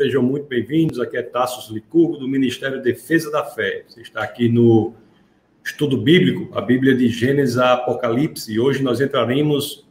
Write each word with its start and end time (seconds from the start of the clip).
sejam 0.00 0.22
muito 0.22 0.46
bem-vindos. 0.46 0.98
Aqui 0.98 1.18
é 1.18 1.22
Tassos 1.22 1.70
Licurgo, 1.70 2.16
do 2.16 2.26
Ministério 2.26 2.80
Defesa 2.80 3.30
da 3.30 3.44
Fé. 3.44 3.84
Você 3.86 4.00
está 4.00 4.22
aqui 4.22 4.48
no 4.48 4.94
estudo 5.62 5.98
bíblico, 5.98 6.48
a 6.56 6.62
Bíblia 6.62 6.94
de 6.94 7.06
Gênesis 7.08 7.58
a 7.58 7.74
Apocalipse, 7.74 8.50
e 8.50 8.58
hoje 8.58 8.82
nós 8.82 8.98
entraremos 8.98 9.86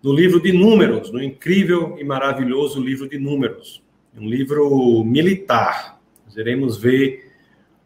no 0.00 0.12
livro 0.12 0.40
de 0.40 0.52
Números, 0.52 1.10
no 1.10 1.20
incrível 1.20 1.96
e 1.98 2.04
maravilhoso 2.04 2.80
livro 2.80 3.08
de 3.08 3.18
Números, 3.18 3.82
um 4.16 4.28
livro 4.28 5.02
militar. 5.02 6.00
Nós 6.24 6.36
iremos 6.36 6.80
ver 6.80 7.28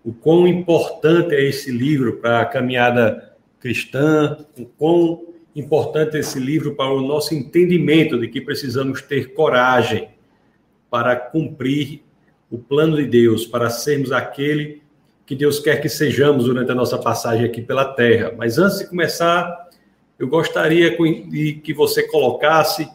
o 0.05 0.13
quão 0.13 0.47
importante 0.47 1.35
é 1.35 1.43
esse 1.43 1.71
livro 1.71 2.19
para 2.19 2.43
a 2.43 2.45
caminhada 2.45 3.35
cristã, 3.59 4.45
o 4.59 4.67
quão 4.67 5.25
importante 5.57 6.19
é 6.19 6.21
esse 6.21 6.39
livro 6.39 6.75
para 6.75 6.93
o 6.93 7.01
nosso 7.01 7.35
entendimento 7.35 8.21
de 8.21 8.29
que 8.29 8.43
precisamos 8.43 9.01
ter 9.01 9.33
coragem 9.33 10.12
para 10.93 11.17
cumprir 11.17 12.03
o 12.51 12.59
plano 12.59 12.99
de 12.99 13.07
Deus, 13.07 13.47
para 13.47 13.71
sermos 13.71 14.13
aquele 14.13 14.83
que 15.25 15.35
Deus 15.35 15.59
quer 15.59 15.81
que 15.81 15.89
sejamos 15.89 16.45
durante 16.45 16.71
a 16.71 16.75
nossa 16.75 16.99
passagem 16.99 17.47
aqui 17.47 17.63
pela 17.63 17.95
terra. 17.95 18.35
Mas 18.37 18.59
antes 18.59 18.81
de 18.81 18.87
começar, 18.89 19.71
eu 20.19 20.29
gostaria 20.29 20.91
de 20.91 21.55
que 21.65 21.73
você 21.73 22.03
colocasse 22.03 22.87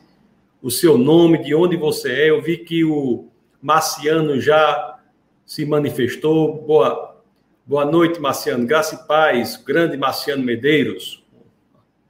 o 0.62 0.70
seu 0.70 0.96
nome, 0.96 1.44
de 1.44 1.56
onde 1.56 1.76
você 1.76 2.12
é. 2.12 2.30
Eu 2.30 2.40
vi 2.40 2.58
que 2.58 2.86
o 2.86 3.26
Marciano 3.60 4.40
já 4.40 5.00
se 5.44 5.66
manifestou. 5.66 6.62
Boa, 6.68 7.18
boa 7.66 7.84
noite, 7.84 8.22
Marciano. 8.22 8.68
Graça 8.68 8.94
e 8.94 9.08
paz, 9.08 9.58
grande 9.58 9.98
Marciano 9.98 10.44
Medeiros. 10.44 11.26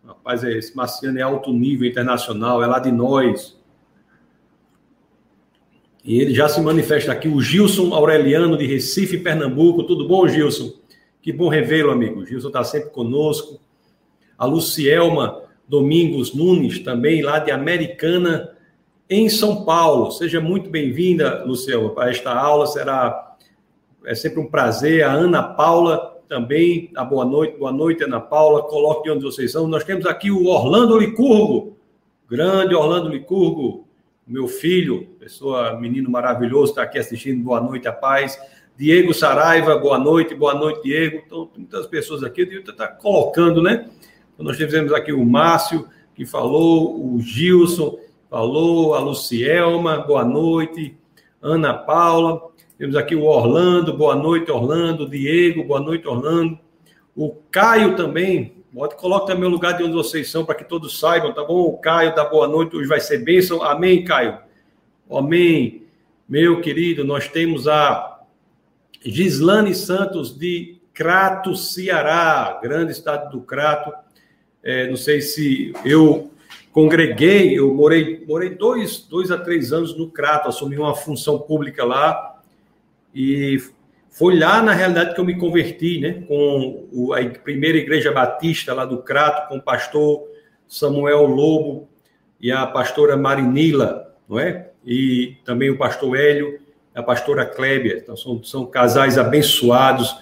Rapaz, 0.05 0.44
esse 0.44 0.75
Marciano 0.75 1.17
é 1.17 1.22
alto 1.22 1.53
nível 1.53 1.88
internacional, 1.88 2.61
é 2.61 2.67
lá 2.67 2.77
de 2.77 2.91
nós. 2.91 3.56
E 6.07 6.21
ele 6.21 6.34
já 6.34 6.47
se 6.47 6.61
manifesta 6.61 7.11
aqui, 7.11 7.27
o 7.27 7.41
Gilson 7.41 7.93
Aureliano 7.93 8.57
de 8.57 8.66
Recife, 8.66 9.17
Pernambuco. 9.17 9.84
Tudo 9.84 10.07
bom, 10.07 10.25
Gilson? 10.25 10.72
Que 11.22 11.33
bom 11.33 11.50
revê-lo, 11.50 11.91
amigo. 11.91 12.22
O 12.22 12.25
Gilson 12.25 12.47
está 12.47 12.63
sempre 12.63 12.91
conosco. 12.91 13.59
A 14.38 14.45
Lucielma 14.45 15.44
Domingos 15.67 16.33
Nunes, 16.33 16.80
também 16.80 17.22
lá 17.22 17.39
de 17.39 17.52
Americana, 17.52 18.55
em 19.09 19.28
São 19.28 19.66
Paulo. 19.66 20.09
Seja 20.11 20.39
muito 20.39 20.69
bem-vinda, 20.69 21.44
Lucielma, 21.44 21.89
para 21.89 22.09
esta 22.09 22.33
aula. 22.33 22.67
Será 22.67 23.35
é 24.05 24.16
sempre 24.16 24.39
um 24.39 24.47
prazer. 24.47 25.03
A 25.03 25.11
Ana 25.11 25.44
Paula 25.44 26.22
também. 26.30 26.89
A 26.95 27.03
boa 27.03 27.25
noite, 27.25 27.58
boa 27.58 27.73
noite, 27.73 28.05
Ana 28.05 28.22
Paula. 28.22 28.63
Coloque 28.63 29.09
onde 29.11 29.25
vocês 29.25 29.52
são. 29.52 29.67
Nós 29.67 29.83
temos 29.83 30.05
aqui 30.05 30.31
o 30.31 30.45
Orlando 30.45 30.97
Licurgo. 30.97 31.75
Grande 32.30 32.73
Orlando 32.73 33.09
Licurgo, 33.09 33.86
meu 34.28 34.47
filho, 34.47 35.08
pessoa, 35.17 35.80
menino 35.80 36.09
maravilhoso, 36.09 36.72
está 36.72 36.83
aqui 36.83 37.00
assistindo. 37.00 37.42
Boa 37.42 37.61
noite, 37.61 37.88
a 37.88 37.94
paz. 37.94 38.38
Diego 38.78 39.14
Saraiva, 39.14 39.78
boa 39.78 39.97
noite, 39.97 40.36
boa 40.36 40.53
noite, 40.53 40.84
Diego. 40.84 41.23
Então, 41.25 41.50
muitas 41.56 41.88
pessoas 41.88 42.23
aqui, 42.23 42.42
eu 42.42 42.59
está 42.59 42.88
colocando, 42.88 43.61
né? 43.61 43.89
Então, 44.34 44.45
nós 44.45 44.58
tivemos 44.58 44.92
aqui 44.92 45.14
o 45.14 45.25
Márcio, 45.25 45.88
que 46.14 46.25
falou, 46.25 47.16
o 47.16 47.22
Gilson 47.22 47.97
falou, 48.30 48.94
a 48.94 49.00
Lucielma, 49.00 50.00
boa 50.00 50.25
noite, 50.25 50.97
Ana 51.41 51.73
Paula. 51.73 52.50
Temos 52.78 52.95
aqui 52.97 53.16
o 53.16 53.23
Orlando, 53.23 53.95
boa 53.95 54.16
noite, 54.16 54.52
Orlando. 54.52 55.09
Diego, 55.09 55.64
boa 55.64 55.80
noite, 55.80 56.06
Orlando. 56.06 56.59
O 57.16 57.34
Caio 57.50 57.95
também, 57.95 58.56
Pode 58.78 58.95
colocar 58.95 59.25
também 59.25 59.50
o 59.50 59.52
lugar 59.52 59.75
de 59.75 59.83
onde 59.83 59.94
vocês 59.94 60.30
são, 60.30 60.45
para 60.45 60.53
que 60.53 60.64
todos 60.64 61.00
saibam, 61.00 61.33
tá 61.33 61.44
bom? 61.44 61.64
O 61.64 61.80
Caio 61.80 62.14
da 62.14 62.23
boa 62.23 62.47
noite, 62.47 62.75
hoje 62.75 62.88
vai 62.88 63.00
ser 63.00 63.17
bênção. 63.17 63.64
Amém, 63.64 64.03
Caio? 64.03 64.38
Amém. 65.09 65.81
Meu 66.30 66.61
querido, 66.61 67.03
nós 67.03 67.28
temos 67.28 67.67
a 67.67 68.19
Gislane 69.03 69.73
Santos 69.73 70.38
de 70.38 70.78
Crato, 70.94 71.56
Ceará, 71.56 72.59
grande 72.61 72.92
estado 72.92 73.31
do 73.31 73.42
Crato. 73.42 73.92
É, 74.62 74.88
não 74.88 74.96
sei 74.96 75.22
se 75.22 75.74
eu 75.84 76.30
congreguei, 76.72 77.57
eu 77.57 77.74
morei, 77.74 78.24
morei 78.28 78.51
dois, 78.51 79.00
dois 79.00 79.31
a 79.31 79.40
três 79.40 79.74
anos 79.74 79.97
no 79.97 80.07
Crato, 80.12 80.50
assumi 80.50 80.78
uma 80.78 80.94
função 80.94 81.40
pública 81.40 81.84
lá 81.84 82.40
e 83.12 83.59
foi 84.17 84.39
lá, 84.39 84.63
na 84.63 84.73
realidade, 84.73 85.13
que 85.13 85.19
eu 85.19 85.25
me 85.25 85.38
converti, 85.38 86.00
né? 86.00 86.23
Com 86.28 87.13
a 87.13 87.23
primeira 87.39 87.78
igreja 87.78 88.11
batista 88.11 88.73
lá 88.73 88.83
do 88.83 89.03
Crato, 89.03 89.47
com 89.47 89.57
o 89.57 89.61
pastor 89.61 90.23
Samuel 90.67 91.28
Lobo 91.28 91.88
e 92.41 92.51
a 92.51 92.66
pastora 92.66 93.16
Marinila, 93.16 94.16
não 94.27 94.39
é? 94.39 94.72
E 94.83 95.38
também 95.45 95.69
o 95.69 95.77
pastor 95.77 96.17
Hélio, 96.17 96.59
a 96.95 97.03
pastora 97.03 97.45
Clébia. 97.45 98.00
Então, 98.01 98.17
são, 98.17 98.44
são 98.44 98.66
casais 98.66 99.19
abençoados, 99.19 100.17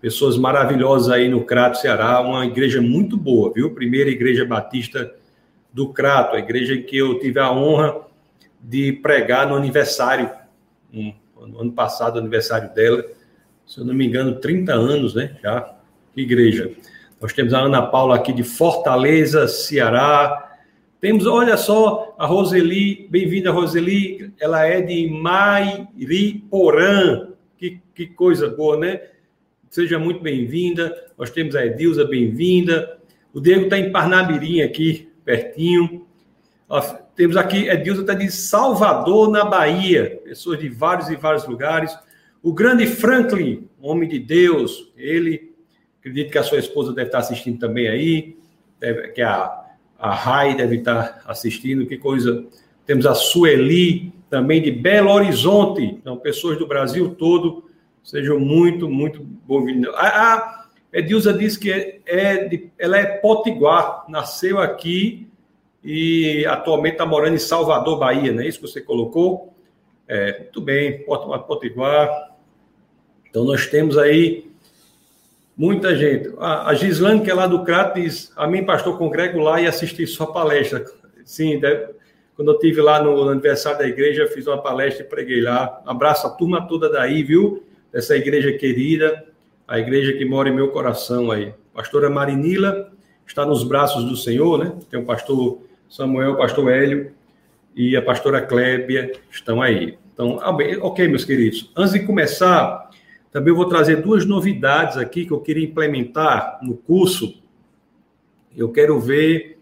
pessoas 0.00 0.38
maravilhosas 0.38 1.10
aí 1.10 1.28
no 1.28 1.44
Crato, 1.44 1.78
Ceará. 1.78 2.20
Uma 2.20 2.46
igreja 2.46 2.80
muito 2.80 3.16
boa, 3.16 3.52
viu? 3.52 3.74
Primeira 3.74 4.10
igreja 4.10 4.44
batista 4.44 5.12
do 5.72 5.92
Crato, 5.92 6.36
a 6.36 6.38
igreja 6.38 6.74
em 6.74 6.84
que 6.84 6.96
eu 6.96 7.18
tive 7.18 7.40
a 7.40 7.50
honra 7.50 8.00
de 8.60 8.92
pregar 8.92 9.48
no 9.48 9.56
aniversário, 9.56 10.30
no 10.92 11.60
ano 11.60 11.72
passado, 11.72 12.16
aniversário 12.16 12.72
dela 12.72 13.04
se 13.70 13.78
eu 13.78 13.84
não 13.84 13.94
me 13.94 14.04
engano, 14.04 14.34
30 14.34 14.72
anos, 14.72 15.14
né? 15.14 15.36
Já, 15.40 15.76
igreja. 16.16 16.72
Nós 17.20 17.32
temos 17.32 17.54
a 17.54 17.60
Ana 17.60 17.80
Paula 17.80 18.16
aqui 18.16 18.32
de 18.32 18.42
Fortaleza, 18.42 19.46
Ceará. 19.46 20.58
Temos, 21.00 21.24
olha 21.24 21.56
só, 21.56 22.12
a 22.18 22.26
Roseli, 22.26 23.06
bem-vinda, 23.08 23.52
Roseli, 23.52 24.34
ela 24.40 24.66
é 24.66 24.80
de 24.80 25.08
Mairiporã. 25.08 26.48
Que, 27.56 27.80
que 27.94 28.08
coisa 28.08 28.48
boa, 28.48 28.76
né? 28.76 29.02
Seja 29.68 30.00
muito 30.00 30.20
bem-vinda. 30.20 30.92
Nós 31.16 31.30
temos 31.30 31.54
a 31.54 31.64
Edilza, 31.64 32.04
bem-vinda. 32.04 32.98
O 33.32 33.40
Diego 33.40 33.66
está 33.66 33.78
em 33.78 33.92
Parnabirim 33.92 34.62
aqui, 34.62 35.08
pertinho. 35.24 36.04
temos 37.14 37.36
aqui, 37.36 37.68
Edilza 37.68 38.00
está 38.00 38.14
de 38.14 38.32
Salvador, 38.32 39.30
na 39.30 39.44
Bahia. 39.44 40.20
Pessoas 40.24 40.58
de 40.58 40.68
vários 40.68 41.08
e 41.08 41.14
vários 41.14 41.46
lugares. 41.46 41.96
O 42.42 42.54
grande 42.54 42.86
Franklin, 42.86 43.68
homem 43.82 44.08
de 44.08 44.18
Deus, 44.18 44.90
ele, 44.96 45.52
acredito 45.98 46.32
que 46.32 46.38
a 46.38 46.42
sua 46.42 46.58
esposa 46.58 46.92
deve 46.92 47.08
estar 47.08 47.18
assistindo 47.18 47.58
também 47.58 47.86
aí, 47.88 48.36
deve, 48.78 49.08
que 49.08 49.20
a, 49.20 49.64
a 49.98 50.14
Rai 50.14 50.56
deve 50.56 50.76
estar 50.76 51.22
assistindo, 51.26 51.86
que 51.86 51.98
coisa. 51.98 52.46
Temos 52.86 53.04
a 53.04 53.14
Sueli, 53.14 54.12
também 54.30 54.62
de 54.62 54.70
Belo 54.70 55.10
Horizonte, 55.10 55.82
então, 55.82 56.16
pessoas 56.16 56.56
do 56.56 56.66
Brasil 56.66 57.14
todo, 57.14 57.64
sejam 58.02 58.40
muito, 58.40 58.88
muito 58.88 59.22
bem-vindos. 59.46 59.92
A, 59.94 60.06
a 60.06 60.66
Edilza 60.92 61.34
disse 61.34 61.58
que 61.58 61.70
é, 61.70 62.00
é 62.06 62.48
de, 62.48 62.70
ela 62.78 62.96
é 62.96 63.04
potiguar, 63.04 64.06
nasceu 64.08 64.58
aqui 64.58 65.28
e 65.84 66.46
atualmente 66.46 66.94
está 66.94 67.04
morando 67.04 67.34
em 67.34 67.38
Salvador, 67.38 67.98
Bahia, 67.98 68.32
não 68.32 68.42
é 68.42 68.46
isso 68.46 68.60
que 68.60 68.66
você 68.66 68.80
colocou? 68.80 69.52
É, 70.08 70.40
muito 70.40 70.60
bem, 70.60 71.04
Potiguar, 71.46 72.29
então, 73.30 73.44
nós 73.44 73.66
temos 73.66 73.96
aí 73.96 74.50
muita 75.56 75.94
gente. 75.96 76.32
A, 76.38 76.74
Gislane, 76.74 77.22
que 77.22 77.30
é 77.30 77.34
lá 77.34 77.46
do 77.46 77.62
Crato, 77.62 78.00
diz: 78.00 78.32
A 78.36 78.46
mim, 78.46 78.64
pastor, 78.64 78.98
congrego 78.98 79.38
lá 79.38 79.60
e 79.60 79.66
assisti 79.66 80.06
sua 80.06 80.32
palestra. 80.32 80.84
Sim, 81.24 81.60
deve, 81.60 81.92
quando 82.34 82.50
eu 82.50 82.58
tive 82.58 82.80
lá 82.80 83.02
no 83.02 83.28
aniversário 83.28 83.78
da 83.78 83.86
igreja, 83.86 84.26
fiz 84.26 84.46
uma 84.46 84.60
palestra 84.60 85.04
e 85.04 85.08
preguei 85.08 85.40
lá. 85.40 85.80
Abraço 85.86 86.26
a 86.26 86.30
turma 86.30 86.66
toda 86.66 86.90
daí, 86.90 87.22
viu? 87.22 87.62
Dessa 87.92 88.16
igreja 88.16 88.52
querida, 88.52 89.26
a 89.66 89.78
igreja 89.78 90.12
que 90.12 90.24
mora 90.24 90.48
em 90.48 90.54
meu 90.54 90.68
coração 90.68 91.30
aí. 91.30 91.54
Pastora 91.72 92.10
Marinila 92.10 92.90
está 93.26 93.46
nos 93.46 93.62
braços 93.62 94.04
do 94.04 94.16
Senhor, 94.16 94.58
né? 94.58 94.72
Tem 94.90 94.98
o 94.98 95.04
pastor 95.04 95.62
Samuel, 95.88 96.32
o 96.32 96.36
pastor 96.36 96.72
Hélio 96.72 97.12
e 97.76 97.96
a 97.96 98.02
pastora 98.02 98.42
Clébia 98.42 99.12
estão 99.30 99.62
aí. 99.62 99.96
Então, 100.12 100.38
ok, 100.80 101.08
meus 101.08 101.24
queridos. 101.24 101.70
Antes 101.76 101.92
de 101.92 102.00
começar, 102.00 102.89
também 103.32 103.54
vou 103.54 103.66
trazer 103.66 104.02
duas 104.02 104.26
novidades 104.26 104.96
aqui 104.96 105.24
que 105.24 105.32
eu 105.32 105.40
queria 105.40 105.64
implementar 105.64 106.58
no 106.62 106.76
curso. 106.76 107.40
Eu 108.56 108.70
quero 108.70 108.98
ver 108.98 109.58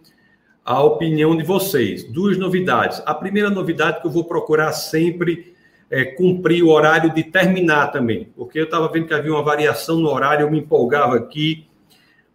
a 0.64 0.82
opinião 0.82 1.36
de 1.36 1.42
vocês. 1.42 2.04
Duas 2.04 2.38
novidades. 2.38 3.02
A 3.04 3.14
primeira 3.14 3.50
novidade 3.50 4.00
que 4.00 4.06
eu 4.06 4.10
vou 4.10 4.24
procurar 4.24 4.72
sempre 4.72 5.54
é 5.90 6.04
cumprir 6.04 6.62
o 6.62 6.68
horário 6.68 7.12
de 7.14 7.22
terminar 7.22 7.88
também, 7.88 8.28
porque 8.36 8.58
eu 8.58 8.64
estava 8.64 8.88
vendo 8.92 9.06
que 9.06 9.14
havia 9.14 9.32
uma 9.32 9.42
variação 9.42 9.98
no 9.98 10.10
horário, 10.10 10.44
eu 10.44 10.50
me 10.50 10.58
empolgava 10.58 11.16
aqui, 11.16 11.66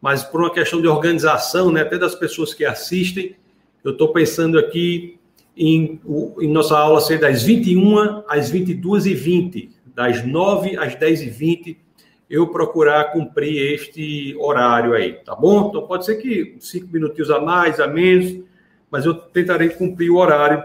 mas 0.02 0.24
por 0.24 0.42
uma 0.42 0.52
questão 0.52 0.82
de 0.82 0.88
organização, 0.88 1.72
né, 1.72 1.82
até 1.82 2.00
das 2.00 2.16
pessoas 2.16 2.52
que 2.52 2.66
assistem, 2.66 3.36
eu 3.84 3.92
estou 3.92 4.12
pensando 4.12 4.58
aqui 4.58 5.20
em, 5.56 6.02
em 6.42 6.48
nossa 6.48 6.76
aula 6.76 7.00
ser 7.00 7.20
das 7.20 7.44
21 7.44 8.24
às 8.28 8.50
22 8.50 9.06
e 9.06 9.14
20 9.14 9.83
das 9.94 10.26
9 10.26 10.78
às 10.78 10.96
10 10.96 11.22
e 11.22 11.30
20 11.30 11.84
eu 12.30 12.48
procurar 12.48 13.12
cumprir 13.12 13.74
este 13.74 14.36
horário 14.40 14.94
aí, 14.94 15.14
tá 15.14 15.36
bom? 15.36 15.70
Então 15.70 15.86
pode 15.86 16.06
ser 16.06 16.16
que 16.16 16.56
cinco 16.60 16.88
minutinhos 16.92 17.30
a 17.30 17.40
mais, 17.40 17.80
a 17.80 17.88
menos, 17.88 18.44
mas 18.90 19.06
eu 19.06 19.14
tentarei 19.14 19.70
cumprir 19.70 20.10
o 20.10 20.18
horário 20.18 20.64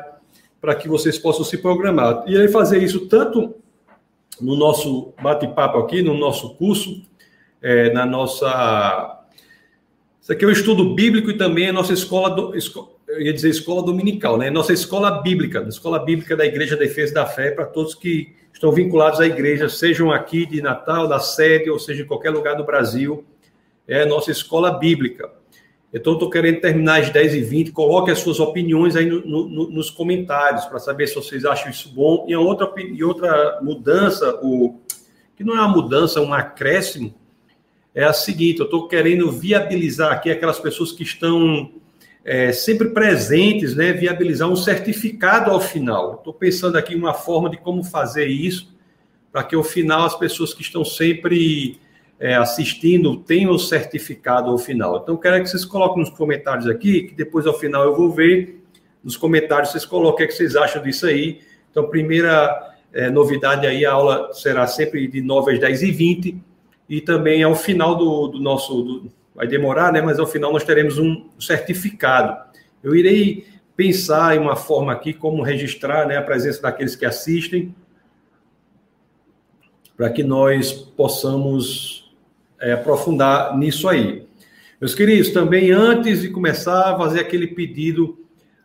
para 0.60 0.75
que 0.75 0.88
vocês 0.88 1.19
possam 1.19 1.44
se 1.44 1.58
programar. 1.58 2.25
E 2.26 2.36
aí 2.36 2.48
fazer 2.48 2.82
isso 2.82 3.06
tanto 3.06 3.54
no 4.40 4.56
nosso 4.56 5.12
bate-papo 5.20 5.78
aqui, 5.78 6.02
no 6.02 6.16
nosso 6.16 6.54
curso, 6.54 7.02
é, 7.60 7.92
na 7.92 8.06
nossa. 8.06 9.20
Isso 10.20 10.32
aqui 10.32 10.44
é 10.44 10.48
o 10.48 10.52
estudo 10.52 10.94
bíblico 10.94 11.30
e 11.30 11.36
também 11.36 11.69
a 11.69 11.72
nossa 11.72 11.92
escola, 11.92 12.30
do, 12.30 12.54
eu 13.08 13.20
ia 13.20 13.32
dizer 13.32 13.48
escola 13.48 13.82
dominical, 13.82 14.36
né? 14.36 14.50
Nossa 14.50 14.72
escola 14.72 15.22
bíblica, 15.22 15.64
escola 15.69 15.98
bíblica 15.98 16.36
da 16.36 16.46
Igreja 16.46 16.76
Defesa 16.76 17.14
da 17.14 17.26
Fé, 17.26 17.50
para 17.50 17.66
todos 17.66 17.94
que 17.94 18.34
estão 18.58 18.72
vinculados 18.72 19.20
à 19.20 19.26
igreja, 19.26 19.69
sejam 19.69 20.10
aqui 20.10 20.44
de 20.44 20.60
Natal, 20.60 21.06
da 21.06 21.20
sede, 21.20 21.70
ou 21.70 21.78
seja, 21.78 22.02
em 22.02 22.06
qualquer 22.06 22.31
lugar 22.31 22.56
do 22.56 22.64
Brasil. 22.64 23.25
É 23.87 24.02
a 24.02 24.06
nossa 24.06 24.32
escola 24.32 24.72
bíblica. 24.72 25.31
Então, 25.94 26.14
estou 26.14 26.28
querendo 26.28 26.60
terminar 26.60 27.00
às 27.00 27.10
10h20. 27.10 27.72
Coloque 27.72 28.10
as 28.10 28.19
suas 28.19 28.40
opiniões 28.40 28.96
aí 28.96 29.06
no, 29.06 29.25
no, 29.25 29.70
nos 29.70 29.90
comentários 29.90 30.66
para 30.66 30.81
saber 30.81 31.06
se 31.06 31.14
vocês 31.14 31.44
acham 31.44 31.70
isso 31.70 31.88
bom. 31.94 32.26
E 32.28 32.37
outra, 32.37 32.70
e 32.76 33.02
outra 33.02 33.60
mudança, 33.62 34.38
o, 34.43 34.81
que 35.37 35.44
não 35.44 35.56
é 35.56 35.61
uma 35.61 35.69
mudança, 35.69 36.19
é 36.19 36.22
um 36.22 36.34
acréscimo, 36.34 37.14
é 37.94 38.04
a 38.04 38.12
seguinte: 38.12 38.58
eu 38.58 38.64
estou 38.64 38.88
querendo 38.88 39.31
viabilizar 39.31 40.12
aqui 40.12 40.31
aquelas 40.31 40.58
pessoas 40.58 40.90
que 40.90 41.04
estão 41.04 41.72
é, 42.24 42.52
sempre 42.52 42.90
presentes, 42.90 43.74
né, 43.74 43.92
viabilizar 43.92 44.48
um 44.48 44.56
certificado 44.56 45.50
ao 45.50 45.60
final. 45.60 46.16
Estou 46.16 46.32
pensando 46.32 46.76
aqui 46.76 46.94
uma 46.94 47.14
forma 47.14 47.48
de 47.48 47.56
como 47.56 47.82
fazer 47.82 48.26
isso, 48.26 48.76
para 49.32 49.42
que 49.42 49.54
ao 49.54 49.64
final 49.64 50.04
as 50.04 50.18
pessoas 50.18 50.52
que 50.52 50.62
estão 50.62 50.84
sempre 50.84 51.78
é, 52.18 52.34
assistindo 52.34 53.16
tenham 53.16 53.52
o 53.52 53.58
certificado 53.58 54.50
ao 54.50 54.58
final. 54.58 55.00
Então, 55.02 55.16
quero 55.16 55.42
que 55.42 55.48
vocês 55.48 55.64
coloquem 55.64 56.02
nos 56.02 56.10
comentários 56.10 56.66
aqui, 56.66 57.04
que 57.04 57.14
depois 57.14 57.46
ao 57.46 57.58
final 57.58 57.84
eu 57.84 57.94
vou 57.94 58.10
ver 58.10 58.62
nos 59.02 59.16
comentários, 59.16 59.70
vocês 59.70 59.84
coloquem 59.84 60.26
o 60.26 60.28
que 60.28 60.34
vocês 60.34 60.56
acham 60.56 60.82
disso 60.82 61.06
aí. 61.06 61.40
Então, 61.70 61.88
primeira 61.88 62.74
é, 62.92 63.08
novidade 63.08 63.66
aí, 63.66 63.86
a 63.86 63.92
aula 63.92 64.32
será 64.32 64.66
sempre 64.66 65.06
de 65.06 65.20
9 65.20 65.52
às 65.52 65.60
10 65.60 65.82
e 65.82 65.90
20 65.92 66.42
e 66.88 67.00
também 67.00 67.42
ao 67.42 67.54
final 67.54 67.94
do, 67.94 68.28
do 68.28 68.40
nosso, 68.40 68.82
do, 68.82 69.12
vai 69.38 69.46
demorar, 69.46 69.93
né? 69.93 70.02
Mas 70.02 70.19
ao 70.19 70.26
final 70.26 70.52
nós 70.52 70.64
teremos 70.64 70.99
um 70.99 71.31
certificado. 71.38 72.37
Eu 72.82 72.96
irei 72.96 73.46
pensar 73.76 74.35
em 74.35 74.40
uma 74.40 74.56
forma 74.56 74.93
aqui 74.93 75.12
como 75.12 75.44
registrar 75.44 76.08
né, 76.08 76.17
a 76.17 76.23
presença 76.23 76.61
daqueles 76.61 76.96
que 76.96 77.06
assistem, 77.06 77.73
para 79.96 80.11
que 80.11 80.25
nós 80.25 80.73
possamos 80.73 82.12
é, 82.61 82.73
aprofundar 82.73 83.56
nisso 83.56 83.88
aí. 83.88 84.26
Meus 84.81 84.93
queridos, 84.93 85.31
também 85.31 85.70
antes 85.70 86.23
de 86.23 86.31
começar 86.31 86.96
fazer 86.99 87.20
aquele 87.20 87.46
pedido 87.46 88.19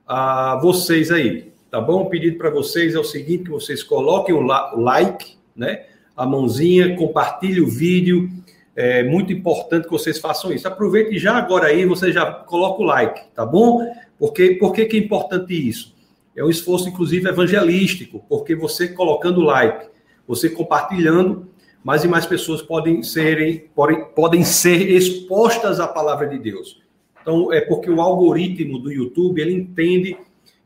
a 0.07 0.59
vocês 0.59 1.11
aí, 1.11 1.53
tá 1.69 1.79
bom? 1.79 2.01
O 2.01 2.09
pedido 2.09 2.39
para 2.39 2.49
vocês 2.49 2.95
é 2.95 2.99
o 2.99 3.03
seguinte, 3.03 3.43
que 3.43 3.51
vocês 3.51 3.83
coloquem 3.83 4.33
o 4.33 4.41
like, 4.41 5.37
né? 5.55 5.85
A 6.17 6.25
mãozinha, 6.25 6.95
compartilhe 6.95 7.61
o 7.61 7.67
vídeo, 7.67 8.31
é 8.75 9.03
muito 9.03 9.31
importante 9.31 9.85
que 9.85 9.91
vocês 9.91 10.19
façam 10.19 10.51
isso. 10.51 10.67
Aproveite 10.67 11.17
já 11.19 11.35
agora 11.35 11.67
aí, 11.67 11.85
você 11.85 12.11
já 12.11 12.31
coloca 12.31 12.81
o 12.81 12.85
like, 12.85 13.21
tá 13.33 13.45
bom? 13.45 13.85
Porque, 14.17 14.55
por 14.55 14.73
que, 14.73 14.81
é 14.81 14.97
importante 14.97 15.53
isso? 15.53 15.93
É 16.35 16.43
um 16.43 16.49
esforço, 16.49 16.89
inclusive, 16.89 17.29
evangelístico, 17.29 18.23
porque 18.27 18.55
você 18.55 18.87
colocando 18.87 19.41
like, 19.41 19.87
você 20.27 20.49
compartilhando, 20.49 21.47
mais 21.83 22.03
e 22.03 22.07
mais 22.07 22.25
pessoas 22.25 22.61
podem, 22.61 23.03
serem, 23.03 23.69
podem, 23.75 24.05
podem 24.15 24.43
ser 24.43 24.89
expostas 24.89 25.79
à 25.79 25.87
palavra 25.87 26.27
de 26.27 26.39
Deus. 26.39 26.81
Então, 27.21 27.53
é 27.53 27.61
porque 27.61 27.89
o 27.89 28.01
algoritmo 28.01 28.79
do 28.79 28.91
YouTube, 28.91 29.41
ele 29.41 29.53
entende 29.53 30.17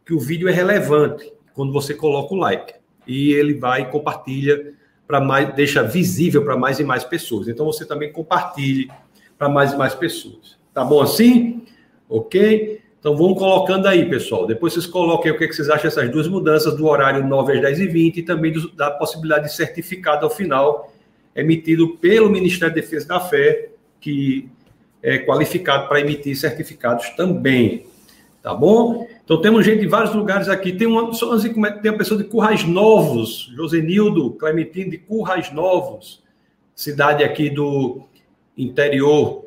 que 0.06 0.14
o 0.14 0.20
vídeo 0.20 0.48
é 0.48 0.52
relevante 0.52 1.32
quando 1.54 1.74
você 1.74 1.94
coloca 1.94 2.34
o 2.34 2.38
like. 2.38 2.74
E 3.06 3.32
ele 3.34 3.56
vai 3.56 3.82
e 3.82 3.86
compartilha 3.86 4.74
para 5.08 5.22
mais, 5.22 5.56
deixa 5.56 5.82
visível 5.82 6.44
para 6.44 6.58
mais 6.58 6.80
e 6.80 6.84
mais 6.84 7.04
pessoas. 7.04 7.48
Então 7.48 7.66
você 7.66 7.86
também 7.86 8.12
compartilhe 8.12 8.90
para 9.38 9.48
mais 9.48 9.72
e 9.72 9.78
mais 9.78 9.96
pessoas. 9.96 10.58
Tá 10.74 10.84
bom 10.84 11.02
assim? 11.02 11.64
Ok? 12.10 12.82
Então 13.00 13.16
vamos 13.16 13.38
colocando 13.40 13.88
aí, 13.88 14.10
pessoal. 14.10 14.46
Depois 14.46 14.74
vocês 14.74 14.86
coloquem 14.86 15.32
o 15.32 15.38
que, 15.38 15.48
vocês 15.48 15.70
acham 15.70 15.84
dessas 15.90 16.10
duas 16.12 16.28
mudanças 16.28 16.76
do 16.76 16.86
horário 16.88 17.26
9 17.26 17.54
às 17.54 17.62
10 17.62 17.80
e 17.80 17.88
20 17.88 18.18
e 18.18 18.24
também 18.24 18.52
do, 18.52 18.70
da 18.74 18.92
possibilidade 18.92 19.46
de 19.46 19.56
certificado 19.56 20.26
ao 20.26 20.30
final 20.30 20.92
emitido 21.36 21.96
pelo 21.98 22.30
Ministério 22.30 22.74
da 22.74 22.82
Defesa 22.82 23.08
da 23.08 23.20
Fé, 23.20 23.70
que 24.02 24.50
é 25.02 25.20
qualificado 25.20 25.88
para 25.88 26.02
emitir 26.02 26.36
certificados 26.36 27.12
também. 27.12 27.86
Tá 28.42 28.54
bom? 28.54 29.08
Então 29.24 29.42
temos 29.42 29.66
gente 29.66 29.82
de 29.82 29.88
vários 29.88 30.14
lugares 30.16 30.48
aqui. 30.48 30.72
Tem 30.72 30.88
uma, 30.88 31.10
assim, 31.10 31.66
é 31.66 31.72
tem 31.72 31.92
uma 31.92 31.98
pessoa 31.98 32.18
de 32.18 32.24
Currais 32.24 32.64
Novos, 32.66 33.52
Josenildo 33.56 34.32
Clementino 34.32 34.92
de 34.92 34.98
Currais 34.98 35.52
Novos, 35.52 36.24
cidade 36.74 37.24
aqui 37.24 37.50
do 37.50 38.04
interior 38.58 39.46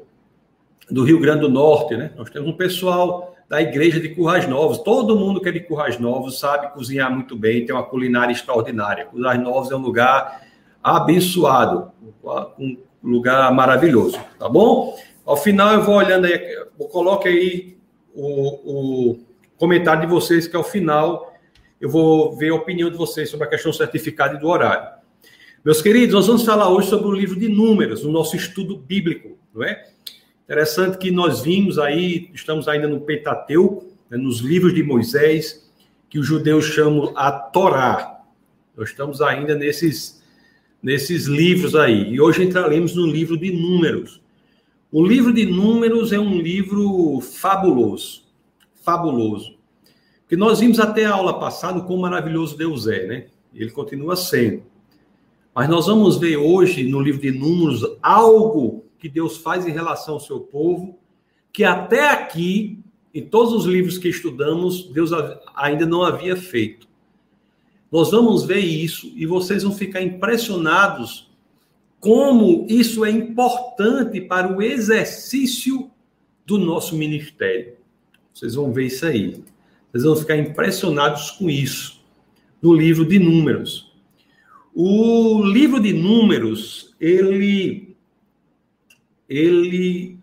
do 0.91 1.05
Rio 1.05 1.21
Grande 1.21 1.41
do 1.41 1.49
Norte, 1.49 1.97
né? 1.97 2.11
Nós 2.17 2.29
temos 2.29 2.49
um 2.49 2.53
pessoal 2.53 3.35
da 3.49 3.61
igreja 3.63 3.99
de 3.99 4.11
Currais 4.11 4.49
Novos. 4.49 4.79
Todo 4.79 5.17
mundo 5.17 5.41
que 5.41 5.49
é 5.49 5.53
de 5.53 5.61
Currais 5.61 5.99
Novos 5.99 6.39
sabe 6.39 6.73
cozinhar 6.73 7.11
muito 7.13 7.37
bem, 7.37 7.65
tem 7.65 7.75
uma 7.75 7.83
culinária 7.83 8.33
extraordinária. 8.33 9.07
Currais 9.07 9.41
Novos 9.41 9.71
é 9.71 9.77
um 9.77 9.81
lugar 9.81 10.43
abençoado, 10.83 11.91
um 12.59 12.77
lugar 13.03 13.53
maravilhoso, 13.53 14.19
tá 14.39 14.49
bom? 14.49 14.97
Ao 15.25 15.37
final 15.37 15.75
eu 15.75 15.83
vou 15.83 15.97
olhando 15.97 16.27
aí, 16.27 16.39
coloque 16.91 17.29
aí 17.29 17.80
o, 18.15 19.11
o 19.13 19.21
comentário 19.57 20.03
de 20.03 20.07
vocês, 20.07 20.47
que 20.47 20.57
ao 20.57 20.65
final 20.65 21.35
eu 21.81 21.89
vou 21.89 22.37
ver 22.37 22.51
a 22.51 22.55
opinião 22.55 22.91
de 22.91 22.97
vocês 22.97 23.31
sobre 23.31 23.47
a 23.47 23.51
questão 23.51 23.71
do 23.71 23.77
certificado 23.77 24.37
e 24.37 24.41
do 24.41 24.49
horário. 24.49 25.01
Meus 25.65 25.83
queridos, 25.83 26.15
nós 26.15 26.27
vamos 26.27 26.45
falar 26.45 26.69
hoje 26.71 26.89
sobre 26.89 27.07
o 27.09 27.13
livro 27.13 27.39
de 27.39 27.49
Números, 27.49 28.05
o 28.05 28.11
nosso 28.11 28.37
estudo 28.37 28.77
bíblico, 28.77 29.39
não 29.55 29.63
é? 29.63 29.87
Interessante 30.45 30.99
que 30.99 31.11
nós 31.11 31.43
vimos 31.43 31.79
aí, 31.79 32.31
estamos 32.35 32.67
ainda 32.67 32.89
no 32.89 33.01
Pentateuco, 33.01 33.87
né, 34.11 34.19
nos 34.19 34.41
livros 34.41 34.75
de 34.75 34.83
Moisés, 34.83 35.71
que 36.09 36.19
os 36.19 36.27
judeus 36.27 36.65
chamam 36.65 37.13
a 37.15 37.31
Torá. 37.31 38.21
Nós 38.77 38.89
estamos 38.89 39.23
ainda 39.23 39.55
nesses, 39.55 40.23
nesses 40.83 41.27
livros 41.27 41.77
aí. 41.77 42.15
E 42.15 42.21
hoje 42.21 42.43
entraremos 42.43 42.97
no 42.97 43.07
livro 43.07 43.37
de 43.37 43.53
Números. 43.53 44.20
O 44.93 45.05
livro 45.05 45.33
de 45.33 45.47
Números 45.47 46.13
é 46.13 46.19
um 46.19 46.37
livro 46.39 47.21
fabuloso 47.21 48.31
fabuloso. 48.83 49.55
Porque 50.23 50.37
nós 50.37 50.61
vimos 50.61 50.81
até 50.81 51.05
a 51.05 51.15
aula 51.15 51.39
passada 51.39 51.81
quão 51.81 51.99
maravilhoso 51.99 52.57
Deus 52.57 52.87
é, 52.87 53.07
né? 53.07 53.27
Ele 53.55 53.71
continua 53.71 54.17
sendo. 54.17 54.63
Mas 55.55 55.69
nós 55.69 55.87
vamos 55.87 56.19
ver 56.19 56.37
hoje, 56.37 56.85
no 56.85 57.01
livro 57.01 57.21
de 57.21 57.33
Números, 57.33 57.85
algo 58.01 58.85
que 58.99 59.09
Deus 59.09 59.37
faz 59.37 59.67
em 59.67 59.73
relação 59.73 60.15
ao 60.15 60.21
seu 60.21 60.41
povo, 60.41 60.99
que 61.53 61.65
até 61.65 62.11
aqui, 62.11 62.79
em 63.13 63.25
todos 63.27 63.53
os 63.53 63.65
livros 63.65 63.99
que 63.99 64.09
estudamos, 64.09 64.85
Deus 64.93 65.11
ainda 65.57 65.85
não 65.85 66.03
havia 66.03 66.37
feito. 66.37 66.89
Nós 67.91 68.13
vamos 68.13 68.45
ver 68.45 68.61
isso 68.61 69.13
e 69.17 69.27
vocês 69.27 69.65
vão 69.65 69.73
ficar 69.73 70.01
impressionados 70.01 71.30
como 72.01 72.67
isso 72.69 73.05
é 73.05 73.11
importante 73.11 74.21
para 74.23 74.51
o 74.51 74.63
exercício 74.63 75.91
do 76.47 76.59
nosso 76.59 76.97
ministério. 76.97 77.75
Vocês 78.33 78.55
vão 78.55 78.73
ver 78.73 78.87
isso 78.87 79.07
aí. 79.07 79.45
Vocês 79.93 80.05
vão 80.05 80.17
ficar 80.17 80.37
impressionados 80.37 81.31
com 81.33 81.51
isso. 81.51 82.01
No 82.63 82.73
livro 82.73 83.05
de 83.05 83.19
Números. 83.19 83.93
O 84.75 85.43
livro 85.45 85.79
de 85.79 85.93
Números, 85.93 86.95
ele, 87.01 87.95
ele 89.29 90.19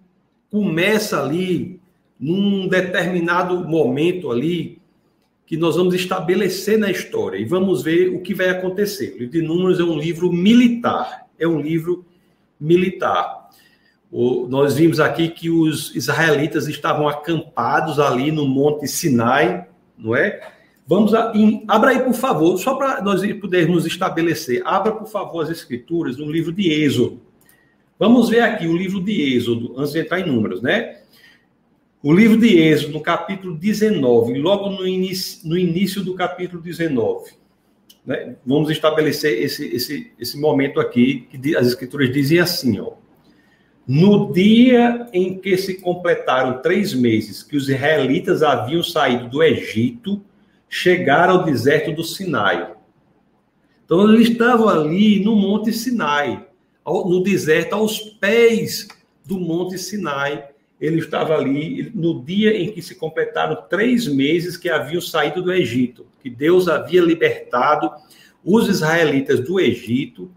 começa 0.49 1.23
ali 1.23 1.79
num 2.19 2.67
determinado 2.67 3.67
momento 3.67 4.31
ali 4.31 4.79
que 5.45 5.55
nós 5.55 5.75
vamos 5.75 5.93
estabelecer 5.93 6.77
na 6.77 6.89
história 6.89 7.37
e 7.37 7.45
vamos 7.45 7.83
ver 7.83 8.09
o 8.09 8.21
que 8.21 8.33
vai 8.33 8.49
acontecer. 8.49 9.13
O 9.13 9.19
livro 9.19 9.31
de 9.31 9.41
Números 9.41 9.79
é 9.79 9.83
um 9.83 9.97
livro 9.97 10.31
militar, 10.31 11.26
é 11.39 11.47
um 11.47 11.59
livro 11.59 12.05
militar. 12.59 13.49
O, 14.11 14.47
nós 14.47 14.75
vimos 14.75 14.99
aqui 14.99 15.29
que 15.29 15.49
os 15.49 15.95
israelitas 15.95 16.67
estavam 16.67 17.07
acampados 17.07 17.99
ali 17.99 18.31
no 18.31 18.47
Monte 18.47 18.87
Sinai, 18.87 19.67
não 19.97 20.15
é? 20.15 20.39
Vamos 20.87 21.13
a, 21.13 21.33
em, 21.35 21.65
abra 21.67 21.91
aí, 21.91 21.99
por 21.99 22.13
favor, 22.13 22.57
só 22.57 22.75
para 22.75 23.01
nós 23.01 23.21
podermos 23.41 23.85
estabelecer. 23.85 24.61
Abra, 24.65 24.93
por 24.93 25.07
favor, 25.07 25.43
as 25.43 25.49
escrituras 25.49 26.15
no 26.17 26.31
livro 26.31 26.53
de 26.53 26.71
Êxodo. 26.71 27.19
Vamos 27.99 28.29
ver 28.29 28.39
aqui 28.41 28.67
o 28.67 28.77
livro 28.77 29.03
de 29.03 29.35
Êxodo, 29.35 29.73
antes 29.77 29.91
de 29.91 29.99
entrar 29.99 30.19
em 30.21 30.25
números, 30.25 30.61
né? 30.61 30.99
O 32.01 32.13
livro 32.13 32.37
de 32.37 32.57
Êxodo, 32.57 32.93
no 32.93 33.01
capítulo 33.01 33.55
19, 33.55 34.39
logo 34.39 34.69
no 34.69 34.87
início, 34.87 35.45
no 35.49 35.57
início 35.57 36.01
do 36.01 36.13
capítulo 36.13 36.61
19. 36.61 37.31
Né? 38.07 38.37
Vamos 38.45 38.69
estabelecer 38.69 39.43
esse, 39.43 39.67
esse, 39.67 40.13
esse 40.17 40.39
momento 40.39 40.79
aqui, 40.79 41.27
que 41.29 41.57
as 41.57 41.67
escrituras 41.67 42.09
dizem 42.11 42.39
assim, 42.39 42.79
ó. 42.79 42.93
No 43.85 44.31
dia 44.33 45.07
em 45.13 45.37
que 45.37 45.55
se 45.57 45.75
completaram 45.75 46.61
três 46.61 46.93
meses 46.93 47.43
que 47.43 47.55
os 47.55 47.69
israelitas 47.69 48.43
haviam 48.43 48.83
saído 48.83 49.29
do 49.29 49.43
Egito, 49.43 50.21
chegaram 50.69 51.35
ao 51.35 51.43
deserto 51.43 51.93
do 51.93 52.03
Sinai. 52.03 52.73
Então, 53.85 54.13
eles 54.13 54.29
estavam 54.29 54.67
ali 54.67 55.23
no 55.23 55.35
Monte 55.35 55.71
Sinai, 55.71 56.45
no 56.85 57.23
deserto, 57.23 57.73
aos 57.73 57.99
pés 57.99 58.87
do 59.25 59.39
Monte 59.39 59.77
Sinai. 59.77 60.49
Ele 60.79 60.99
estava 60.99 61.35
ali 61.35 61.89
no 61.95 62.21
dia 62.21 62.57
em 62.57 62.71
que 62.71 62.81
se 62.81 62.95
completaram 62.95 63.63
três 63.69 64.05
meses 64.05 64.57
que 64.57 64.69
haviam 64.69 65.01
saído 65.01 65.41
do 65.41 65.53
Egito, 65.53 66.05
que 66.27 66.35
Deus 66.35 66.67
havia 66.67 67.01
libertado 67.01 67.89
os 68.43 68.67
israelitas 68.67 69.39
do 69.39 69.61
Egito. 69.61 70.29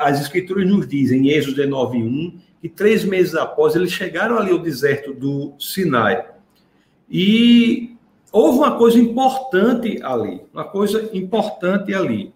As 0.00 0.18
escrituras 0.18 0.66
nos 0.66 0.88
dizem, 0.88 1.28
em 1.28 1.30
Êxodo 1.30 1.56
19, 1.56 1.98
1, 1.98 2.38
que 2.62 2.68
três 2.70 3.04
meses 3.04 3.34
após 3.34 3.76
eles 3.76 3.92
chegaram 3.92 4.38
ali 4.38 4.50
ao 4.50 4.58
deserto 4.58 5.12
do 5.12 5.52
Sinai. 5.58 6.26
E 7.08 7.90
houve 8.32 8.58
uma 8.58 8.78
coisa 8.78 8.98
importante 8.98 10.02
ali, 10.02 10.40
uma 10.54 10.64
coisa 10.64 11.10
importante 11.12 11.92
ali. 11.92 12.32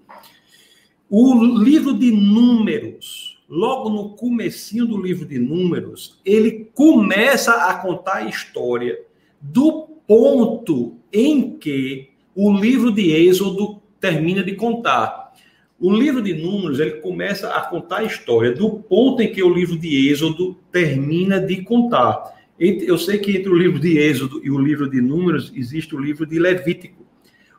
O 1.08 1.42
livro 1.56 1.94
de 1.94 2.12
Números, 2.12 3.42
logo 3.48 3.88
no 3.88 4.10
comecinho 4.10 4.84
do 4.84 5.00
livro 5.00 5.24
de 5.24 5.38
Números, 5.38 6.20
ele 6.22 6.70
começa 6.74 7.52
a 7.52 7.74
contar 7.74 8.16
a 8.16 8.26
história 8.26 9.00
do 9.40 9.88
ponto 10.06 10.98
em 11.10 11.56
que 11.56 12.09
o 12.34 12.52
livro 12.52 12.92
de 12.92 13.10
Êxodo 13.10 13.80
termina 13.98 14.42
de 14.42 14.54
contar. 14.54 15.32
O 15.78 15.92
livro 15.92 16.22
de 16.22 16.34
Números, 16.34 16.78
ele 16.78 16.92
começa 16.92 17.48
a 17.48 17.60
contar 17.62 17.98
a 17.98 18.04
história 18.04 18.52
do 18.52 18.70
ponto 18.70 19.22
em 19.22 19.32
que 19.32 19.42
o 19.42 19.52
livro 19.52 19.78
de 19.78 20.10
Êxodo 20.10 20.56
termina 20.70 21.40
de 21.40 21.62
contar. 21.62 22.38
Eu 22.58 22.98
sei 22.98 23.18
que 23.18 23.36
entre 23.36 23.48
o 23.48 23.56
livro 23.56 23.80
de 23.80 23.98
Êxodo 23.98 24.40
e 24.44 24.50
o 24.50 24.58
livro 24.58 24.88
de 24.88 25.00
Números 25.00 25.50
existe 25.56 25.94
o 25.94 25.98
livro 25.98 26.26
de 26.26 26.38
Levítico. 26.38 27.06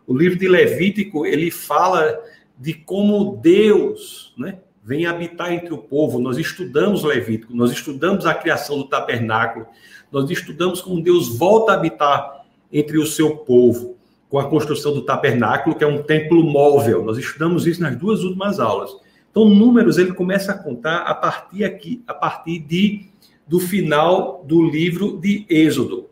O 0.06 0.16
livro 0.16 0.38
de 0.38 0.48
Levítico, 0.48 1.26
ele 1.26 1.50
fala 1.50 2.20
de 2.58 2.74
como 2.74 3.38
Deus 3.38 4.34
né, 4.38 4.60
vem 4.84 5.08
habitar 5.08 5.52
entre 5.52 5.74
o 5.74 5.80
povo. 5.80 6.20
Nós 6.20 6.38
estudamos 6.38 7.04
Levítico, 7.04 7.56
nós 7.56 7.72
estudamos 7.72 8.28
a 8.28 8.36
criação 8.36 8.78
do 8.78 8.88
tabernáculo, 8.88 9.66
nós 10.12 10.30
estudamos 10.30 10.80
como 10.80 11.02
Deus 11.02 11.36
volta 11.36 11.72
a 11.72 11.76
habitar 11.76 12.46
entre 12.72 13.00
o 13.00 13.06
seu 13.06 13.38
povo 13.38 13.98
com 14.32 14.40
a 14.40 14.50
construção 14.50 14.94
do 14.94 15.02
tabernáculo, 15.02 15.76
que 15.76 15.84
é 15.84 15.88
um 15.88 16.02
templo 16.02 16.42
móvel. 16.42 17.04
Nós 17.04 17.18
estudamos 17.18 17.68
isso 17.68 17.82
nas 17.82 17.98
duas 17.98 18.24
últimas 18.24 18.62
aulas. 18.62 18.96
Então, 19.30 19.50
números 19.50 19.98
ele 19.98 20.14
começa 20.14 20.54
a 20.54 20.58
contar 20.58 21.00
a 21.00 21.14
partir 21.14 21.66
aqui, 21.66 22.02
a 22.08 22.14
partir 22.14 22.60
de 22.60 23.08
do 23.46 23.60
final 23.60 24.42
do 24.48 24.64
livro 24.64 25.20
de 25.20 25.46
Êxodo. 25.50 26.06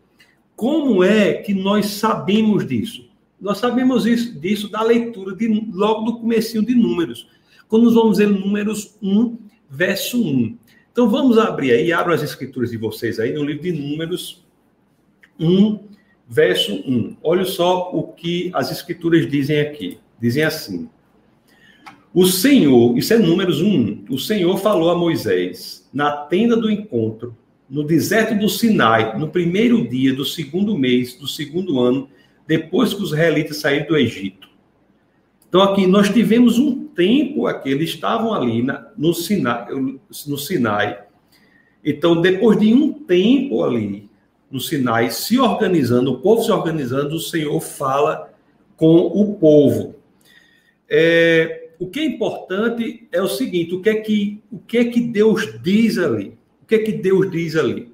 Como 0.53 1.01
é 1.01 1.35
que 1.35 1.53
nós 1.53 1.85
sabemos 1.91 2.67
disso? 2.67 3.09
Nós 3.39 3.59
sabemos 3.59 4.05
isso, 4.05 4.37
disso 4.37 4.69
da 4.69 4.83
leitura 4.83 5.33
de, 5.33 5.47
logo 5.71 6.01
do 6.01 6.19
comecinho 6.19 6.65
de 6.65 6.75
Números. 6.75 7.25
Quando 7.69 7.85
nós 7.85 7.93
vamos 7.93 8.17
ler 8.17 8.27
Números 8.27 8.97
1, 9.01 9.37
verso 9.69 10.21
1. 10.21 10.57
Então 10.91 11.09
vamos 11.09 11.37
abrir 11.37 11.71
aí, 11.71 11.93
abram 11.93 12.13
as 12.13 12.21
escrituras 12.21 12.71
de 12.71 12.77
vocês 12.77 13.17
aí 13.17 13.31
no 13.31 13.45
livro 13.45 13.63
de 13.63 13.71
Números 13.71 14.43
1, 15.39 15.79
verso 16.29 16.75
1. 16.85 17.17
Olha 17.23 17.43
só 17.43 17.89
o 17.91 18.03
que 18.03 18.51
as 18.53 18.71
escrituras 18.71 19.27
dizem 19.27 19.59
aqui. 19.59 19.97
Dizem 20.21 20.43
assim: 20.43 20.87
O 22.13 22.25
Senhor, 22.27 22.95
isso 22.95 23.13
é 23.13 23.17
Números 23.17 23.61
1, 23.61 24.05
o 24.09 24.19
Senhor 24.19 24.55
falou 24.59 24.91
a 24.91 24.95
Moisés 24.95 25.89
na 25.91 26.11
tenda 26.11 26.55
do 26.55 26.69
encontro, 26.69 27.35
no 27.67 27.83
deserto 27.83 28.37
do 28.37 28.47
Sinai, 28.47 29.17
no 29.17 29.29
primeiro 29.29 29.87
dia 29.87 30.13
do 30.13 30.23
segundo 30.23 30.77
mês 30.77 31.15
do 31.15 31.27
segundo 31.27 31.79
ano 31.79 32.07
depois 32.45 32.93
que 32.93 33.01
os 33.01 33.09
israelitas 33.09 33.57
saíram 33.57 33.87
do 33.87 33.97
Egito. 33.97 34.49
Então, 35.47 35.61
aqui 35.61 35.85
nós 35.85 36.09
tivemos 36.09 36.57
um 36.57 36.85
tempo 36.87 37.45
aqui, 37.45 37.69
eles 37.69 37.91
estavam 37.91 38.33
ali 38.33 38.63
na, 38.63 38.87
no, 38.97 39.13
Sinai, 39.13 39.67
no 40.27 40.37
Sinai. 40.37 40.99
Então, 41.83 42.21
depois 42.21 42.59
de 42.59 42.73
um 42.73 42.91
tempo 42.91 43.63
ali 43.63 44.08
no 44.51 44.59
Sinai, 44.59 45.11
se 45.11 45.39
organizando, 45.39 46.11
o 46.11 46.19
povo 46.19 46.43
se 46.43 46.51
organizando, 46.51 47.15
o 47.15 47.19
Senhor 47.19 47.59
fala 47.61 48.33
com 48.75 48.95
o 48.97 49.35
povo. 49.35 49.95
É, 50.89 51.69
o 51.77 51.87
que 51.87 51.99
é 51.99 52.05
importante 52.05 53.07
é 53.11 53.21
o 53.21 53.27
seguinte: 53.27 53.75
o 53.75 53.81
que 53.81 53.89
é 53.89 53.95
que, 53.95 54.41
o 54.51 54.59
que, 54.59 54.77
é 54.77 54.85
que 54.85 55.01
Deus 55.01 55.61
diz 55.61 55.97
ali? 55.97 56.37
O 56.61 56.65
que 56.65 56.75
é 56.75 56.79
que 56.79 56.91
Deus 56.91 57.29
diz 57.29 57.55
ali? 57.55 57.91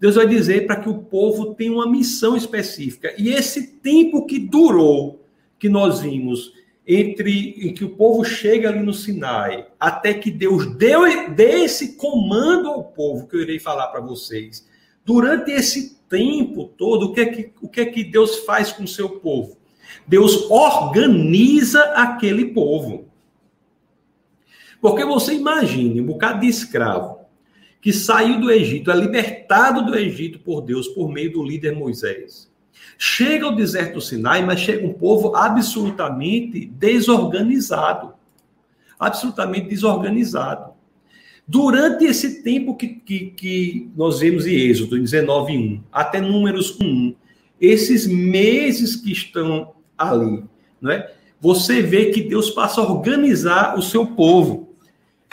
Deus 0.00 0.14
vai 0.14 0.26
dizer 0.26 0.66
para 0.66 0.76
que 0.76 0.88
o 0.88 0.98
povo 0.98 1.54
tenha 1.54 1.72
uma 1.72 1.90
missão 1.90 2.34
específica. 2.34 3.14
E 3.18 3.28
esse 3.28 3.76
tempo 3.76 4.24
que 4.24 4.38
durou, 4.38 5.22
que 5.58 5.68
nós 5.68 6.00
vimos, 6.00 6.54
entre 6.86 7.68
em 7.68 7.74
que 7.74 7.84
o 7.84 7.90
povo 7.90 8.24
chega 8.24 8.70
ali 8.70 8.80
no 8.80 8.94
Sinai, 8.94 9.66
até 9.78 10.14
que 10.14 10.30
Deus 10.30 10.74
deu, 10.76 11.02
dê 11.34 11.64
esse 11.64 11.96
comando 11.96 12.68
ao 12.68 12.84
povo, 12.84 13.28
que 13.28 13.36
eu 13.36 13.42
irei 13.42 13.58
falar 13.58 13.88
para 13.88 14.00
vocês. 14.00 14.66
Durante 15.10 15.50
esse 15.50 15.96
tempo 16.08 16.66
todo, 16.78 17.06
o 17.06 17.12
que, 17.12 17.20
é 17.20 17.26
que, 17.26 17.52
o 17.60 17.68
que 17.68 17.80
é 17.80 17.86
que 17.86 18.04
Deus 18.04 18.44
faz 18.44 18.70
com 18.70 18.84
o 18.84 18.88
seu 18.88 19.08
povo? 19.18 19.58
Deus 20.06 20.48
organiza 20.48 21.82
aquele 21.94 22.54
povo. 22.54 23.08
Porque 24.80 25.04
você 25.04 25.34
imagine 25.34 26.00
um 26.00 26.06
bocado 26.06 26.42
de 26.42 26.46
escravo 26.46 27.22
que 27.80 27.92
saiu 27.92 28.40
do 28.40 28.52
Egito, 28.52 28.88
é 28.88 28.94
libertado 28.94 29.84
do 29.84 29.98
Egito 29.98 30.38
por 30.38 30.60
Deus 30.60 30.86
por 30.86 31.10
meio 31.10 31.32
do 31.32 31.42
líder 31.42 31.74
Moisés. 31.74 32.48
Chega 32.96 33.46
ao 33.46 33.56
deserto 33.56 33.94
do 33.94 34.00
Sinai, 34.00 34.46
mas 34.46 34.60
chega 34.60 34.86
um 34.86 34.92
povo 34.92 35.34
absolutamente 35.34 36.66
desorganizado. 36.66 38.14
Absolutamente 38.96 39.70
desorganizado. 39.70 40.69
Durante 41.50 42.04
esse 42.04 42.42
tempo 42.42 42.76
que, 42.76 42.86
que, 42.86 43.26
que 43.30 43.90
nós 43.96 44.20
vemos 44.20 44.46
em 44.46 44.54
Êxodo 44.54 44.96
19:1 44.96 45.80
até 45.90 46.20
Números 46.20 46.78
1, 46.80 47.14
esses 47.60 48.06
meses 48.06 48.94
que 48.94 49.10
estão 49.10 49.72
ali, 49.98 50.44
não 50.80 50.92
é? 50.92 51.12
Você 51.40 51.82
vê 51.82 52.10
que 52.10 52.22
Deus 52.22 52.50
passa 52.50 52.80
a 52.80 52.84
organizar 52.84 53.76
o 53.76 53.82
seu 53.82 54.06
povo 54.06 54.70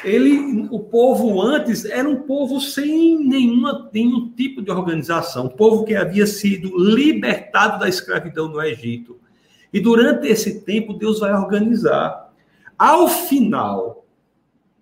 ele, 0.03 0.67
o 0.69 0.79
povo 0.79 1.41
antes 1.41 1.83
era 1.83 2.07
um 2.07 2.17
povo 2.17 2.61
sem 2.61 3.17
nenhuma, 3.17 3.89
nenhum 3.91 4.29
tipo 4.29 4.61
de 4.61 4.69
organização, 4.69 5.45
um 5.45 5.49
povo 5.49 5.85
que 5.85 5.95
havia 5.95 6.27
sido 6.27 6.77
libertado 6.77 7.79
da 7.79 7.89
escravidão 7.89 8.47
no 8.47 8.61
Egito. 8.61 9.17
E 9.73 9.79
durante 9.79 10.27
esse 10.27 10.61
tempo, 10.61 10.93
Deus 10.93 11.19
vai 11.19 11.33
organizar. 11.33 12.31
Ao 12.77 13.07
final 13.07 14.05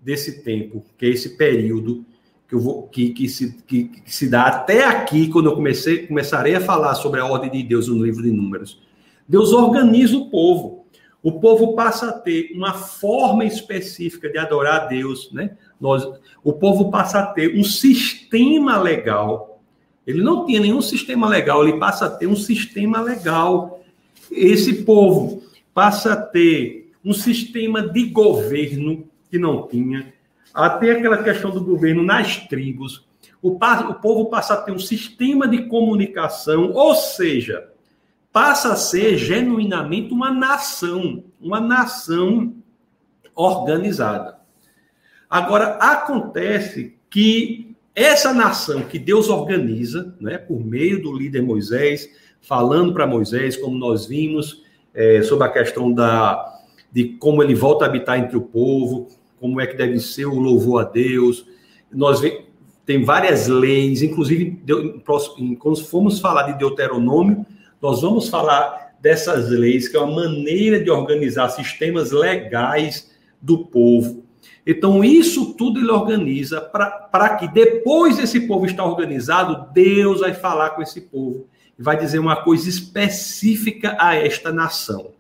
desse 0.05 0.43
tempo, 0.43 0.85
que 0.97 1.07
é 1.07 1.09
esse 1.09 1.35
período 1.35 2.05
que, 2.47 2.55
eu 2.55 2.59
vou, 2.59 2.83
que, 2.83 3.09
que, 3.09 3.27
se, 3.27 3.57
que, 3.63 3.85
que 3.85 4.13
se 4.13 4.29
dá 4.29 4.43
até 4.43 4.85
aqui, 4.85 5.27
quando 5.29 5.47
eu 5.47 5.55
comecei, 5.55 6.05
começarei 6.05 6.55
a 6.55 6.61
falar 6.61 6.93
sobre 6.95 7.19
a 7.19 7.25
ordem 7.25 7.49
de 7.49 7.63
Deus 7.63 7.87
no 7.87 8.05
livro 8.05 8.21
de 8.21 8.31
Números, 8.31 8.79
Deus 9.27 9.51
organiza 9.51 10.15
o 10.15 10.29
povo 10.29 10.85
o 11.25 11.39
povo 11.39 11.73
passa 11.73 12.09
a 12.09 12.13
ter 12.13 12.51
uma 12.53 12.75
forma 12.75 13.43
específica 13.45 14.29
de 14.29 14.37
adorar 14.37 14.81
a 14.81 14.85
Deus, 14.85 15.31
né? 15.31 15.57
Nós, 15.81 16.07
o 16.43 16.53
povo 16.53 16.91
passa 16.91 17.17
a 17.17 17.25
ter 17.25 17.57
um 17.57 17.63
sistema 17.63 18.79
legal. 18.79 19.59
Ele 20.05 20.21
não 20.21 20.45
tinha 20.45 20.59
nenhum 20.59 20.83
sistema 20.83 21.27
legal, 21.27 21.67
ele 21.67 21.79
passa 21.79 22.05
a 22.05 22.11
ter 22.11 22.27
um 22.27 22.35
sistema 22.35 23.01
legal. 23.01 23.83
Esse 24.31 24.83
povo 24.83 25.41
passa 25.73 26.13
a 26.13 26.15
ter 26.15 26.91
um 27.03 27.11
sistema 27.11 27.81
de 27.81 28.05
governo 28.05 29.09
que 29.35 29.39
não 29.39 29.67
tinha, 29.67 30.13
até 30.53 30.91
aquela 30.91 31.21
questão 31.21 31.51
do 31.51 31.61
governo 31.61 32.01
nas 32.01 32.37
tribos. 32.47 33.05
O, 33.41 33.49
o 33.49 33.93
povo 33.95 34.25
passa 34.27 34.53
a 34.53 34.61
ter 34.61 34.71
um 34.71 34.79
sistema 34.79 35.45
de 35.45 35.63
comunicação, 35.63 36.71
ou 36.71 36.95
seja, 36.95 37.69
passa 38.31 38.71
a 38.71 38.75
ser 38.77 39.17
genuinamente 39.17 40.13
uma 40.13 40.31
nação, 40.31 41.25
uma 41.39 41.59
nação 41.59 42.55
organizada. 43.35 44.39
Agora, 45.29 45.75
acontece 45.81 46.97
que 47.09 47.75
essa 47.93 48.33
nação 48.33 48.83
que 48.83 48.97
Deus 48.97 49.27
organiza, 49.27 50.15
né, 50.19 50.37
por 50.37 50.65
meio 50.65 51.01
do 51.01 51.13
líder 51.13 51.41
Moisés, 51.41 52.09
falando 52.41 52.93
para 52.93 53.05
Moisés, 53.05 53.57
como 53.57 53.77
nós 53.77 54.05
vimos, 54.05 54.63
é, 54.93 55.21
sobre 55.23 55.45
a 55.45 55.51
questão 55.51 55.91
da, 55.91 56.57
de 56.89 57.09
como 57.19 57.43
ele 57.43 57.53
volta 57.53 57.83
a 57.83 57.87
habitar 57.89 58.17
entre 58.17 58.37
o 58.37 58.41
povo, 58.41 59.09
como 59.45 59.61
é 59.61 59.67
que 59.67 59.77
deve 59.77 59.99
ser 59.99 60.25
o 60.25 60.39
louvor 60.39 60.81
a 60.81 60.83
Deus. 60.83 61.45
Nós 61.91 62.19
tem 62.83 63.03
várias 63.03 63.47
leis, 63.47 64.01
inclusive, 64.01 64.59
quando 65.59 65.85
formos 65.85 66.19
falar 66.19 66.51
de 66.51 66.57
Deuteronômio, 66.57 67.45
nós 67.81 68.01
vamos 68.01 68.27
falar 68.27 68.95
dessas 68.99 69.49
leis, 69.49 69.87
que 69.87 69.95
é 69.95 69.99
uma 69.99 70.23
maneira 70.23 70.83
de 70.83 70.89
organizar 70.89 71.49
sistemas 71.49 72.11
legais 72.11 73.11
do 73.39 73.65
povo. 73.65 74.23
Então, 74.65 75.03
isso 75.03 75.53
tudo 75.53 75.79
ele 75.79 75.91
organiza 75.91 76.59
para 76.59 77.35
que 77.35 77.47
depois 77.47 78.17
desse 78.17 78.47
povo 78.47 78.65
estar 78.65 78.83
organizado, 78.83 79.71
Deus 79.71 80.21
vai 80.21 80.33
falar 80.33 80.71
com 80.71 80.81
esse 80.81 81.01
povo 81.01 81.47
e 81.77 81.83
vai 81.83 81.95
dizer 81.97 82.17
uma 82.17 82.37
coisa 82.37 82.67
específica 82.67 83.95
a 83.99 84.15
esta 84.15 84.51
nação. 84.51 85.13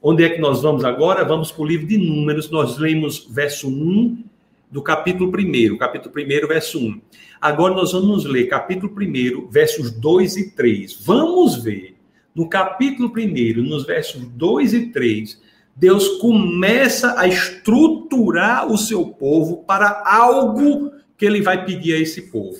Onde 0.00 0.22
é 0.22 0.28
que 0.28 0.40
nós 0.40 0.62
vamos 0.62 0.84
agora? 0.84 1.24
Vamos 1.24 1.50
para 1.50 1.62
o 1.62 1.66
livro 1.66 1.84
de 1.84 1.98
Números, 1.98 2.50
nós 2.50 2.78
lemos 2.78 3.26
verso 3.28 3.68
1 3.68 4.22
do 4.70 4.80
capítulo 4.80 5.28
1, 5.28 5.76
capítulo 5.76 6.14
1, 6.16 6.46
verso 6.46 6.78
1. 6.78 7.00
Agora 7.40 7.74
nós 7.74 7.90
vamos 7.90 8.24
ler 8.24 8.46
capítulo 8.46 8.92
1, 8.96 9.48
versos 9.48 9.90
2 9.90 10.36
e 10.36 10.50
3. 10.52 11.02
Vamos 11.04 11.64
ver, 11.64 11.96
no 12.32 12.48
capítulo 12.48 13.12
1, 13.12 13.60
nos 13.64 13.84
versos 13.84 14.24
2 14.24 14.74
e 14.74 14.86
3, 14.92 15.42
Deus 15.74 16.18
começa 16.18 17.18
a 17.18 17.26
estruturar 17.26 18.70
o 18.70 18.78
seu 18.78 19.04
povo 19.04 19.64
para 19.64 20.04
algo 20.06 20.92
que 21.16 21.26
ele 21.26 21.42
vai 21.42 21.64
pedir 21.64 21.94
a 21.94 21.98
esse 21.98 22.30
povo. 22.30 22.58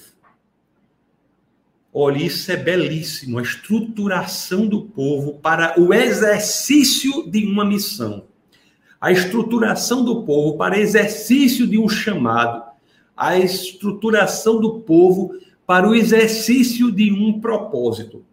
Olha, 1.92 2.18
isso 2.18 2.52
é 2.52 2.56
belíssimo, 2.56 3.38
a 3.38 3.42
estruturação 3.42 4.66
do 4.66 4.82
povo 4.82 5.38
para 5.40 5.80
o 5.80 5.94
exercício 5.94 7.28
de 7.30 7.46
uma 7.46 7.64
missão. 7.64 8.26
A 9.00 9.10
estruturação 9.10 10.04
do 10.04 10.22
povo 10.24 10.58
para 10.58 10.78
exercício 10.78 11.66
de 11.66 11.78
um 11.78 11.88
chamado. 11.88 12.62
A 13.16 13.38
estruturação 13.38 14.60
do 14.60 14.80
povo 14.80 15.34
para 15.66 15.88
o 15.88 15.94
exercício 15.94 16.90
de 16.90 17.12
um 17.12 17.40
propósito. 17.40 18.24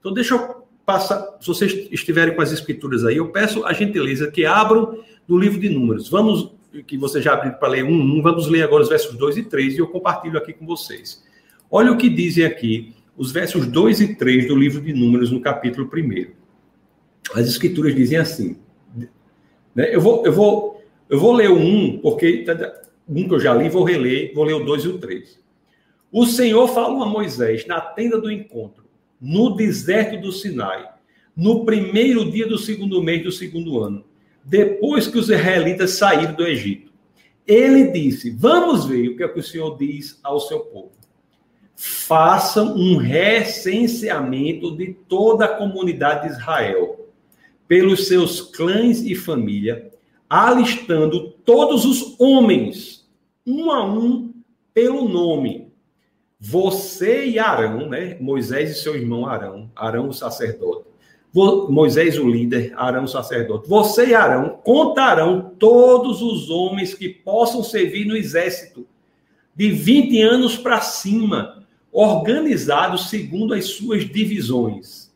Então, 0.00 0.12
deixa 0.12 0.34
eu 0.34 0.64
passar, 0.84 1.36
se 1.40 1.46
vocês 1.46 1.88
estiverem 1.90 2.34
com 2.34 2.42
as 2.42 2.52
escrituras 2.52 3.04
aí, 3.04 3.16
eu 3.16 3.30
peço 3.30 3.64
a 3.64 3.72
gentileza 3.72 4.30
que 4.30 4.44
abram 4.44 4.98
no 5.26 5.38
livro 5.38 5.58
de 5.58 5.68
Números. 5.68 6.08
Vamos, 6.08 6.52
que 6.86 6.96
você 6.96 7.22
já 7.22 7.34
abriu 7.34 7.52
para 7.54 7.68
ler 7.68 7.84
um, 7.84 7.94
um, 7.94 8.22
vamos 8.22 8.48
ler 8.48 8.62
agora 8.62 8.82
os 8.82 8.88
versos 8.88 9.16
2 9.16 9.38
e 9.38 9.42
3 9.44 9.74
e 9.74 9.78
eu 9.78 9.88
compartilho 9.88 10.38
aqui 10.38 10.52
com 10.52 10.66
vocês. 10.66 11.24
Olha 11.70 11.90
o 11.90 11.96
que 11.96 12.08
dizem 12.08 12.44
aqui 12.44 12.93
os 13.16 13.30
versos 13.30 13.66
2 13.66 14.00
e 14.00 14.14
3 14.14 14.48
do 14.48 14.56
livro 14.56 14.80
de 14.80 14.92
Números, 14.92 15.30
no 15.30 15.40
capítulo 15.40 15.88
1. 15.92 16.26
As 17.34 17.46
escrituras 17.46 17.94
dizem 17.94 18.18
assim. 18.18 18.56
Né? 19.74 19.94
Eu, 19.94 20.00
vou, 20.00 20.26
eu, 20.26 20.32
vou, 20.32 20.82
eu 21.08 21.18
vou 21.18 21.32
ler 21.32 21.50
o 21.50 21.56
1, 21.56 21.98
porque 21.98 22.44
um 23.08 23.28
que 23.28 23.34
eu 23.34 23.40
já 23.40 23.54
li, 23.54 23.68
vou 23.68 23.84
reler, 23.84 24.32
vou 24.34 24.44
ler 24.44 24.54
o 24.54 24.64
2 24.64 24.84
e 24.84 24.88
o 24.88 24.98
3. 24.98 25.38
O 26.10 26.26
Senhor 26.26 26.68
falou 26.68 27.02
a 27.02 27.06
Moisés 27.06 27.66
na 27.66 27.80
tenda 27.80 28.20
do 28.20 28.30
encontro, 28.30 28.84
no 29.20 29.50
deserto 29.56 30.20
do 30.20 30.32
Sinai, 30.32 30.88
no 31.36 31.64
primeiro 31.64 32.30
dia 32.30 32.46
do 32.46 32.58
segundo 32.58 33.02
mês 33.02 33.22
do 33.22 33.32
segundo 33.32 33.80
ano, 33.80 34.04
depois 34.44 35.08
que 35.08 35.18
os 35.18 35.28
israelitas 35.28 35.92
saíram 35.92 36.34
do 36.34 36.46
Egito. 36.46 36.92
Ele 37.46 37.90
disse: 37.90 38.30
Vamos 38.30 38.86
ver 38.86 39.08
o 39.08 39.16
que, 39.16 39.24
é 39.24 39.28
que 39.28 39.40
o 39.40 39.42
Senhor 39.42 39.76
diz 39.76 40.20
ao 40.22 40.38
seu 40.38 40.60
povo 40.60 40.93
façam 41.76 42.74
um 42.76 42.96
recenseamento 42.96 44.76
de 44.76 44.94
toda 45.08 45.44
a 45.44 45.56
comunidade 45.56 46.28
de 46.28 46.34
Israel, 46.34 47.08
pelos 47.66 48.06
seus 48.06 48.40
clãs 48.40 49.00
e 49.02 49.14
família, 49.14 49.90
alistando 50.28 51.30
todos 51.44 51.84
os 51.84 52.18
homens, 52.20 53.08
um 53.46 53.70
a 53.70 53.84
um, 53.84 54.32
pelo 54.72 55.08
nome. 55.08 55.72
Você 56.38 57.26
e 57.26 57.38
Arão, 57.38 57.88
né? 57.88 58.16
Moisés 58.20 58.70
e 58.70 58.74
seu 58.74 58.94
irmão 58.94 59.26
Arão, 59.26 59.70
Arão 59.74 60.08
o 60.08 60.12
sacerdote. 60.12 60.84
Moisés 61.68 62.16
o 62.16 62.28
líder, 62.28 62.72
Arão 62.76 63.04
o 63.04 63.08
sacerdote. 63.08 63.68
Você 63.68 64.08
e 64.08 64.14
Arão 64.14 64.60
contarão 64.62 65.52
todos 65.58 66.22
os 66.22 66.48
homens 66.48 66.94
que 66.94 67.08
possam 67.08 67.62
servir 67.64 68.04
no 68.04 68.16
exército, 68.16 68.86
de 69.56 69.70
20 69.70 70.20
anos 70.22 70.56
para 70.56 70.80
cima, 70.80 71.63
organizados 71.94 73.08
segundo 73.08 73.54
as 73.54 73.66
suas 73.66 74.04
divisões. 74.04 75.14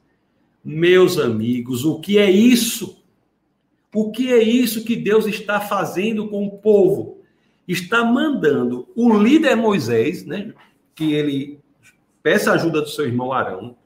Meus 0.64 1.18
amigos, 1.18 1.84
o 1.84 1.98
que 1.98 2.18
é 2.18 2.30
isso? 2.30 3.02
O 3.92 4.12
que 4.12 4.32
é 4.32 4.40
isso 4.40 4.84
que 4.84 4.94
Deus 4.94 5.26
está 5.26 5.60
fazendo 5.60 6.28
com 6.28 6.46
o 6.46 6.58
povo? 6.58 7.18
Está 7.66 8.04
mandando 8.04 8.88
o 8.94 9.12
líder 9.12 9.56
Moisés, 9.56 10.24
né, 10.24 10.54
que 10.94 11.12
ele 11.12 11.58
peça 12.22 12.52
ajuda 12.52 12.80
do 12.80 12.88
seu 12.88 13.06
irmão 13.06 13.32
Arão, 13.32 13.76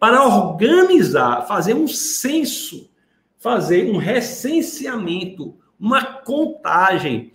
para 0.00 0.26
organizar, 0.26 1.46
fazer 1.46 1.74
um 1.74 1.86
censo, 1.86 2.90
fazer 3.38 3.88
um 3.88 3.96
recenseamento, 3.96 5.54
uma 5.78 6.04
contagem, 6.04 7.32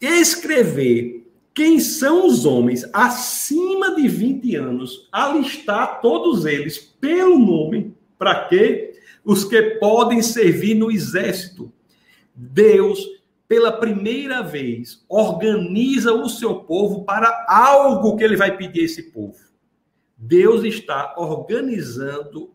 escrever 0.00 1.21
quem 1.54 1.78
são 1.80 2.26
os 2.26 2.46
homens 2.46 2.88
acima 2.92 3.94
de 3.94 4.08
20 4.08 4.56
anos, 4.56 5.08
alistar 5.12 6.00
todos 6.00 6.46
eles 6.46 6.78
pelo 6.78 7.38
nome, 7.38 7.94
para 8.18 8.46
quê? 8.46 8.94
Os 9.24 9.44
que 9.44 9.60
podem 9.78 10.22
servir 10.22 10.74
no 10.74 10.90
exército. 10.90 11.72
Deus, 12.34 13.06
pela 13.46 13.70
primeira 13.70 14.42
vez, 14.42 15.04
organiza 15.08 16.14
o 16.14 16.28
seu 16.28 16.56
povo 16.60 17.04
para 17.04 17.44
algo 17.48 18.16
que 18.16 18.24
ele 18.24 18.36
vai 18.36 18.56
pedir 18.56 18.80
a 18.80 18.84
esse 18.84 19.02
povo. 19.10 19.38
Deus 20.16 20.64
está 20.64 21.14
organizando 21.18 22.50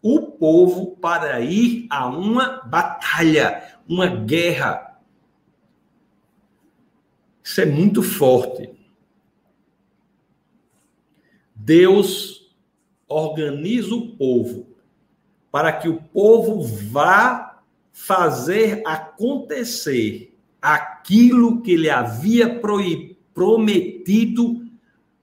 o 0.00 0.20
povo 0.20 0.96
para 0.96 1.40
ir 1.40 1.86
a 1.90 2.06
uma 2.06 2.62
batalha, 2.64 3.80
uma 3.88 4.06
guerra, 4.06 4.85
isso 7.46 7.60
é 7.60 7.64
muito 7.64 8.02
forte. 8.02 8.68
Deus 11.54 12.52
organiza 13.06 13.94
o 13.94 14.16
povo 14.16 14.66
para 15.52 15.72
que 15.72 15.88
o 15.88 16.02
povo 16.02 16.64
vá 16.64 17.62
fazer 17.92 18.82
acontecer 18.84 20.36
aquilo 20.60 21.62
que 21.62 21.70
ele 21.70 21.88
havia 21.88 22.60
prometido 23.32 24.68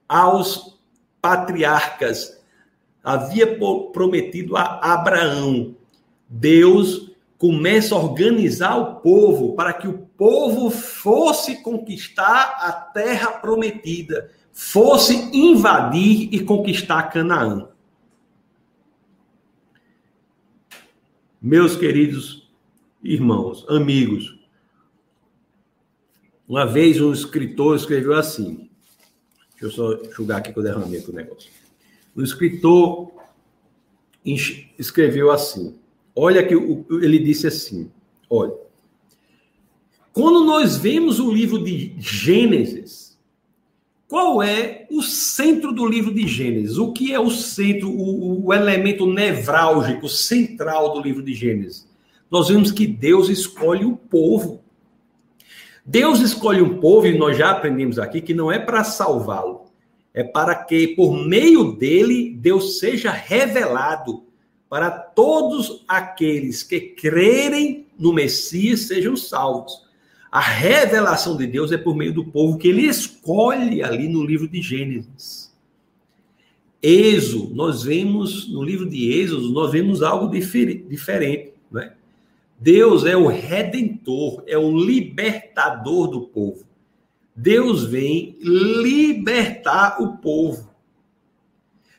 aos 0.08 0.80
patriarcas, 1.20 2.42
havia 3.02 3.58
prometido 3.92 4.56
a 4.56 4.94
Abraão. 4.94 5.76
Deus 6.26 7.13
começa 7.38 7.94
a 7.94 7.98
organizar 7.98 8.76
o 8.76 8.96
povo 9.00 9.54
para 9.54 9.72
que 9.72 9.88
o 9.88 9.98
povo 10.16 10.70
fosse 10.70 11.62
conquistar 11.62 12.56
a 12.58 12.72
terra 12.72 13.32
prometida, 13.32 14.30
fosse 14.52 15.14
invadir 15.36 16.28
e 16.32 16.40
conquistar 16.44 17.02
Canaã. 17.04 17.68
Meus 21.40 21.76
queridos 21.76 22.48
irmãos, 23.02 23.66
amigos, 23.68 24.38
uma 26.48 26.64
vez 26.64 27.00
um 27.00 27.12
escritor 27.12 27.76
escreveu 27.76 28.14
assim. 28.14 28.70
Deixa 29.50 29.66
eu 29.66 29.70
só 29.70 30.04
julgar 30.12 30.38
aqui 30.38 30.52
que 30.52 30.58
eu 30.58 30.62
derramei 30.62 31.04
o 31.06 31.12
negócio. 31.12 31.50
O 32.14 32.22
escritor 32.22 33.12
escreveu 34.24 35.30
assim. 35.30 35.78
Olha 36.14 36.46
que 36.46 36.54
ele 36.54 37.18
disse 37.18 37.46
assim: 37.46 37.90
olha, 38.30 38.54
quando 40.12 40.44
nós 40.44 40.76
vemos 40.76 41.18
o 41.18 41.32
livro 41.32 41.62
de 41.62 41.94
Gênesis, 41.98 43.18
qual 44.06 44.40
é 44.42 44.86
o 44.90 45.02
centro 45.02 45.72
do 45.72 45.84
livro 45.84 46.14
de 46.14 46.26
Gênesis? 46.28 46.78
O 46.78 46.92
que 46.92 47.12
é 47.12 47.18
o 47.18 47.30
centro, 47.30 47.90
o, 47.90 48.46
o 48.46 48.54
elemento 48.54 49.06
nevrálgico, 49.06 50.08
central 50.08 50.94
do 50.94 51.00
livro 51.00 51.22
de 51.22 51.34
Gênesis? 51.34 51.88
Nós 52.30 52.48
vemos 52.48 52.70
que 52.70 52.86
Deus 52.86 53.28
escolhe 53.28 53.84
o 53.84 53.96
povo. 53.96 54.62
Deus 55.84 56.20
escolhe 56.20 56.62
um 56.62 56.78
povo, 56.78 57.08
e 57.08 57.18
nós 57.18 57.36
já 57.36 57.50
aprendemos 57.50 57.98
aqui, 57.98 58.20
que 58.20 58.32
não 58.32 58.50
é 58.52 58.58
para 58.58 58.84
salvá-lo, 58.84 59.64
é 60.14 60.22
para 60.22 60.54
que, 60.54 60.88
por 60.88 61.12
meio 61.26 61.72
dele, 61.72 62.30
Deus 62.30 62.78
seja 62.78 63.10
revelado 63.10 64.22
para 64.74 64.90
todos 64.90 65.84
aqueles 65.86 66.64
que 66.64 66.80
crerem 66.80 67.86
no 67.96 68.12
Messias 68.12 68.80
sejam 68.88 69.16
salvos. 69.16 69.84
A 70.32 70.40
revelação 70.40 71.36
de 71.36 71.46
Deus 71.46 71.70
é 71.70 71.78
por 71.78 71.94
meio 71.94 72.12
do 72.12 72.24
povo 72.24 72.58
que 72.58 72.66
ele 72.66 72.82
escolhe 72.82 73.84
ali 73.84 74.08
no 74.08 74.24
livro 74.24 74.48
de 74.48 74.60
Gênesis. 74.60 75.54
Êxodo, 76.82 77.54
nós 77.54 77.84
vemos 77.84 78.52
no 78.52 78.64
livro 78.64 78.90
de 78.90 79.12
Êxodo, 79.12 79.52
nós 79.52 79.70
vemos 79.70 80.02
algo 80.02 80.28
diferente, 80.28 81.52
né? 81.70 81.92
Deus 82.58 83.04
é 83.04 83.16
o 83.16 83.28
redentor, 83.28 84.42
é 84.44 84.58
o 84.58 84.76
libertador 84.76 86.08
do 86.08 86.22
povo. 86.22 86.64
Deus 87.32 87.84
vem 87.84 88.36
libertar 88.40 90.02
o 90.02 90.16
povo. 90.16 90.73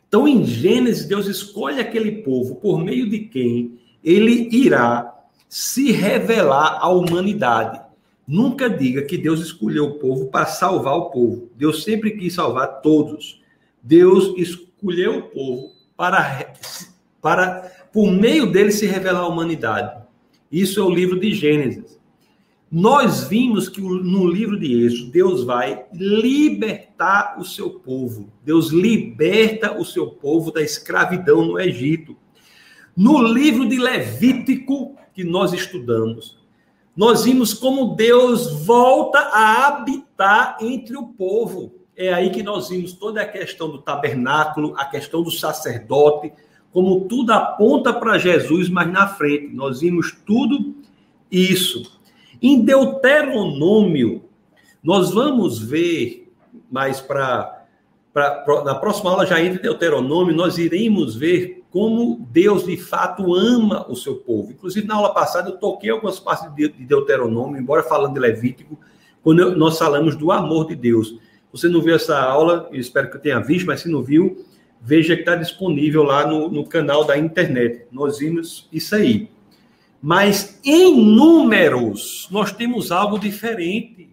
Então, 0.08 0.28
em 0.28 0.46
Gênesis, 0.46 1.06
Deus 1.06 1.28
escolhe 1.28 1.80
aquele 1.80 2.24
povo 2.24 2.56
por 2.56 2.80
meio 2.80 3.10
de 3.10 3.20
quem 3.20 3.80
ele 4.04 4.50
irá 4.52 5.14
se 5.50 5.92
revelar 5.92 6.80
à 6.82 6.88
humanidade. 6.90 7.82
Nunca 8.28 8.70
diga 8.70 9.04
que 9.04 9.18
Deus 9.18 9.40
escolheu 9.40 9.86
o 9.86 10.00
povo 10.00 10.28
para 10.28 10.46
salvar 10.46 10.96
o 10.96 11.10
povo. 11.10 11.50
Deus 11.56 11.84
sempre 11.84 12.12
quis 12.12 12.34
salvar 12.34 12.82
todos. 12.82 13.42
Deus 13.82 14.34
escolheu 14.38 15.20
o 15.20 15.24
povo 15.24 15.72
para, 15.96 16.54
para, 17.22 17.72
por 17.94 18.12
meio 18.12 18.52
dele, 18.52 18.72
se 18.72 18.86
revelar 18.86 19.22
à 19.22 19.28
humanidade. 19.28 20.04
Isso 20.52 20.80
é 20.80 20.84
o 20.84 20.90
livro 20.90 21.20
de 21.20 21.34
Gênesis. 21.34 21.95
Nós 22.72 23.26
vimos 23.26 23.70
que 23.70 23.80
no 23.80 24.28
livro 24.28 24.60
de 24.60 24.86
Êxodo, 24.86 25.12
Deus 25.12 25.44
vai 25.44 25.86
libertar 25.94 27.38
o 27.40 27.46
seu 27.46 27.70
povo. 27.70 28.32
Deus 28.44 28.70
liberta 28.70 29.80
o 29.80 29.86
seu 29.86 30.08
povo 30.08 30.52
da 30.52 30.62
escravidão 30.62 31.46
no 31.46 31.60
Egito. 31.60 32.18
No 32.96 33.22
livro 33.22 33.68
de 33.68 33.78
Levítico, 33.78 34.96
que 35.14 35.24
nós 35.24 35.54
estudamos, 35.54 36.38
nós 36.96 37.26
vimos 37.26 37.54
como 37.54 37.96
Deus 37.96 38.52
volta 38.66 39.20
a 39.20 39.68
habitar 39.68 40.58
entre 40.62 40.98
o 40.98 41.08
povo. 41.08 41.76
É 41.96 42.14
aí 42.14 42.30
que 42.30 42.42
nós 42.42 42.70
vimos 42.70 42.94
toda 42.94 43.22
a 43.22 43.28
questão 43.28 43.70
do 43.70 43.82
tabernáculo, 43.82 44.74
a 44.78 44.86
questão 44.86 45.22
do 45.22 45.32
sacerdote, 45.32 46.32
como 46.72 47.02
tudo 47.02 47.32
aponta 47.32 47.94
para 47.94 48.18
Jesus, 48.18 48.70
mas 48.70 48.92
na 48.92 49.08
frente. 49.08 49.54
Nós 49.54 49.82
vimos 49.82 50.14
tudo 50.26 50.76
isso. 51.30 51.95
Em 52.42 52.62
Deuteronômio, 52.62 54.24
nós 54.84 55.12
vamos 55.12 55.60
ver, 55.60 56.32
mas 56.70 57.02
para 57.02 57.66
na 58.64 58.76
próxima 58.76 59.12
aula 59.12 59.26
já 59.26 59.42
entra 59.44 59.62
Deuteronômio, 59.62 60.34
nós 60.34 60.58
iremos 60.58 61.16
ver 61.16 61.66
como 61.70 62.26
Deus 62.32 62.66
de 62.66 62.78
fato 62.78 63.36
ama 63.36 63.86
o 63.90 63.96
seu 63.96 64.16
povo. 64.16 64.54
Inclusive, 64.54 64.88
na 64.88 64.96
aula 64.96 65.14
passada, 65.14 65.50
eu 65.50 65.58
toquei 65.58 65.90
algumas 65.90 66.18
partes 66.18 66.50
de 66.56 66.70
Deuteronômio, 66.70 67.60
embora 67.60 67.84
falando 67.84 68.14
de 68.14 68.20
Levítico, 68.22 68.80
quando 69.22 69.54
nós 69.58 69.78
falamos 69.78 70.16
do 70.16 70.32
amor 70.32 70.68
de 70.68 70.76
Deus. 70.76 71.20
Você 71.52 71.68
não 71.68 71.82
viu 71.82 71.96
essa 71.96 72.18
aula, 72.18 72.70
eu 72.72 72.80
espero 72.80 73.10
que 73.10 73.18
eu 73.18 73.22
tenha 73.22 73.40
visto, 73.40 73.66
mas 73.66 73.82
se 73.82 73.90
não 73.90 74.02
viu, 74.02 74.46
veja 74.80 75.16
que 75.16 75.22
está 75.24 75.36
disponível 75.36 76.04
lá 76.04 76.26
no, 76.26 76.48
no 76.50 76.66
canal 76.66 77.04
da 77.04 77.18
internet. 77.18 77.86
Nós 77.92 78.20
vimos 78.20 78.70
isso 78.72 78.96
aí. 78.96 79.30
Mas 80.02 80.60
em 80.64 81.02
números, 81.02 82.28
nós 82.30 82.52
temos 82.52 82.92
algo 82.92 83.18
diferente. 83.18 84.10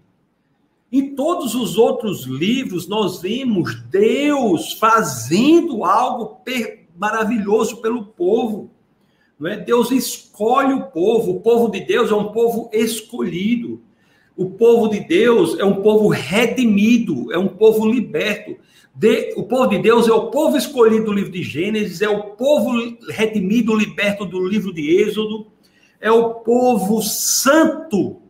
Em 0.91 1.15
todos 1.15 1.55
os 1.55 1.79
outros 1.79 2.25
livros, 2.25 2.87
nós 2.87 3.21
vemos 3.21 3.81
Deus 3.91 4.75
fazendo 4.75 5.85
algo 5.85 6.41
maravilhoso 6.97 7.79
pelo 7.79 8.05
povo. 8.05 8.71
Não 9.39 9.51
é? 9.51 9.57
Deus 9.57 9.91
escolhe 9.91 10.75
o 10.75 10.85
povo. 10.87 11.33
O 11.33 11.41
povo 11.41 11.71
de 11.71 11.81
Deus 11.81 12.11
é 12.11 12.15
um 12.15 12.31
povo 12.33 12.71
escolhido. 12.73 13.81
O 14.37 14.51
povo 14.51 14.89
de 14.89 15.01
Deus 15.01 15.59
é 15.59 15.65
um 15.65 15.83
povo 15.83 16.09
redimido, 16.09 17.33
é 17.33 17.39
um 17.39 17.49
povo 17.49 17.87
liberto. 17.87 18.57
De, 18.95 19.33
o 19.37 19.43
povo 19.45 19.69
de 19.69 19.79
Deus 19.79 20.09
é 20.09 20.13
o 20.13 20.31
povo 20.31 20.57
escolhido 20.57 21.07
do 21.07 21.13
livro 21.13 21.33
de 21.33 21.43
Gênesis, 21.43 22.03
é 22.03 22.09
o 22.09 22.23
povo 22.31 22.71
redimido, 23.11 23.75
liberto 23.75 24.25
do 24.25 24.47
livro 24.47 24.73
de 24.73 24.97
Êxodo, 25.03 25.47
é 26.03 26.11
o 26.11 26.35
povo 26.35 27.01
santo 27.01 28.21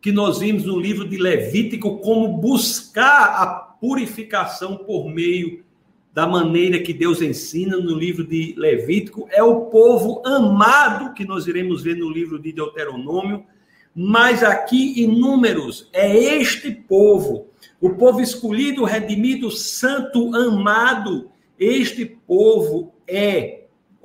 que 0.00 0.10
nós 0.10 0.40
vimos 0.40 0.64
no 0.64 0.78
livro 0.78 1.08
de 1.08 1.16
Levítico 1.16 1.98
como 1.98 2.36
buscar 2.38 3.42
a 3.42 3.46
purificação 3.46 4.76
por 4.76 5.08
meio 5.08 5.64
da 6.12 6.26
maneira 6.26 6.80
que 6.80 6.92
Deus 6.92 7.22
ensina 7.22 7.76
no 7.76 7.94
livro 7.94 8.24
de 8.24 8.54
Levítico, 8.56 9.28
é 9.30 9.42
o 9.42 9.66
povo 9.66 10.20
amado 10.26 11.14
que 11.14 11.24
nós 11.24 11.46
iremos 11.46 11.84
ver 11.84 11.94
no 11.94 12.10
livro 12.10 12.40
de 12.40 12.52
Deuteronômio, 12.52 13.44
mas 13.94 14.42
aqui 14.42 15.04
em 15.04 15.06
números 15.06 15.88
é 15.92 16.16
este 16.16 16.72
povo, 16.72 17.46
o 17.80 17.90
povo 17.90 18.20
escolhido, 18.20 18.82
redimido, 18.82 19.50
santo, 19.50 20.34
amado, 20.34 21.30
este 21.58 22.04
povo 22.04 22.92
é 23.06 23.55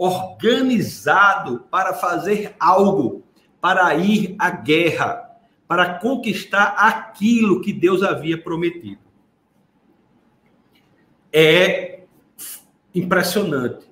organizado 0.04 1.68
para 1.70 1.94
fazer 1.94 2.56
algo, 2.60 3.24
para 3.62 3.94
ir 3.94 4.36
à 4.40 4.50
guerra, 4.50 5.30
para 5.68 6.00
conquistar 6.00 6.74
aquilo 6.76 7.62
que 7.62 7.72
Deus 7.72 8.02
havia 8.02 8.36
prometido. 8.36 9.00
É 11.32 12.00
impressionante. 12.96 13.92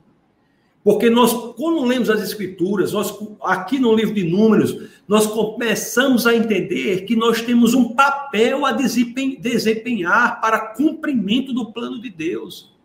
Porque 0.84 1.12
nós, 1.12 1.32
quando 1.56 1.86
lemos 1.86 2.10
as 2.10 2.24
Escrituras, 2.24 2.94
nós, 2.94 3.16
aqui 3.44 3.78
no 3.78 3.94
livro 3.94 4.16
de 4.16 4.24
Números, 4.24 4.90
nós 5.08 5.28
começamos 5.28 6.26
a 6.26 6.36
entender 6.36 7.06
que 7.06 7.16
nós 7.16 7.44
temos 7.44 7.76
um 7.76 7.94
papel 7.94 8.66
a 8.66 8.72
desempenhar 8.72 10.42
para 10.42 10.74
cumprimento 10.74 11.54
do 11.54 11.72
plano 11.72 12.02
de 12.02 12.10
Deus. 12.10 12.76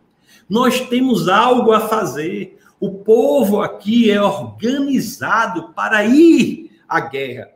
Nós 0.47 0.79
temos 0.81 1.27
algo 1.27 1.71
a 1.71 1.87
fazer. 1.87 2.59
O 2.79 2.91
povo 2.91 3.61
aqui 3.61 4.11
é 4.11 4.21
organizado 4.21 5.73
para 5.73 6.05
ir 6.05 6.71
à 6.87 6.99
guerra. 6.99 7.51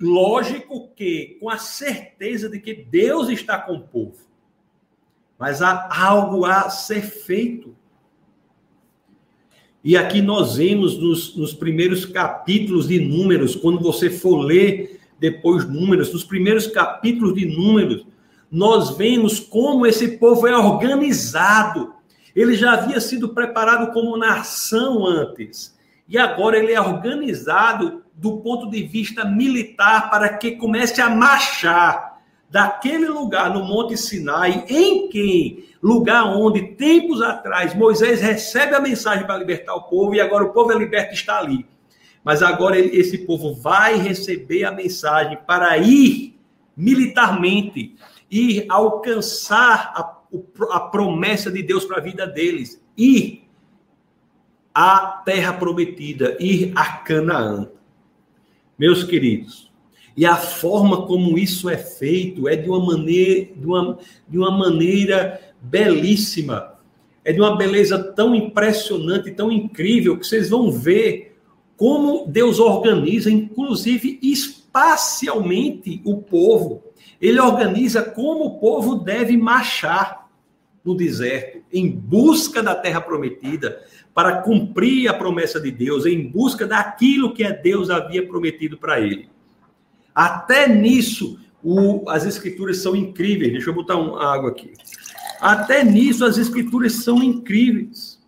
Lógico 0.00 0.88
que 0.96 1.36
com 1.40 1.50
a 1.50 1.58
certeza 1.58 2.48
de 2.48 2.58
que 2.58 2.74
Deus 2.74 3.28
está 3.28 3.58
com 3.58 3.74
o 3.74 3.82
povo. 3.82 4.16
Mas 5.38 5.60
há 5.60 5.88
algo 5.94 6.44
a 6.44 6.70
ser 6.70 7.02
feito. 7.02 7.76
E 9.82 9.96
aqui 9.96 10.20
nós 10.20 10.56
vemos 10.56 10.98
nos, 10.98 11.36
nos 11.36 11.54
primeiros 11.54 12.04
capítulos 12.04 12.88
de 12.88 13.00
Números, 13.00 13.54
quando 13.56 13.80
você 13.80 14.10
for 14.10 14.38
ler 14.38 15.00
depois 15.18 15.68
Números, 15.68 16.12
nos 16.12 16.24
primeiros 16.24 16.66
capítulos 16.66 17.34
de 17.34 17.46
Números, 17.46 18.06
nós 18.50 18.96
vemos 18.96 19.38
como 19.38 19.86
esse 19.86 20.18
povo 20.18 20.46
é 20.46 20.56
organizado 20.56 21.94
ele 22.34 22.54
já 22.54 22.72
havia 22.72 23.00
sido 23.00 23.30
preparado 23.30 23.92
como 23.92 24.16
nação 24.16 25.06
antes. 25.06 25.76
E 26.08 26.18
agora 26.18 26.58
ele 26.58 26.72
é 26.72 26.80
organizado 26.80 28.02
do 28.14 28.38
ponto 28.38 28.68
de 28.68 28.82
vista 28.82 29.24
militar 29.24 30.10
para 30.10 30.28
que 30.28 30.52
comece 30.52 31.00
a 31.00 31.08
marchar 31.08 32.20
daquele 32.50 33.06
lugar 33.06 33.54
no 33.54 33.64
Monte 33.64 33.96
Sinai, 33.96 34.64
em 34.68 35.08
que 35.08 35.70
lugar 35.80 36.24
onde 36.24 36.74
tempos 36.74 37.22
atrás 37.22 37.74
Moisés 37.74 38.20
recebe 38.20 38.74
a 38.74 38.80
mensagem 38.80 39.24
para 39.24 39.38
libertar 39.38 39.74
o 39.74 39.84
povo 39.84 40.14
e 40.14 40.20
agora 40.20 40.44
o 40.44 40.52
povo 40.52 40.72
é 40.72 40.76
liberto 40.76 41.14
está 41.14 41.38
ali. 41.38 41.64
Mas 42.24 42.42
agora 42.42 42.78
esse 42.78 43.18
povo 43.18 43.54
vai 43.54 43.96
receber 43.96 44.64
a 44.64 44.72
mensagem 44.72 45.38
para 45.46 45.78
ir 45.78 46.38
militarmente, 46.76 47.94
ir 48.30 48.66
alcançar 48.68 49.92
a 49.94 50.19
a 50.70 50.80
promessa 50.80 51.50
de 51.50 51.62
Deus 51.62 51.84
para 51.84 51.98
a 51.98 52.02
vida 52.02 52.26
deles, 52.26 52.82
ir 52.96 53.44
à 54.74 55.22
terra 55.24 55.52
prometida, 55.52 56.36
ir 56.40 56.72
a 56.74 56.98
Canaã. 56.98 57.68
Meus 58.78 59.04
queridos, 59.04 59.70
e 60.16 60.26
a 60.26 60.36
forma 60.36 61.06
como 61.06 61.38
isso 61.38 61.68
é 61.68 61.76
feito 61.76 62.48
é 62.48 62.56
de 62.56 62.68
uma 62.68 62.84
maneira, 62.84 63.48
de 63.56 63.66
uma, 63.66 63.98
de 64.28 64.38
uma 64.38 64.50
maneira 64.50 65.40
belíssima. 65.60 66.74
É 67.24 67.32
de 67.32 67.40
uma 67.40 67.56
beleza 67.56 67.98
tão 67.98 68.34
impressionante, 68.34 69.30
tão 69.30 69.52
incrível, 69.52 70.18
que 70.18 70.26
vocês 70.26 70.48
vão 70.48 70.70
ver 70.70 71.38
como 71.76 72.26
Deus 72.26 72.58
organiza, 72.58 73.30
inclusive 73.30 74.18
espacialmente, 74.22 76.00
o 76.04 76.18
povo. 76.18 76.82
Ele 77.20 77.40
organiza 77.40 78.02
como 78.02 78.44
o 78.44 78.58
povo 78.58 78.96
deve 78.96 79.36
marchar 79.36 80.19
no 80.84 80.94
deserto, 80.94 81.62
em 81.72 81.90
busca 81.90 82.62
da 82.62 82.74
terra 82.74 83.00
prometida, 83.00 83.82
para 84.14 84.42
cumprir 84.42 85.08
a 85.08 85.14
promessa 85.14 85.60
de 85.60 85.70
Deus, 85.70 86.06
em 86.06 86.28
busca 86.28 86.66
daquilo 86.66 87.34
que 87.34 87.50
Deus 87.52 87.90
havia 87.90 88.26
prometido 88.26 88.76
para 88.76 89.00
ele. 89.00 89.28
Até 90.14 90.68
nisso, 90.68 91.38
o, 91.62 92.08
as 92.08 92.24
escrituras 92.24 92.78
são 92.78 92.96
incríveis. 92.96 93.52
Deixa 93.52 93.70
eu 93.70 93.74
botar 93.74 93.96
uma 93.96 94.24
água 94.24 94.50
aqui. 94.50 94.72
Até 95.40 95.84
nisso, 95.84 96.24
as 96.24 96.36
escrituras 96.38 96.92
são 96.94 97.22
incríveis. 97.22 98.20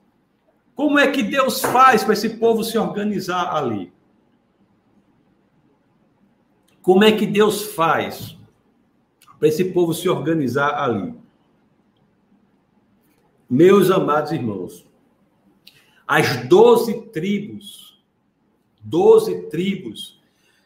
Como 0.75 0.99
é 0.99 1.11
que 1.11 1.23
Deus 1.23 1.61
faz 1.61 2.03
para 2.03 2.15
esse 2.15 2.31
povo 2.31 2.65
se 2.65 2.79
organizar 2.79 3.55
ali? 3.55 3.93
Como 6.81 7.05
é 7.05 7.12
que 7.12 7.27
Deus 7.27 7.62
faz 7.62 8.37
para 9.38 9.49
esse 9.49 9.67
povo 9.67 9.93
se 9.93 10.09
organizar 10.09 10.83
ali? 10.83 11.15
Meus 13.55 13.91
amados 13.91 14.33
irmãos, 14.33 14.87
as 16.09 16.49
doze 16.49 17.03
tribos, 17.12 18.03
doze 18.83 19.43
tribos, 19.51 20.19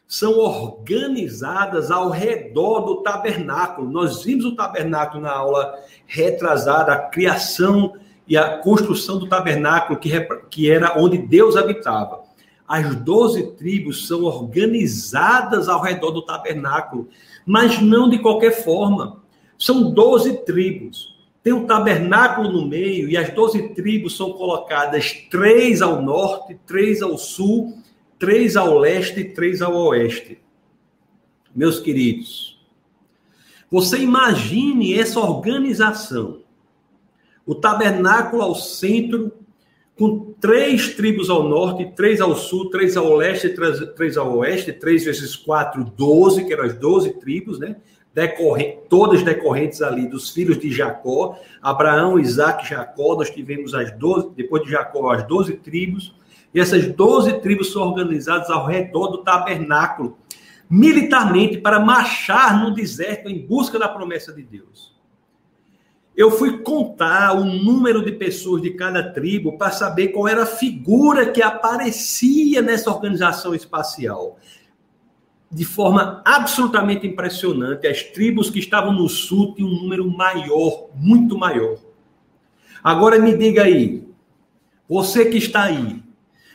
são 0.07 0.39
organizadas 0.39 1.91
ao 1.91 2.09
redor 2.09 2.85
do 2.85 3.03
tabernáculo. 3.03 3.91
Nós 3.91 4.23
vimos 4.23 4.45
o 4.45 4.55
tabernáculo 4.55 5.21
na 5.21 5.33
aula 5.33 5.75
retrasada, 6.05 6.93
a 6.93 7.09
criação 7.09 7.93
e 8.25 8.37
a 8.37 8.59
construção 8.59 9.19
do 9.19 9.27
tabernáculo, 9.27 9.99
que, 9.99 10.09
que 10.49 10.71
era 10.71 10.97
onde 10.97 11.17
Deus 11.17 11.57
habitava. 11.57 12.23
As 12.65 12.95
doze 12.95 13.51
tribos 13.57 14.07
são 14.07 14.23
organizadas 14.23 15.67
ao 15.67 15.81
redor 15.81 16.11
do 16.11 16.21
tabernáculo, 16.21 17.09
mas 17.45 17.81
não 17.81 18.09
de 18.09 18.17
qualquer 18.19 18.63
forma. 18.63 19.21
São 19.57 19.91
doze 19.91 20.37
tribos 20.45 21.16
tem 21.47 21.53
um 21.53 21.65
tabernáculo 21.65 22.51
no 22.51 22.67
meio 22.67 23.07
e 23.07 23.15
as 23.15 23.29
doze 23.29 23.69
tribos 23.69 24.17
são 24.17 24.33
colocadas 24.33 25.13
três 25.31 25.81
ao 25.81 26.01
norte, 26.01 26.59
três 26.67 27.01
ao 27.01 27.17
sul, 27.17 27.81
três 28.19 28.57
ao 28.57 28.77
leste 28.77 29.21
e 29.21 29.23
três 29.23 29.61
ao 29.61 29.73
oeste. 29.73 30.41
Meus 31.55 31.79
queridos, 31.79 32.61
você 33.71 33.97
imagine 33.99 34.99
essa 34.99 35.21
organização. 35.21 36.41
O 37.45 37.55
tabernáculo 37.55 38.41
ao 38.41 38.53
centro, 38.53 39.31
com 39.97 40.33
três 40.41 40.95
tribos 40.95 41.29
ao 41.29 41.47
norte, 41.47 41.93
três 41.95 42.19
ao 42.19 42.35
sul, 42.35 42.69
três 42.69 42.97
ao 42.97 43.15
leste, 43.15 43.47
três, 43.47 43.79
três 43.95 44.17
ao 44.17 44.35
oeste, 44.35 44.73
três 44.73 45.05
vezes 45.05 45.33
quatro, 45.37 45.85
doze, 45.95 46.43
que 46.43 46.51
eram 46.51 46.65
as 46.65 46.77
doze 46.77 47.13
tribos, 47.21 47.57
né? 47.57 47.77
Todas 48.89 49.21
decorrentes 49.21 49.81
ali 49.81 50.07
dos 50.07 50.31
filhos 50.31 50.57
de 50.57 50.71
Jacó, 50.71 51.37
Abraão, 51.61 52.19
Isaac, 52.19 52.67
Jacó, 52.67 53.15
nós 53.15 53.29
tivemos 53.29 53.75
as 53.75 53.91
12, 53.91 54.31
depois 54.35 54.63
de 54.63 54.71
Jacó, 54.71 55.11
as 55.11 55.27
12 55.27 55.57
tribos, 55.57 56.15
e 56.51 56.59
essas 56.59 56.87
12 56.87 57.41
tribos 57.41 57.71
são 57.71 57.83
organizadas 57.83 58.49
ao 58.49 58.65
redor 58.65 59.09
do 59.09 59.19
tabernáculo, 59.19 60.17
militarmente, 60.67 61.59
para 61.59 61.79
marchar 61.79 62.59
no 62.59 62.73
deserto 62.73 63.29
em 63.29 63.45
busca 63.45 63.77
da 63.77 63.87
promessa 63.87 64.33
de 64.33 64.41
Deus. 64.41 64.97
Eu 66.15 66.31
fui 66.31 66.57
contar 66.63 67.33
o 67.33 67.45
número 67.45 68.03
de 68.03 68.13
pessoas 68.13 68.63
de 68.63 68.71
cada 68.71 69.13
tribo 69.13 69.59
para 69.59 69.69
saber 69.69 70.07
qual 70.07 70.27
era 70.27 70.41
a 70.41 70.47
figura 70.47 71.31
que 71.31 71.43
aparecia 71.43 72.63
nessa 72.63 72.89
organização 72.89 73.53
espacial 73.53 74.39
de 75.51 75.65
forma 75.65 76.21
absolutamente 76.25 77.07
impressionante. 77.07 77.87
As 77.87 78.03
tribos 78.03 78.49
que 78.49 78.59
estavam 78.59 78.91
no 78.91 79.07
sul 79.07 79.53
tinham 79.55 79.69
um 79.69 79.81
número 79.81 80.09
maior, 80.09 80.89
muito 80.95 81.37
maior. 81.37 81.77
Agora 82.83 83.19
me 83.19 83.35
diga 83.35 83.63
aí, 83.63 84.03
você 84.87 85.25
que 85.25 85.37
está 85.37 85.63
aí, 85.63 86.01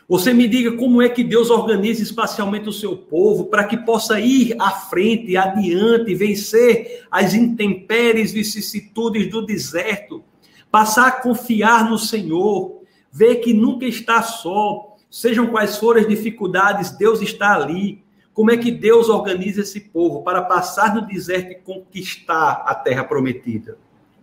você 0.09 0.35
me 0.35 0.47
diga 0.47 0.77
como 0.77 1.01
é 1.01 1.09
que 1.09 1.25
Deus 1.25 1.49
organiza 1.49 2.03
espacialmente 2.03 2.69
o 2.69 2.73
seu 2.73 2.97
povo 2.97 3.47
para 3.47 3.65
que 3.65 3.77
possa 3.77 4.21
ir 4.21 4.55
à 4.61 4.71
frente, 4.71 5.37
adiante, 5.37 6.15
vencer 6.15 7.07
as 7.11 7.35
intempéries, 7.35 8.33
vicissitudes 8.33 9.31
do 9.31 9.45
deserto, 9.45 10.23
passar 10.71 11.07
a 11.09 11.13
confiar 11.13 11.89
no 11.89 11.99
Senhor, 11.99 12.83
ver 13.11 13.37
que 13.37 13.55
nunca 13.55 13.87
está 13.87 14.23
só, 14.23 14.97
sejam 15.11 15.47
quais 15.47 15.77
forem 15.77 16.03
as 16.03 16.09
dificuldades, 16.09 16.91
Deus 16.91 17.21
está 17.23 17.55
ali. 17.55 18.03
Como 18.35 18.51
é 18.51 18.57
que 18.57 18.71
Deus 18.71 19.09
organiza 19.09 19.61
esse 19.61 19.81
povo 19.81 20.23
para 20.23 20.43
passar 20.43 20.95
no 20.95 21.07
deserto 21.07 21.53
e 21.53 21.57
conquistar 21.57 22.65
a 22.67 22.75
terra 22.75 23.05
prometida? 23.05 23.77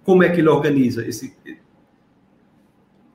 Como 0.03 0.23
é 0.23 0.29
que 0.29 0.41
ele 0.41 0.49
organiza 0.49 1.07
esse 1.07 1.35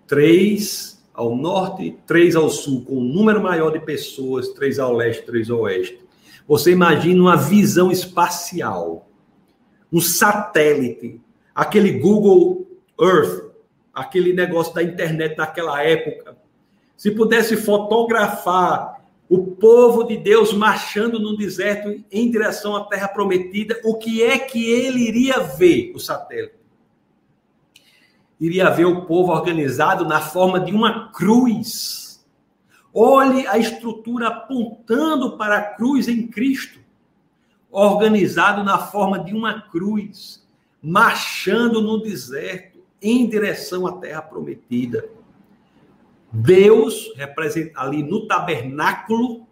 três 0.07 0.95
ao 1.13 1.37
norte, 1.37 1.97
três 2.07 2.35
ao 2.35 2.51
sul, 2.51 2.85
com 2.85 2.99
um 2.99 3.05
número 3.05 3.43
maior 3.43 3.71
de 3.71 3.79
pessoas, 3.79 4.49
três 4.49 4.79
ao 4.79 4.93
leste, 4.93 5.25
três 5.25 5.49
ao 5.49 5.61
oeste. 5.61 6.01
Você 6.47 6.73
imagina 6.73 7.23
uma 7.23 7.37
visão 7.37 7.91
espacial, 7.91 9.09
um 9.93 10.01
satélite, 10.01 11.21
aquele 11.55 11.99
Google 11.99 12.67
Earth, 13.01 13.53
aquele 13.95 14.33
negócio 14.33 14.75
da 14.75 14.83
internet 14.83 15.37
daquela 15.37 15.83
época. 15.83 16.37
Se 16.97 17.13
pudesse 17.13 17.57
fotografar 17.57 18.94
o 19.29 19.53
povo 19.53 20.05
de 20.05 20.17
Deus 20.17 20.53
marchando 20.53 21.19
no 21.19 21.37
deserto 21.37 22.05
em 22.11 22.31
direção 22.31 22.77
à 22.77 22.85
terra 22.85 23.09
prometida, 23.09 23.81
o 23.85 23.97
que 23.97 24.23
é 24.23 24.39
que 24.39 24.71
ele 24.71 25.01
iria 25.01 25.41
ver, 25.41 25.93
o 25.95 25.99
satélite? 25.99 26.55
Iria 28.39 28.69
ver 28.71 28.85
o 28.85 29.07
povo 29.07 29.33
organizado 29.33 30.05
na 30.05 30.21
forma 30.21 30.61
de 30.61 30.73
uma 30.73 31.11
cruz. 31.13 32.25
Olhe 32.93 33.47
a 33.47 33.57
estrutura 33.57 34.29
apontando 34.29 35.37
para 35.37 35.59
a 35.59 35.63
cruz 35.63 36.07
em 36.07 36.27
Cristo, 36.27 36.79
organizado 37.71 38.63
na 38.63 38.79
forma 38.79 39.19
de 39.19 39.35
uma 39.35 39.63
cruz, 39.63 40.47
marchando 40.83 41.81
no 41.81 42.03
deserto 42.03 42.79
em 43.01 43.27
direção 43.29 43.87
à 43.87 43.93
terra 43.93 44.23
prometida. 44.23 45.09
Deus 46.35 47.13
representa 47.15 47.81
ali 47.81 48.03
no 48.03 48.27
tabernáculo, 48.27 49.47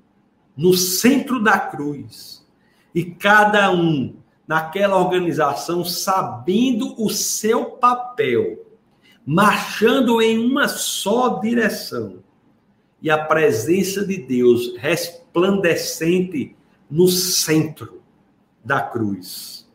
no 0.57 0.75
centro 0.75 1.41
da 1.41 1.57
cruz. 1.57 2.45
E 2.93 3.05
cada 3.05 3.71
um 3.71 4.17
naquela 4.49 4.97
organização 4.97 5.85
sabendo 5.85 7.01
o 7.01 7.09
seu 7.09 7.67
papel, 7.67 8.67
marchando 9.25 10.21
em 10.21 10.37
uma 10.37 10.67
só 10.67 11.39
direção. 11.39 12.19
E 13.01 13.09
a 13.09 13.25
presença 13.25 14.05
de 14.05 14.17
Deus 14.17 14.77
resplandecente 14.77 16.57
no 16.91 17.07
centro 17.07 18.03
da 18.65 18.81
cruz. 18.81 19.71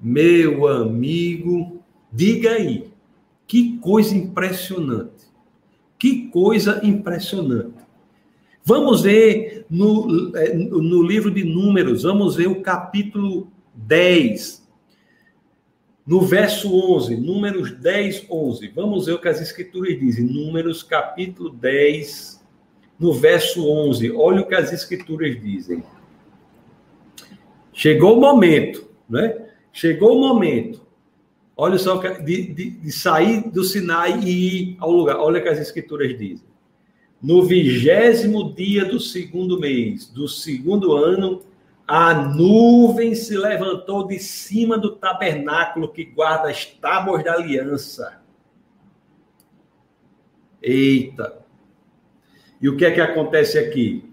Meu 0.00 0.66
amigo, 0.66 1.82
diga 2.10 2.52
aí, 2.52 2.90
que 3.46 3.76
coisa 3.76 4.16
impressionante. 4.16 5.19
Que 6.00 6.28
coisa 6.28 6.80
impressionante. 6.82 7.74
Vamos 8.64 9.02
ver 9.02 9.66
no, 9.68 10.34
é, 10.34 10.54
no 10.54 11.02
livro 11.02 11.30
de 11.30 11.44
Números, 11.44 12.04
vamos 12.04 12.36
ver 12.36 12.48
o 12.48 12.62
capítulo 12.62 13.48
10, 13.74 14.66
no 16.06 16.22
verso 16.22 16.74
11, 16.74 17.16
Números 17.18 17.72
10, 17.72 18.26
11. 18.30 18.68
Vamos 18.68 19.04
ver 19.04 19.12
o 19.12 19.20
que 19.20 19.28
as 19.28 19.42
Escrituras 19.42 19.98
dizem. 19.98 20.24
Números, 20.24 20.82
capítulo 20.82 21.50
10, 21.50 22.42
no 22.98 23.12
verso 23.12 23.68
11. 23.68 24.10
Olha 24.12 24.40
o 24.40 24.48
que 24.48 24.54
as 24.54 24.72
Escrituras 24.72 25.38
dizem. 25.38 25.84
Chegou 27.74 28.16
o 28.16 28.20
momento, 28.20 28.88
né? 29.06 29.36
Chegou 29.70 30.16
o 30.16 30.20
momento 30.20 30.80
Olha 31.62 31.76
só, 31.76 31.98
de, 31.98 32.54
de, 32.54 32.70
de, 32.70 32.90
sair 32.90 33.50
do 33.50 33.62
Sinai 33.62 34.18
e 34.20 34.30
ir 34.30 34.76
ao 34.80 34.90
lugar. 34.90 35.18
Olha 35.18 35.38
o 35.38 35.42
que 35.42 35.48
as 35.50 35.58
escrituras 35.58 36.16
dizem. 36.16 36.48
No 37.20 37.42
vigésimo 37.42 38.54
dia 38.54 38.86
do 38.86 38.98
segundo 38.98 39.60
mês, 39.60 40.06
do 40.06 40.26
segundo 40.26 40.94
ano, 40.94 41.42
a 41.86 42.14
nuvem 42.14 43.14
se 43.14 43.36
levantou 43.36 44.06
de 44.06 44.18
cima 44.18 44.78
do 44.78 44.92
tabernáculo 44.92 45.92
que 45.92 46.02
guarda 46.02 46.48
as 46.48 46.64
tábuas 46.64 47.22
da 47.22 47.34
aliança. 47.34 48.22
Eita! 50.62 51.44
E 52.58 52.70
o 52.70 52.76
que 52.78 52.86
é 52.86 52.90
que 52.90 53.02
acontece 53.02 53.58
aqui? 53.58 54.10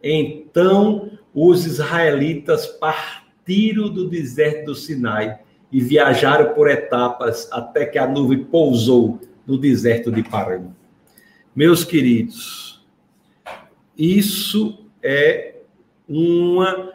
Então 0.00 1.18
os 1.34 1.66
israelitas 1.66 2.64
partiram 2.68 3.88
do 3.88 4.08
deserto 4.08 4.66
do 4.66 4.74
Sinai 4.76 5.40
e 5.72 5.80
viajaram 5.80 6.52
por 6.54 6.68
etapas 6.68 7.48
até 7.52 7.86
que 7.86 7.98
a 7.98 8.06
nuvem 8.06 8.44
pousou 8.44 9.20
no 9.46 9.56
deserto 9.58 10.10
de 10.10 10.22
Paran. 10.22 10.68
Meus 11.54 11.84
queridos, 11.84 12.84
isso 13.96 14.86
é 15.02 15.56
uma 16.08 16.92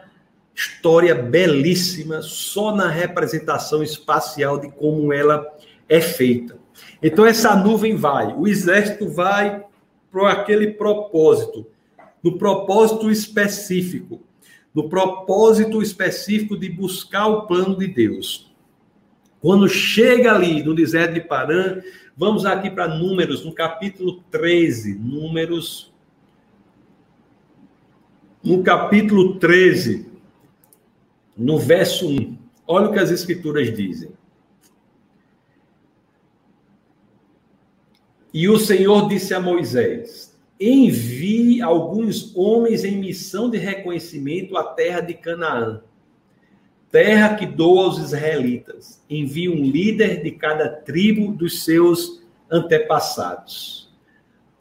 história 0.54 1.14
belíssima 1.14 2.22
só 2.22 2.74
na 2.74 2.88
representação 2.88 3.82
espacial 3.82 4.58
de 4.58 4.70
como 4.70 5.12
ela 5.12 5.46
é 5.88 6.00
feita. 6.00 6.58
Então 7.02 7.26
essa 7.26 7.54
nuvem 7.54 7.94
vai, 7.94 8.34
o 8.34 8.48
exército 8.48 9.08
vai 9.08 9.64
para 10.10 10.32
aquele 10.32 10.72
propósito, 10.72 11.66
no 12.22 12.38
propósito 12.38 13.10
específico, 13.10 14.20
no 14.74 14.88
propósito 14.88 15.82
específico 15.82 16.56
de 16.56 16.70
buscar 16.70 17.26
o 17.26 17.46
plano 17.46 17.76
de 17.76 17.86
Deus. 17.86 18.54
Quando 19.46 19.68
chega 19.68 20.34
ali 20.34 20.60
no 20.64 20.74
deserto 20.74 21.14
de 21.14 21.20
Parã, 21.20 21.80
vamos 22.16 22.44
aqui 22.44 22.68
para 22.68 22.88
Números, 22.88 23.44
no 23.44 23.54
capítulo 23.54 24.20
13, 24.28 24.96
Números. 24.96 25.94
No 28.42 28.64
capítulo 28.64 29.38
13, 29.38 30.10
no 31.36 31.60
verso 31.60 32.08
1, 32.08 32.36
olha 32.66 32.88
o 32.88 32.92
que 32.92 32.98
as 32.98 33.12
Escrituras 33.12 33.72
dizem. 33.72 34.10
E 38.34 38.48
o 38.48 38.58
Senhor 38.58 39.06
disse 39.06 39.32
a 39.32 39.38
Moisés: 39.38 40.36
Envie 40.58 41.62
alguns 41.62 42.34
homens 42.34 42.82
em 42.82 42.96
missão 42.96 43.48
de 43.48 43.58
reconhecimento 43.58 44.56
à 44.56 44.64
terra 44.64 44.98
de 44.98 45.14
Canaã 45.14 45.84
terra 46.90 47.34
que 47.34 47.46
dou 47.46 47.80
aos 47.80 47.98
israelitas. 47.98 49.02
Envie 49.08 49.48
um 49.48 49.64
líder 49.64 50.22
de 50.22 50.30
cada 50.30 50.68
tribo 50.68 51.32
dos 51.32 51.64
seus 51.64 52.22
antepassados. 52.50 53.92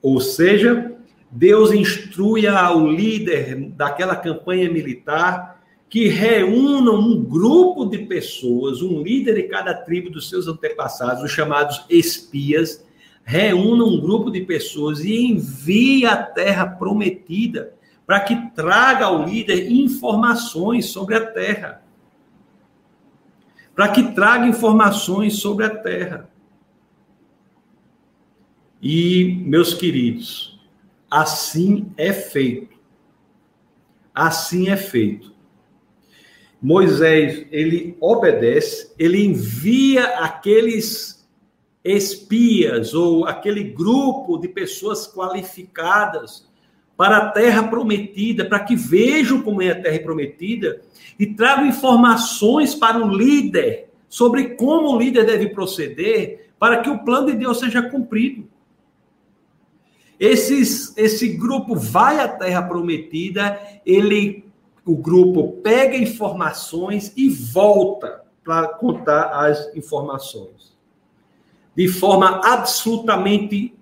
Ou 0.02 0.20
seja, 0.20 0.94
Deus 1.32 1.72
instrui 1.72 2.48
ao 2.48 2.88
líder 2.88 3.70
daquela 3.72 4.16
campanha 4.16 4.70
militar 4.70 5.64
que 5.90 6.08
reúnam 6.08 7.00
um 7.00 7.24
grupo 7.24 7.86
de 7.86 8.00
pessoas, 8.00 8.82
um 8.82 9.02
líder 9.02 9.36
de 9.36 9.44
cada 9.44 9.74
tribo 9.74 10.10
dos 10.10 10.30
seus 10.30 10.48
antepassados, 10.48 11.24
os 11.24 11.32
chamados 11.32 11.86
espias, 11.90 12.86
reúna 13.24 13.86
um 13.86 14.00
grupo 14.00 14.30
de 14.30 14.42
pessoas 14.42 15.00
e 15.00 15.16
envie 15.16 16.06
a 16.06 16.18
terra 16.18 16.68
prometida 16.68 17.74
para 18.06 18.20
que 18.20 18.36
traga 18.52 19.06
ao 19.06 19.26
líder 19.26 19.72
informações 19.72 20.88
sobre 20.88 21.16
a 21.16 21.26
terra. 21.26 21.85
Para 23.76 23.90
que 23.90 24.14
traga 24.14 24.48
informações 24.48 25.36
sobre 25.36 25.66
a 25.66 25.70
terra. 25.70 26.30
E, 28.82 29.42
meus 29.46 29.74
queridos, 29.74 30.60
assim 31.12 31.92
é 31.98 32.14
feito. 32.14 32.76
Assim 34.14 34.70
é 34.70 34.78
feito. 34.78 35.36
Moisés, 36.62 37.46
ele 37.52 37.98
obedece, 38.00 38.94
ele 38.98 39.24
envia 39.26 40.20
aqueles 40.20 41.28
espias 41.84 42.94
ou 42.94 43.26
aquele 43.26 43.64
grupo 43.64 44.38
de 44.38 44.48
pessoas 44.48 45.06
qualificadas 45.06 46.48
para 46.98 47.18
a 47.18 47.30
terra 47.30 47.64
prometida, 47.64 48.46
para 48.46 48.60
que 48.60 48.76
vejam 48.76 49.42
como 49.42 49.62
é 49.62 49.72
a 49.72 49.82
terra 49.82 50.00
prometida 50.00 50.82
e 51.20 51.26
tragam 51.26 51.66
informações 51.66 52.74
para 52.74 52.98
o 52.98 53.10
líder 53.10 53.90
sobre 54.08 54.56
como 54.56 54.90
o 54.90 54.98
líder 54.98 55.26
deve 55.26 55.50
proceder 55.50 56.52
para 56.58 56.82
que 56.82 56.90
o 56.90 57.00
plano 57.00 57.28
de 57.28 57.38
Deus 57.38 57.60
seja 57.60 57.82
cumprido. 57.82 58.48
Esses, 60.20 60.96
esse 60.98 61.28
grupo 61.30 61.76
vai 61.76 62.20
à 62.20 62.28
terra 62.28 62.62
prometida, 62.62 63.60
ele, 63.86 64.46
o 64.86 64.96
grupo 64.96 65.60
pega 65.62 65.98
informações 65.98 67.12
e 67.18 67.28
volta 67.30 68.24
para 68.44 68.70
contar 68.70 69.46
as 69.46 69.76
informações. 69.76 70.74
De 71.76 71.90
forma 71.90 72.40
absolutamente 72.46 73.74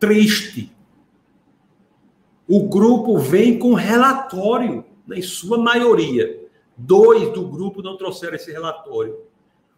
triste, 0.00 0.72
o 2.48 2.66
grupo 2.66 3.18
vem 3.18 3.58
com 3.58 3.74
relatório, 3.74 4.82
em 5.12 5.20
sua 5.20 5.58
maioria. 5.58 6.48
Dois 6.74 7.30
do 7.32 7.46
grupo 7.46 7.82
não 7.82 7.98
trouxeram 7.98 8.36
esse 8.36 8.50
relatório. 8.50 9.20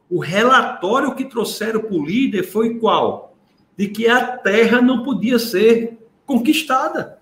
O 0.09 0.21
relatório 0.21 1.15
que 1.17 1.25
trouxeram 1.25 1.81
para 1.81 1.95
o 1.95 2.05
líder 2.05 2.45
foi 2.45 2.79
qual? 2.79 3.37
De 3.77 3.89
que 3.89 4.09
a 4.09 4.37
terra 4.37 4.81
não 4.81 5.03
podia 5.03 5.39
ser 5.39 5.99
conquistada. 6.25 7.19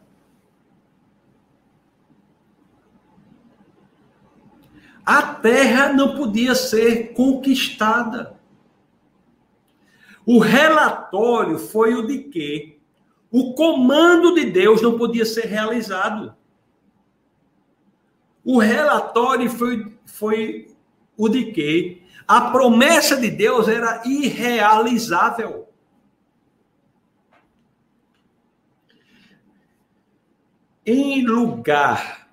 A 5.04 5.22
terra 5.22 5.94
não 5.94 6.14
podia 6.14 6.54
ser 6.54 7.14
conquistada. 7.14 8.38
O 10.26 10.38
relatório 10.38 11.58
foi 11.58 11.94
o 11.94 12.06
de 12.06 12.18
que 12.24 12.77
o 13.30 13.54
comando 13.54 14.34
de 14.34 14.46
Deus 14.46 14.80
não 14.80 14.96
podia 14.96 15.24
ser 15.24 15.46
realizado. 15.46 16.34
O 18.44 18.58
relatório 18.58 19.50
foi, 19.50 19.98
foi 20.06 20.74
o 21.16 21.28
de 21.28 21.52
que 21.52 22.02
a 22.26 22.50
promessa 22.50 23.16
de 23.16 23.30
Deus 23.30 23.68
era 23.68 24.02
irrealizável. 24.06 25.68
Em 30.86 31.22
lugar 31.22 32.30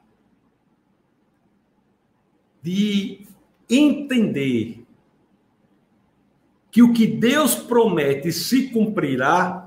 de 2.61 3.27
entender 3.69 4.85
que 6.71 6.81
o 6.81 6.93
que 6.93 7.05
Deus 7.07 7.55
promete 7.55 8.31
se 8.31 8.69
cumprirá, 8.69 9.64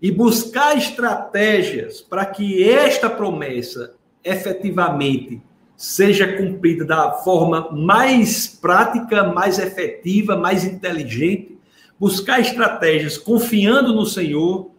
e 0.00 0.10
buscar 0.10 0.76
estratégias 0.76 2.00
para 2.00 2.26
que 2.26 2.62
esta 2.68 3.08
promessa 3.08 3.94
efetivamente 4.22 5.40
seja 5.76 6.36
cumprida 6.36 6.84
da 6.84 7.12
forma 7.12 7.70
mais 7.70 8.46
prática, 8.46 9.24
mais 9.24 9.58
efetiva, 9.58 10.36
mais 10.36 10.64
inteligente, 10.64 11.58
buscar 11.98 12.40
estratégias 12.40 13.18
confiando 13.18 13.92
no 13.94 14.06
Senhor, 14.06 14.70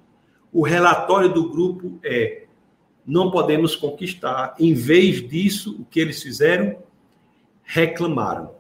o 0.52 0.64
relatório 0.64 1.32
do 1.34 1.50
grupo 1.50 2.00
é: 2.04 2.46
não 3.06 3.32
podemos 3.32 3.76
conquistar. 3.76 4.56
Em 4.60 4.74
vez 4.74 5.28
disso, 5.28 5.78
o 5.80 5.86
que 5.86 6.00
eles 6.00 6.22
fizeram? 6.22 6.78
Reclamaram. 7.64 8.52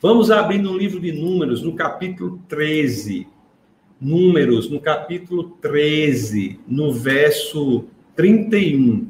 Vamos 0.00 0.30
abrir 0.30 0.58
no 0.58 0.76
livro 0.76 1.00
de 1.00 1.12
Números, 1.12 1.62
no 1.62 1.74
capítulo 1.74 2.40
13. 2.48 3.26
Números, 4.00 4.70
no 4.70 4.80
capítulo 4.80 5.50
13, 5.60 6.60
no 6.66 6.92
verso 6.92 7.86
31. 8.14 9.08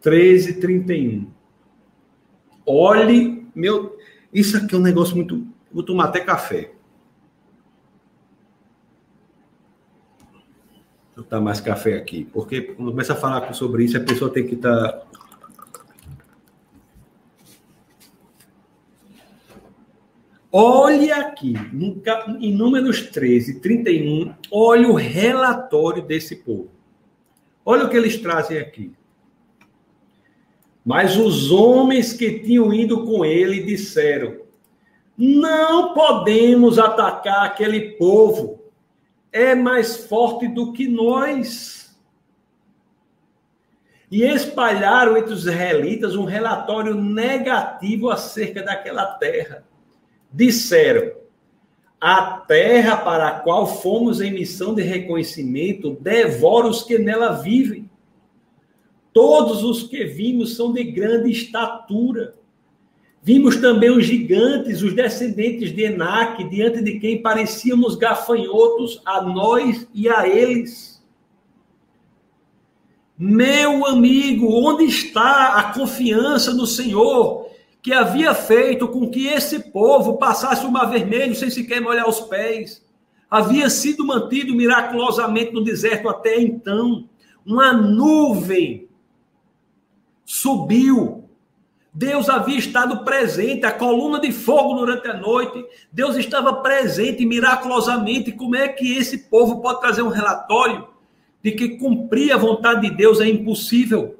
13, 0.00 0.60
31. 0.60 1.30
Olhe, 2.66 3.46
meu. 3.54 3.98
Isso 4.32 4.56
aqui 4.56 4.74
é 4.74 4.78
um 4.78 4.82
negócio 4.82 5.16
muito. 5.16 5.46
Vou 5.72 5.82
tomar 5.82 6.04
até 6.04 6.20
café. 6.20 6.72
Vou 11.16 11.24
botar 11.24 11.40
mais 11.40 11.60
café 11.60 11.96
aqui, 11.96 12.24
porque 12.32 12.60
quando 12.62 12.90
começa 12.90 13.12
a 13.12 13.16
falar 13.16 13.52
sobre 13.54 13.84
isso, 13.84 13.96
a 13.96 14.00
pessoa 14.00 14.32
tem 14.32 14.46
que 14.46 14.54
estar 14.54 14.92
tá 14.92 15.19
Olhe 20.52 21.12
aqui, 21.12 21.54
em 22.40 22.52
Números 22.52 23.02
13, 23.02 23.60
31, 23.60 24.34
olhe 24.50 24.84
o 24.86 24.94
relatório 24.94 26.02
desse 26.02 26.34
povo. 26.34 26.72
Olha 27.64 27.84
o 27.84 27.88
que 27.88 27.96
eles 27.96 28.16
trazem 28.16 28.58
aqui. 28.58 28.92
Mas 30.84 31.16
os 31.16 31.52
homens 31.52 32.12
que 32.12 32.40
tinham 32.40 32.74
ido 32.74 33.04
com 33.04 33.24
ele 33.24 33.62
disseram: 33.62 34.40
Não 35.16 35.94
podemos 35.94 36.80
atacar 36.80 37.44
aquele 37.44 37.92
povo, 37.92 38.58
é 39.30 39.54
mais 39.54 39.98
forte 40.08 40.48
do 40.48 40.72
que 40.72 40.88
nós. 40.88 41.96
E 44.10 44.24
espalharam 44.24 45.16
entre 45.16 45.32
os 45.32 45.46
israelitas 45.46 46.16
um 46.16 46.24
relatório 46.24 46.96
negativo 46.96 48.10
acerca 48.10 48.64
daquela 48.64 49.06
terra 49.06 49.69
disseram: 50.32 51.12
a 52.00 52.38
terra 52.38 52.96
para 52.96 53.28
a 53.28 53.40
qual 53.40 53.66
fomos 53.66 54.20
em 54.20 54.32
missão 54.32 54.74
de 54.74 54.82
reconhecimento 54.82 55.98
devora 56.00 56.66
os 56.66 56.82
que 56.82 56.98
nela 56.98 57.32
vivem. 57.32 57.90
Todos 59.12 59.62
os 59.62 59.82
que 59.82 60.04
vimos 60.04 60.56
são 60.56 60.72
de 60.72 60.84
grande 60.84 61.30
estatura. 61.30 62.34
Vimos 63.22 63.56
também 63.56 63.90
os 63.90 64.06
gigantes, 64.06 64.80
os 64.80 64.94
descendentes 64.94 65.74
de 65.74 65.82
Enaque, 65.82 66.48
diante 66.48 66.80
de 66.82 66.98
quem 66.98 67.20
parecíamos 67.20 67.96
gafanhotos 67.96 69.02
a 69.04 69.20
nós 69.20 69.86
e 69.92 70.08
a 70.08 70.26
eles. 70.26 71.04
Meu 73.18 73.84
amigo, 73.84 74.46
onde 74.50 74.84
está 74.84 75.58
a 75.58 75.74
confiança 75.74 76.54
no 76.54 76.66
Senhor? 76.66 77.49
Que 77.82 77.92
havia 77.92 78.34
feito 78.34 78.88
com 78.88 79.08
que 79.08 79.26
esse 79.26 79.70
povo 79.70 80.18
passasse 80.18 80.66
o 80.66 80.70
mar 80.70 80.90
vermelho 80.90 81.34
sem 81.34 81.50
sequer 81.50 81.80
molhar 81.80 82.08
os 82.08 82.20
pés. 82.20 82.84
Havia 83.30 83.70
sido 83.70 84.04
mantido 84.04 84.54
miraculosamente 84.54 85.52
no 85.52 85.64
deserto 85.64 86.08
até 86.08 86.40
então. 86.40 87.08
Uma 87.46 87.72
nuvem 87.72 88.88
subiu. 90.24 91.24
Deus 91.92 92.28
havia 92.28 92.58
estado 92.58 93.04
presente, 93.04 93.66
a 93.66 93.72
coluna 93.72 94.20
de 94.20 94.30
fogo 94.30 94.74
durante 94.74 95.08
a 95.08 95.16
noite. 95.16 95.64
Deus 95.90 96.16
estava 96.16 96.54
presente 96.54 97.24
miraculosamente. 97.24 98.30
Como 98.30 98.54
é 98.56 98.68
que 98.68 98.96
esse 98.96 99.18
povo 99.28 99.60
pode 99.60 99.80
trazer 99.80 100.02
um 100.02 100.08
relatório 100.08 100.86
de 101.42 101.52
que 101.52 101.70
cumprir 101.70 102.32
a 102.32 102.36
vontade 102.36 102.82
de 102.82 102.94
Deus 102.94 103.20
é 103.20 103.28
impossível? 103.28 104.19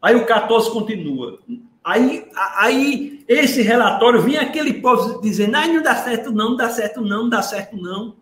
Aí 0.00 0.14
o 0.14 0.26
14 0.26 0.70
continua. 0.70 1.40
Aí, 1.82 2.30
aí 2.56 3.24
esse 3.26 3.62
relatório 3.62 4.22
vinha 4.22 4.42
aquele 4.42 4.74
povo 4.74 5.20
dizendo: 5.20 5.52
não 5.52 5.82
dá 5.82 5.94
certo, 5.96 6.30
não, 6.30 6.50
não 6.50 6.56
dá 6.56 6.70
certo, 6.70 7.00
não, 7.00 7.22
não 7.22 7.28
dá 7.28 7.42
certo, 7.42 7.76
não. 7.76 8.16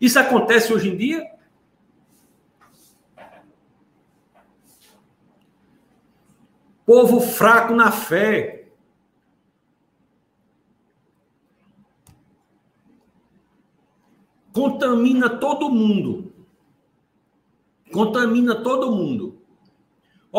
Isso 0.00 0.18
acontece 0.18 0.72
hoje 0.72 0.90
em 0.90 0.96
dia? 0.96 1.36
Povo 6.84 7.20
fraco 7.20 7.74
na 7.74 7.90
fé. 7.90 8.68
Contamina 14.52 15.28
todo 15.28 15.68
mundo. 15.68 16.32
Contamina 17.92 18.54
todo 18.62 18.92
mundo. 18.92 19.25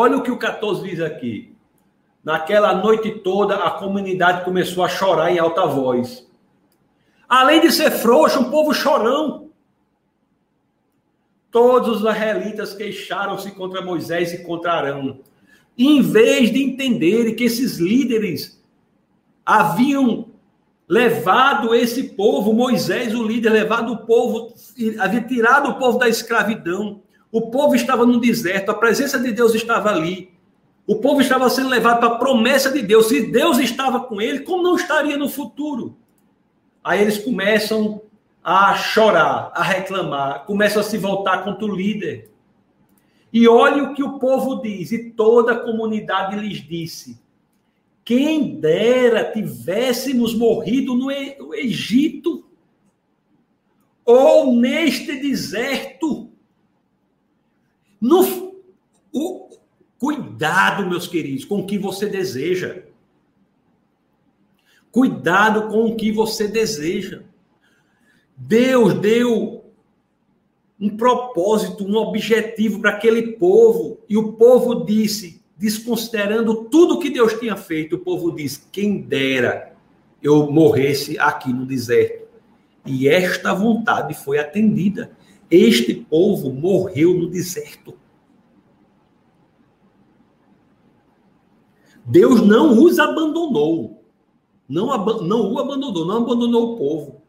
Olha 0.00 0.16
o 0.16 0.22
que 0.22 0.30
o 0.30 0.38
14 0.38 0.88
diz 0.88 1.00
aqui. 1.00 1.52
Naquela 2.22 2.72
noite 2.72 3.10
toda, 3.10 3.56
a 3.56 3.72
comunidade 3.72 4.44
começou 4.44 4.84
a 4.84 4.88
chorar 4.88 5.32
em 5.32 5.40
alta 5.40 5.66
voz. 5.66 6.24
Além 7.28 7.60
de 7.60 7.72
ser 7.72 7.90
frouxo, 7.90 8.38
um 8.38 8.48
povo 8.48 8.72
chorão. 8.72 9.50
Todos 11.50 11.88
os 11.88 11.98
israelitas 11.98 12.74
queixaram-se 12.74 13.50
contra 13.50 13.82
Moisés 13.82 14.32
e 14.32 14.44
contra 14.44 14.74
Arão. 14.74 15.18
em 15.76 16.00
vez 16.00 16.52
de 16.52 16.62
entenderem 16.62 17.34
que 17.34 17.42
esses 17.42 17.78
líderes 17.78 18.64
haviam 19.44 20.28
levado 20.88 21.74
esse 21.74 22.10
povo, 22.10 22.52
Moisés, 22.52 23.16
o 23.16 23.24
líder, 23.24 23.50
levado 23.50 23.94
o 23.94 24.06
povo, 24.06 24.54
havia 25.00 25.22
tirado 25.22 25.70
o 25.70 25.74
povo 25.74 25.98
da 25.98 26.08
escravidão. 26.08 27.02
O 27.30 27.50
povo 27.50 27.74
estava 27.74 28.06
no 28.06 28.18
deserto, 28.18 28.70
a 28.70 28.74
presença 28.74 29.18
de 29.18 29.32
Deus 29.32 29.54
estava 29.54 29.90
ali. 29.90 30.30
O 30.86 30.96
povo 30.96 31.20
estava 31.20 31.50
sendo 31.50 31.68
levado 31.68 32.00
para 32.00 32.08
a 32.08 32.18
promessa 32.18 32.70
de 32.70 32.80
Deus. 32.80 33.08
Se 33.08 33.30
Deus 33.30 33.58
estava 33.58 34.00
com 34.00 34.20
ele, 34.20 34.40
como 34.40 34.62
não 34.62 34.76
estaria 34.76 35.18
no 35.18 35.28
futuro? 35.28 35.96
Aí 36.82 37.02
eles 37.02 37.18
começam 37.18 38.00
a 38.42 38.74
chorar, 38.74 39.52
a 39.54 39.62
reclamar, 39.62 40.46
começam 40.46 40.80
a 40.80 40.84
se 40.84 40.96
voltar 40.96 41.44
contra 41.44 41.66
o 41.66 41.74
líder. 41.74 42.30
E 43.30 43.46
olhe 43.46 43.82
o 43.82 43.92
que 43.92 44.02
o 44.02 44.18
povo 44.18 44.62
diz, 44.62 44.90
e 44.90 45.10
toda 45.10 45.52
a 45.52 45.60
comunidade 45.60 46.34
lhes 46.36 46.66
disse: 46.66 47.20
quem 48.08 48.58
dera 48.58 49.30
tivéssemos 49.30 50.34
morrido 50.34 50.94
no 50.94 51.12
Egito 51.52 52.42
ou 54.02 54.56
neste 54.56 55.20
deserto. 55.20 56.27
No, 58.00 58.54
o, 59.12 59.48
cuidado, 59.98 60.88
meus 60.88 61.06
queridos, 61.06 61.44
com 61.44 61.60
o 61.60 61.66
que 61.66 61.78
você 61.78 62.06
deseja. 62.06 62.82
Cuidado 64.90 65.68
com 65.68 65.86
o 65.86 65.96
que 65.96 66.10
você 66.12 66.48
deseja. 66.48 67.22
Deus 68.36 68.94
deu 68.94 69.64
um 70.80 70.96
propósito, 70.96 71.84
um 71.84 71.96
objetivo 71.96 72.80
para 72.80 72.90
aquele 72.90 73.32
povo, 73.32 73.98
e 74.08 74.16
o 74.16 74.34
povo 74.34 74.84
disse: 74.84 75.42
desconsiderando 75.56 76.64
tudo 76.64 77.00
que 77.00 77.10
Deus 77.10 77.34
tinha 77.34 77.56
feito, 77.56 77.96
o 77.96 77.98
povo 77.98 78.30
diz: 78.30 78.68
quem 78.70 79.00
dera 79.00 79.76
eu 80.22 80.50
morresse 80.50 81.18
aqui 81.18 81.52
no 81.52 81.66
deserto. 81.66 82.26
E 82.86 83.08
esta 83.08 83.52
vontade 83.52 84.14
foi 84.14 84.38
atendida. 84.38 85.10
Este 85.50 85.94
povo 85.94 86.52
morreu 86.52 87.14
no 87.14 87.28
deserto. 87.28 87.94
Deus 92.04 92.40
não 92.40 92.82
os 92.82 92.98
abandonou. 92.98 94.02
Não, 94.68 94.86
não 95.22 95.52
o 95.52 95.58
abandonou, 95.58 96.06
não 96.06 96.18
abandonou 96.18 96.74
o 96.74 96.78
povo. 96.78 97.22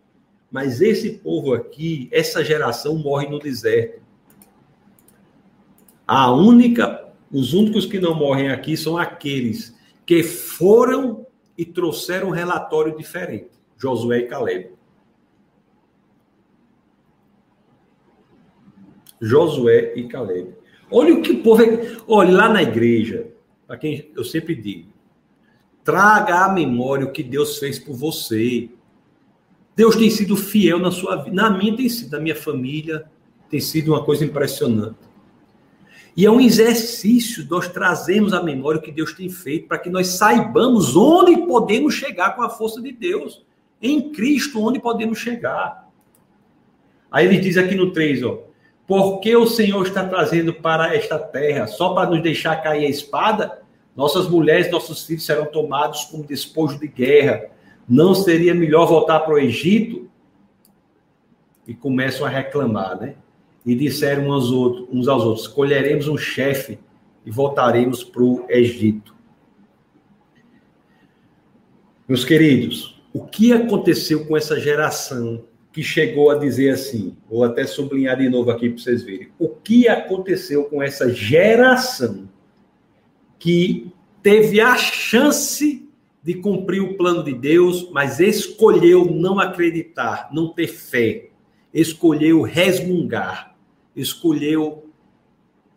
Mas 0.51 0.81
esse 0.81 1.11
povo 1.19 1.53
aqui, 1.53 2.09
essa 2.11 2.43
geração 2.43 2.97
morre 2.97 3.27
no 3.27 3.39
deserto. 3.39 4.01
A 6.07 6.31
única 6.31 7.09
os 7.31 7.53
únicos 7.53 7.85
que 7.85 7.99
não 7.99 8.15
morrem 8.15 8.49
aqui 8.49 8.75
são 8.75 8.97
aqueles 8.97 9.75
que 10.05 10.23
foram 10.23 11.27
e 11.55 11.63
trouxeram 11.63 12.29
um 12.29 12.31
relatório 12.31 12.97
diferente. 12.97 13.49
Josué 13.77 14.19
e 14.19 14.27
Caleb. 14.27 14.71
Josué 19.21 19.93
e 19.95 20.07
Caleb. 20.07 20.49
Olha 20.91 21.13
o 21.13 21.21
que 21.21 21.31
o 21.31 21.43
povo. 21.43 21.61
É... 21.61 21.97
Olha, 22.07 22.31
lá 22.31 22.49
na 22.49 22.63
igreja, 22.63 23.27
para 23.67 23.77
quem 23.77 24.09
eu 24.15 24.23
sempre 24.23 24.55
digo, 24.55 24.89
traga 25.83 26.45
à 26.45 26.53
memória 26.53 27.05
o 27.05 27.11
que 27.11 27.23
Deus 27.23 27.57
fez 27.57 27.77
por 27.77 27.95
você. 27.95 28.69
Deus 29.75 29.95
tem 29.95 30.09
sido 30.09 30.35
fiel 30.35 30.79
na 30.79 30.91
sua 30.91 31.15
vida. 31.17 31.35
Na 31.35 31.49
minha 31.49 31.75
tem 31.75 31.87
sido, 31.87 32.11
na 32.11 32.19
minha 32.19 32.35
família, 32.35 33.05
tem 33.49 33.59
sido 33.59 33.93
uma 33.93 34.03
coisa 34.03 34.25
impressionante. 34.25 35.09
E 36.17 36.25
é 36.25 36.31
um 36.31 36.41
exercício 36.41 37.47
nós 37.49 37.67
trazemos 37.69 38.33
à 38.33 38.43
memória 38.43 38.79
o 38.79 38.81
que 38.81 38.91
Deus 38.91 39.13
tem 39.13 39.29
feito 39.29 39.67
para 39.67 39.77
que 39.77 39.89
nós 39.89 40.07
saibamos 40.07 40.95
onde 40.95 41.45
podemos 41.47 41.93
chegar 41.93 42.35
com 42.35 42.41
a 42.41 42.49
força 42.49 42.81
de 42.81 42.91
Deus. 42.91 43.45
Em 43.81 44.11
Cristo, 44.11 44.61
onde 44.61 44.79
podemos 44.79 45.17
chegar. 45.17 45.89
Aí 47.09 47.25
ele 47.25 47.37
diz 47.37 47.55
aqui 47.55 47.73
no 47.75 47.91
3, 47.91 48.23
ó. 48.23 48.48
Porque 48.89 49.35
o 49.35 49.45
Senhor 49.45 49.85
está 49.85 50.03
trazendo 50.03 50.51
para 50.51 50.95
esta 50.95 51.19
terra 51.19 51.67
só 51.67 51.93
para 51.93 52.09
nos 52.09 52.23
deixar 52.23 52.55
cair 52.63 52.87
a 52.87 52.89
espada? 52.89 53.61
Nossas 53.95 54.27
mulheres, 54.27 54.71
nossos 54.71 55.05
filhos 55.05 55.23
serão 55.23 55.45
tomados 55.45 56.05
como 56.05 56.23
despojo 56.23 56.79
de 56.79 56.87
guerra. 56.87 57.51
Não 57.87 58.15
seria 58.15 58.55
melhor 58.55 58.87
voltar 58.87 59.19
para 59.19 59.35
o 59.35 59.37
Egito? 59.37 60.09
E 61.67 61.75
começam 61.75 62.25
a 62.25 62.29
reclamar, 62.29 62.99
né? 62.99 63.13
e 63.63 63.75
disseram 63.75 64.27
uns, 64.27 65.07
aos 65.07 65.23
outros: 65.23 65.41
escolheremos 65.41 66.07
um 66.07 66.17
chefe 66.17 66.79
e 67.23 67.29
voltaremos 67.29 68.03
para 68.03 68.23
o 68.23 68.43
Egito. 68.49 69.15
Meus 72.07 72.25
queridos, 72.25 72.99
o 73.13 73.23
que 73.23 73.53
aconteceu 73.53 74.25
com 74.25 74.35
essa 74.35 74.59
geração 74.59 75.43
que 75.71 75.83
chegou 75.83 76.31
a 76.31 76.35
dizer 76.35 76.71
assim? 76.71 77.15
Vou 77.29 77.43
até 77.43 77.65
sublinhar 77.65 78.17
de 78.17 78.29
novo 78.29 78.49
aqui 78.51 78.69
para 78.69 78.79
vocês 78.81 79.03
verem. 79.03 79.29
O 79.37 79.49
que 79.49 79.87
aconteceu 79.87 80.65
com 80.65 80.81
essa 80.81 81.13
geração 81.13 82.27
que 83.37 83.91
teve 84.21 84.59
a 84.59 84.75
chance 84.75 85.87
de 86.21 86.33
cumprir 86.35 86.81
o 86.81 86.97
plano 86.97 87.23
de 87.23 87.33
Deus, 87.33 87.89
mas 87.91 88.19
escolheu 88.19 89.05
não 89.05 89.39
acreditar, 89.39 90.29
não 90.31 90.49
ter 90.49 90.67
fé, 90.67 91.29
escolheu 91.73 92.41
resmungar, 92.41 93.55
escolheu 93.95 94.89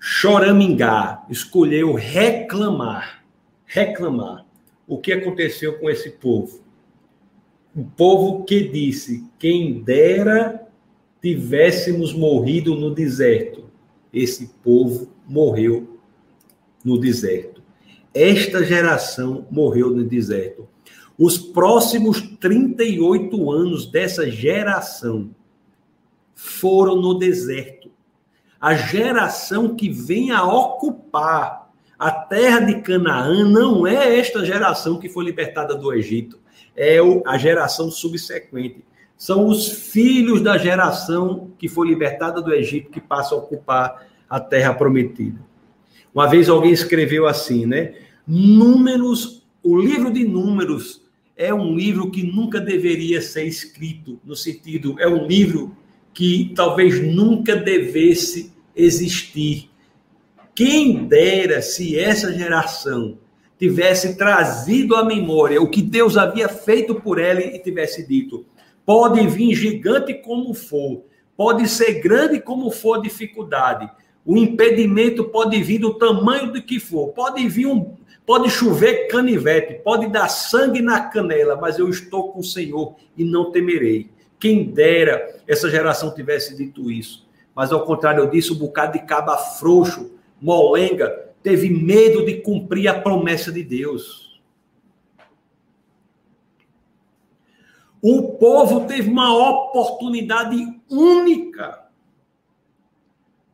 choramingar, 0.01 1.25
escolheu 1.31 1.95
reclamar. 1.95 3.25
Reclamar. 3.65 4.45
O 4.87 4.99
que 4.99 5.13
aconteceu 5.13 5.79
com 5.79 5.89
esse 5.89 6.11
povo? 6.11 6.62
O 7.75 7.85
povo 7.85 8.45
que 8.45 8.69
disse: 8.69 9.25
quem 9.39 9.83
dera 9.83 10.67
tivéssemos 11.21 12.13
morrido 12.13 12.75
no 12.75 12.95
deserto. 12.95 13.71
Esse 14.13 14.49
povo 14.63 15.09
morreu 15.27 15.99
no 16.85 16.99
deserto. 16.99 17.63
Esta 18.13 18.63
geração 18.63 19.47
morreu 19.51 19.91
no 19.91 20.05
deserto. 20.05 20.69
Os 21.19 21.39
próximos 21.39 22.21
38 22.39 23.51
anos 23.51 23.87
dessa 23.87 24.31
geração 24.31 25.31
foram 26.35 26.97
no 26.97 27.15
deserto 27.15 27.93
a 28.63 28.77
geração 28.77 29.75
que 29.75 29.91
vem 29.91 30.31
a 30.31 30.45
ocupar 30.45 31.69
a 31.99 32.13
terra 32.13 32.61
de 32.61 32.81
Canaã 32.81 33.45
não 33.45 33.85
é 33.85 34.19
esta 34.21 34.45
geração 34.45 35.01
que 35.01 35.09
foi 35.09 35.25
libertada 35.25 35.75
do 35.75 35.93
Egito, 35.93 36.39
é 36.77 36.99
a 37.27 37.39
geração 37.39 37.91
subsequente. 37.91 38.85
São 39.17 39.47
os 39.47 39.69
filhos 39.69 40.41
da 40.41 40.59
geração 40.59 41.51
que 41.59 41.69
foi 41.69 41.89
libertada 41.89 42.43
do 42.43 42.53
Egito 42.53 42.91
que 42.91 43.01
passa 43.01 43.35
a 43.35 43.39
ocupar 43.39 44.07
a 44.29 44.41
terra 44.41 44.75
prometida. 44.75 45.39
Uma 46.15 46.27
vez 46.27 46.49
alguém 46.49 46.73
escreveu 46.73 47.27
assim, 47.27 47.65
né? 47.65 47.95
Números, 48.27 49.47
o 49.63 49.79
livro 49.79 50.13
de 50.13 50.25
Números 50.25 51.03
é 51.37 51.53
um 51.53 51.75
livro 51.75 52.11
que 52.11 52.23
nunca 52.23 52.61
deveria 52.61 53.23
ser 53.23 53.45
escrito, 53.45 54.21
no 54.25 54.37
sentido, 54.37 54.97
é 54.99 55.09
um 55.09 55.27
livro 55.27 55.77
que 56.13 56.53
talvez 56.55 57.01
nunca 57.01 57.57
devesse 57.57 58.53
existir. 58.77 59.71
Quem 60.55 61.07
dera 61.07 61.63
se 61.63 61.99
essa 61.99 62.33
geração 62.33 63.19
tivesse 63.63 64.17
trazido 64.17 64.97
à 64.97 65.05
memória 65.05 65.63
o 65.63 65.71
que 65.71 65.81
Deus 65.81 66.17
havia 66.17 66.49
feito 66.49 66.97
por 66.97 67.21
ela 67.21 67.41
e 67.41 67.61
tivesse 67.61 68.05
dito: 68.05 68.45
pode 68.85 69.25
vir 69.29 69.55
gigante 69.55 70.15
como 70.15 70.53
for, 70.53 71.05
pode 71.37 71.69
ser 71.69 72.01
grande 72.01 72.41
como 72.41 72.73
for 72.73 72.99
a 72.99 73.03
dificuldade, 73.03 73.89
o 74.27 74.37
impedimento 74.37 75.27
pode 75.27 75.63
vir 75.63 75.79
do 75.79 75.95
tamanho 75.95 76.53
do 76.53 76.61
que 76.61 76.81
for, 76.81 77.11
pode 77.11 77.47
vir 77.49 77.67
um, 77.67 77.95
pode 78.27 78.51
chover 78.51 79.07
canivete, 79.07 79.75
pode 79.75 80.09
dar 80.09 80.29
sangue 80.29 80.83
na 80.83 80.99
canela, 81.03 81.55
mas 81.55 81.79
eu 81.79 81.89
estou 81.89 82.33
com 82.33 82.41
o 82.41 82.45
Senhor 82.45 82.97
e 83.17 83.23
não 83.23 83.53
temerei. 83.53 84.11
Quem 84.41 84.65
dera 84.65 85.37
essa 85.47 85.71
geração 85.71 86.13
tivesse 86.13 86.57
dito 86.57 86.91
isso. 86.91 87.29
Mas 87.55 87.71
ao 87.71 87.85
contrário 87.85 88.29
disso, 88.29 88.55
um 88.55 88.59
bocado 88.59 88.95
de 88.95 89.05
caba 89.07 89.37
frouxo, 89.37 90.11
molenga, 90.41 91.32
teve 91.43 91.69
medo 91.69 92.25
de 92.25 92.41
cumprir 92.41 92.89
a 92.89 93.01
promessa 93.01 93.51
de 93.51 93.63
Deus. 93.63 94.41
O 98.01 98.33
povo 98.33 98.87
teve 98.87 99.09
uma 99.09 99.33
oportunidade 99.33 100.57
única 100.91 101.87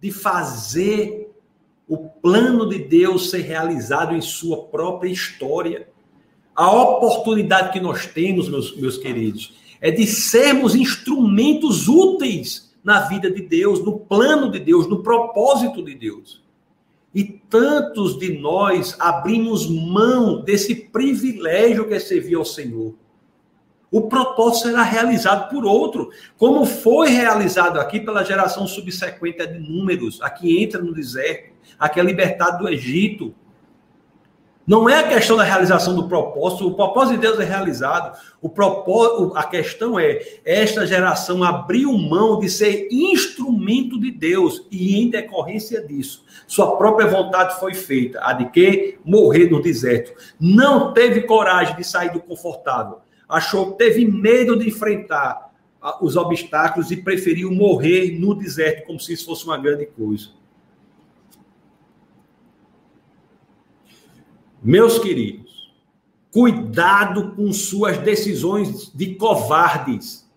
de 0.01 0.11
fazer 0.11 1.31
o 1.87 1.97
plano 1.97 2.69
de 2.69 2.79
Deus 2.79 3.31
ser 3.31 3.41
realizado 3.41 4.15
em 4.15 4.21
sua 4.21 4.65
própria 4.65 5.11
história. 5.11 5.89
A 6.55 6.71
oportunidade 6.71 7.73
que 7.73 7.81
nós 7.81 8.07
temos, 8.07 8.49
meus, 8.49 8.77
meus 8.77 8.97
queridos, 8.97 9.55
é 9.81 9.91
de 9.91 10.07
sermos 10.07 10.75
instrumentos 10.75 11.89
úteis 11.89 12.75
na 12.83 13.01
vida 13.01 13.31
de 13.31 13.43
Deus, 13.43 13.85
no 13.85 13.99
plano 14.01 14.51
de 14.51 14.59
Deus, 14.59 14.89
no 14.89 15.03
propósito 15.03 15.85
de 15.85 15.95
Deus. 15.95 16.43
E 17.19 17.25
tantos 17.51 18.17
de 18.17 18.39
nós 18.39 18.95
abrimos 18.97 19.69
mão 19.69 20.41
desse 20.41 20.73
privilégio 20.73 21.89
que 21.89 21.95
é 21.95 21.99
servir 21.99 22.37
ao 22.37 22.45
Senhor. 22.45 22.95
O 23.91 24.03
propósito 24.03 24.69
será 24.69 24.85
realizado 24.85 25.51
por 25.51 25.65
outro, 25.67 26.11
como 26.37 26.65
foi 26.65 27.09
realizado 27.09 27.81
aqui 27.81 27.99
pela 27.99 28.23
geração 28.23 28.69
subsequente 28.69 29.45
de 29.45 29.59
números, 29.59 30.23
a 30.23 30.31
que 30.31 30.63
entra 30.63 30.81
no 30.81 30.95
deserto, 30.95 31.55
a 31.77 31.89
que 31.89 31.99
é 31.99 32.05
libertado 32.05 32.59
do 32.59 32.69
Egito. 32.69 33.35
Não 34.69 34.89
é 34.89 35.01
a 35.01 35.09
questão 35.09 35.37
da 35.37 35.43
realização 35.43 35.95
do 35.95 36.07
propósito, 36.07 36.69
o 36.69 36.75
propósito 36.75 37.15
de 37.15 37.23
Deus 37.23 37.41
é 37.41 37.45
realizado. 37.45 38.19
O 38.41 38.49
propósito, 38.49 39.33
a 39.35 39.43
questão 39.43 39.99
é 39.99 40.21
esta 40.45 40.87
geração 40.87 41.43
abriu 41.43 41.93
mão 41.97 42.39
de 42.39 42.51
ser 42.51 42.87
instrumento 42.91 43.99
de 43.99 44.11
Deus 44.11 44.67
e 44.71 45.01
em 45.01 45.09
decorrência 45.09 45.81
disso, 45.81 46.25
sua 46.47 46.77
própria 46.77 47.07
vontade 47.07 47.59
foi 47.59 47.73
feita, 47.73 48.21
a 48.23 48.35
de 48.35 48.45
que 48.51 48.99
morrer 49.05 49.51
no 49.51 49.63
deserto. 49.63 50.13
Não 50.39 50.93
teve 50.93 51.23
coragem 51.23 51.75
de 51.75 51.83
sair 51.83 52.13
do 52.13 52.21
confortável 52.21 52.99
achou, 53.29 53.73
teve 53.73 54.07
medo 54.07 54.59
de 54.59 54.69
enfrentar 54.69 55.53
os 56.01 56.17
obstáculos 56.17 56.91
e 56.91 56.97
preferiu 56.97 57.53
morrer 57.53 58.19
no 58.19 58.35
deserto 58.35 58.87
como 58.87 58.99
se 58.99 59.13
isso 59.13 59.27
fosse 59.27 59.45
uma 59.45 59.59
grande 59.59 59.87
coisa. 59.87 60.31
Meus 64.63 64.99
queridos, 64.99 65.73
cuidado 66.33 67.33
com 67.33 67.53
suas 67.53 67.99
decisões 67.99 68.93
de 68.93 69.15
covardes. 69.15 70.29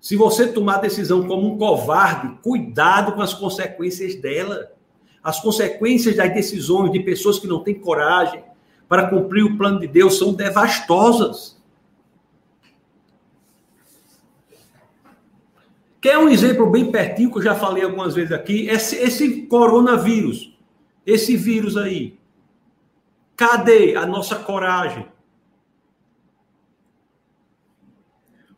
Se 0.00 0.16
você 0.16 0.46
tomar 0.46 0.78
decisão 0.78 1.26
como 1.26 1.54
um 1.54 1.56
covarde, 1.56 2.36
cuidado 2.42 3.12
com 3.12 3.22
as 3.22 3.32
consequências 3.32 4.14
dela. 4.16 4.70
As 5.22 5.40
consequências 5.40 6.14
das 6.14 6.34
decisões 6.34 6.92
de 6.92 7.00
pessoas 7.00 7.38
que 7.38 7.46
não 7.46 7.60
têm 7.60 7.74
coragem 7.74 8.44
para 8.86 9.08
cumprir 9.08 9.42
o 9.42 9.56
plano 9.56 9.80
de 9.80 9.86
Deus 9.86 10.18
são 10.18 10.34
devastosas. 10.34 11.58
Quer 16.02 16.18
um 16.18 16.28
exemplo 16.28 16.68
bem 16.68 16.92
pertinho, 16.92 17.32
que 17.32 17.38
eu 17.38 17.42
já 17.42 17.54
falei 17.54 17.82
algumas 17.82 18.14
vezes 18.14 18.30
aqui? 18.30 18.68
Esse, 18.68 18.96
esse 18.96 19.46
coronavírus, 19.46 20.54
esse 21.06 21.34
vírus 21.34 21.78
aí. 21.78 22.18
Cadê 23.36 23.96
a 23.96 24.06
nossa 24.06 24.36
coragem? 24.36 25.06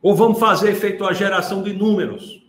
Ou 0.02 0.14
vamos 0.14 0.38
fazer 0.38 0.74
feito 0.74 1.04
a 1.04 1.12
geração 1.12 1.62
de 1.62 1.72
números? 1.72 2.44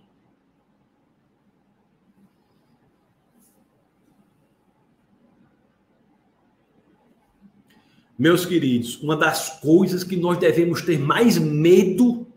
Meus 8.20 8.46
queridos, 8.46 9.02
uma 9.02 9.16
das 9.16 9.60
coisas 9.60 10.04
que 10.04 10.16
nós 10.16 10.38
devemos 10.38 10.82
ter 10.82 11.00
mais 11.00 11.38
medo 11.38 12.28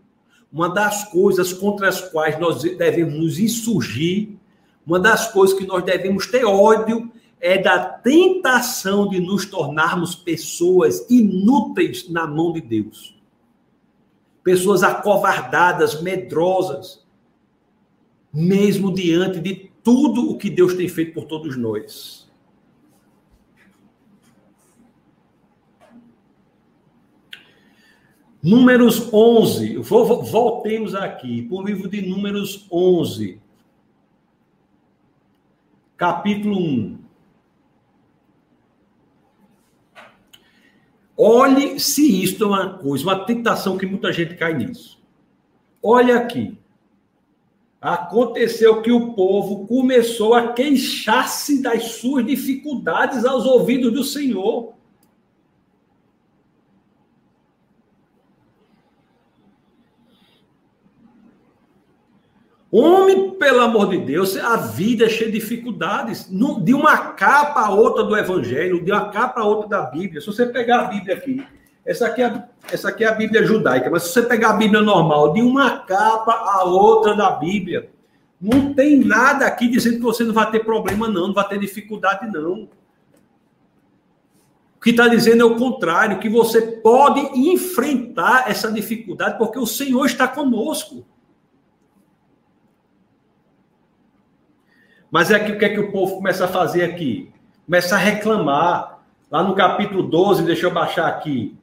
uma 0.53 0.69
das 0.69 1.05
coisas 1.11 1.53
contra 1.53 1.89
as 1.89 2.01
quais 2.01 2.39
nós 2.39 2.63
devemos 2.63 3.15
nos 3.15 3.39
insurgir, 3.39 4.31
uma 4.85 4.99
das 4.99 5.31
coisas 5.33 5.57
que 5.57 5.67
nós 5.67 5.85
devemos 5.85 6.27
ter 6.27 6.45
ódio 6.45 7.11
é 7.41 7.57
da 7.57 7.79
tentação 7.79 9.09
de 9.09 9.19
nos 9.19 9.47
tornarmos 9.47 10.15
pessoas 10.15 11.07
inúteis 11.09 12.09
na 12.09 12.27
mão 12.27 12.53
de 12.53 12.61
Deus. 12.61 13.19
Pessoas 14.45 14.83
acovardadas, 14.83 16.03
medrosas, 16.03 17.05
mesmo 18.33 18.93
diante 18.93 19.41
de 19.41 19.71
tudo 19.83 20.31
o 20.31 20.37
que 20.37 20.51
Deus 20.51 20.75
tem 20.75 20.89
feito 20.89 21.15
por 21.15 21.25
todos 21.25 21.57
nós. 21.57 22.29
Números 28.43 29.13
11, 29.13 29.77
voltemos 29.77 30.95
aqui 30.95 31.43
para 31.43 31.59
o 31.59 31.63
livro 31.63 31.89
de 31.89 32.01
Números 32.01 32.67
11, 32.71 33.39
capítulo 35.95 36.59
1. 36.59 37.00
Olhe 41.23 41.79
se 41.79 42.25
isto 42.25 42.45
é 42.45 42.47
uma 42.47 42.79
coisa, 42.79 43.05
uma 43.05 43.27
tentação 43.27 43.77
que 43.77 43.85
muita 43.85 44.11
gente 44.11 44.37
cai 44.37 44.55
nisso. 44.55 44.99
Olha 45.83 46.17
aqui. 46.17 46.57
Aconteceu 47.79 48.81
que 48.81 48.91
o 48.91 49.13
povo 49.13 49.67
começou 49.67 50.33
a 50.33 50.55
queixar-se 50.55 51.61
das 51.61 51.85
suas 51.93 52.25
dificuldades 52.25 53.27
aos 53.27 53.45
ouvidos 53.45 53.93
do 53.93 54.03
Senhor. 54.03 54.73
Homem, 62.73 63.33
pelo 63.33 63.61
amor 63.61 63.89
de 63.89 63.99
Deus, 63.99 64.37
a 64.37 64.57
vida 64.57 65.07
é 65.07 65.09
cheia 65.09 65.31
de 65.31 65.41
dificuldades. 65.41 66.29
De 66.31 66.73
uma 66.73 66.97
capa 67.15 67.63
a 67.63 67.71
outra 67.71 68.05
do 68.05 68.17
Evangelho, 68.17 68.85
de 68.85 68.93
uma 68.93 69.11
capa 69.11 69.41
a 69.41 69.45
outra 69.45 69.69
da 69.69 69.83
Bíblia. 69.83 70.21
Se 70.21 70.29
você 70.29 70.47
pegar 70.47 70.83
a 70.83 70.85
Bíblia 70.85 71.17
aqui, 71.17 71.45
essa 71.85 72.07
aqui, 72.07 72.23
é, 72.23 72.45
essa 72.71 72.89
aqui 72.91 73.03
é 73.03 73.09
a 73.09 73.15
Bíblia 73.15 73.45
judaica, 73.45 73.91
mas 73.91 74.05
se 74.05 74.13
você 74.13 74.23
pegar 74.23 74.51
a 74.51 74.57
Bíblia 74.57 74.81
normal, 74.81 75.33
de 75.33 75.43
uma 75.43 75.81
capa 75.81 76.33
a 76.33 76.63
outra 76.63 77.17
da 77.17 77.33
Bíblia, 77.33 77.91
não 78.41 78.73
tem 78.73 79.01
nada 79.01 79.47
aqui 79.47 79.67
dizendo 79.67 79.97
que 79.97 80.03
você 80.03 80.23
não 80.23 80.33
vai 80.33 80.49
ter 80.51 80.61
problema, 80.61 81.09
não, 81.09 81.27
não 81.27 81.35
vai 81.35 81.49
ter 81.49 81.59
dificuldade, 81.59 82.31
não. 82.31 82.69
O 84.77 84.81
que 84.81 84.91
está 84.91 85.09
dizendo 85.09 85.43
é 85.43 85.45
o 85.45 85.57
contrário, 85.57 86.21
que 86.21 86.29
você 86.29 86.63
pode 86.63 87.21
enfrentar 87.37 88.49
essa 88.49 88.71
dificuldade, 88.71 89.37
porque 89.37 89.59
o 89.59 89.67
Senhor 89.67 90.07
está 90.07 90.29
conosco. 90.29 91.05
Mas 95.11 95.31
é 95.31 95.39
que 95.41 95.53
o 95.53 95.59
que 95.59 95.65
é 95.65 95.69
que 95.71 95.81
o 95.81 95.91
povo 95.91 96.17
começa 96.17 96.45
a 96.45 96.49
fazer 96.49 96.85
aqui? 96.85 97.31
Começa 97.67 97.97
a 97.97 97.99
reclamar. 97.99 99.01
Lá 99.31 99.43
no 99.43 99.55
capítulo 99.55 100.03
12, 100.03 100.45
deixa 100.45 100.67
eu 100.67 100.71
baixar 100.71 101.09
aqui. 101.09 101.57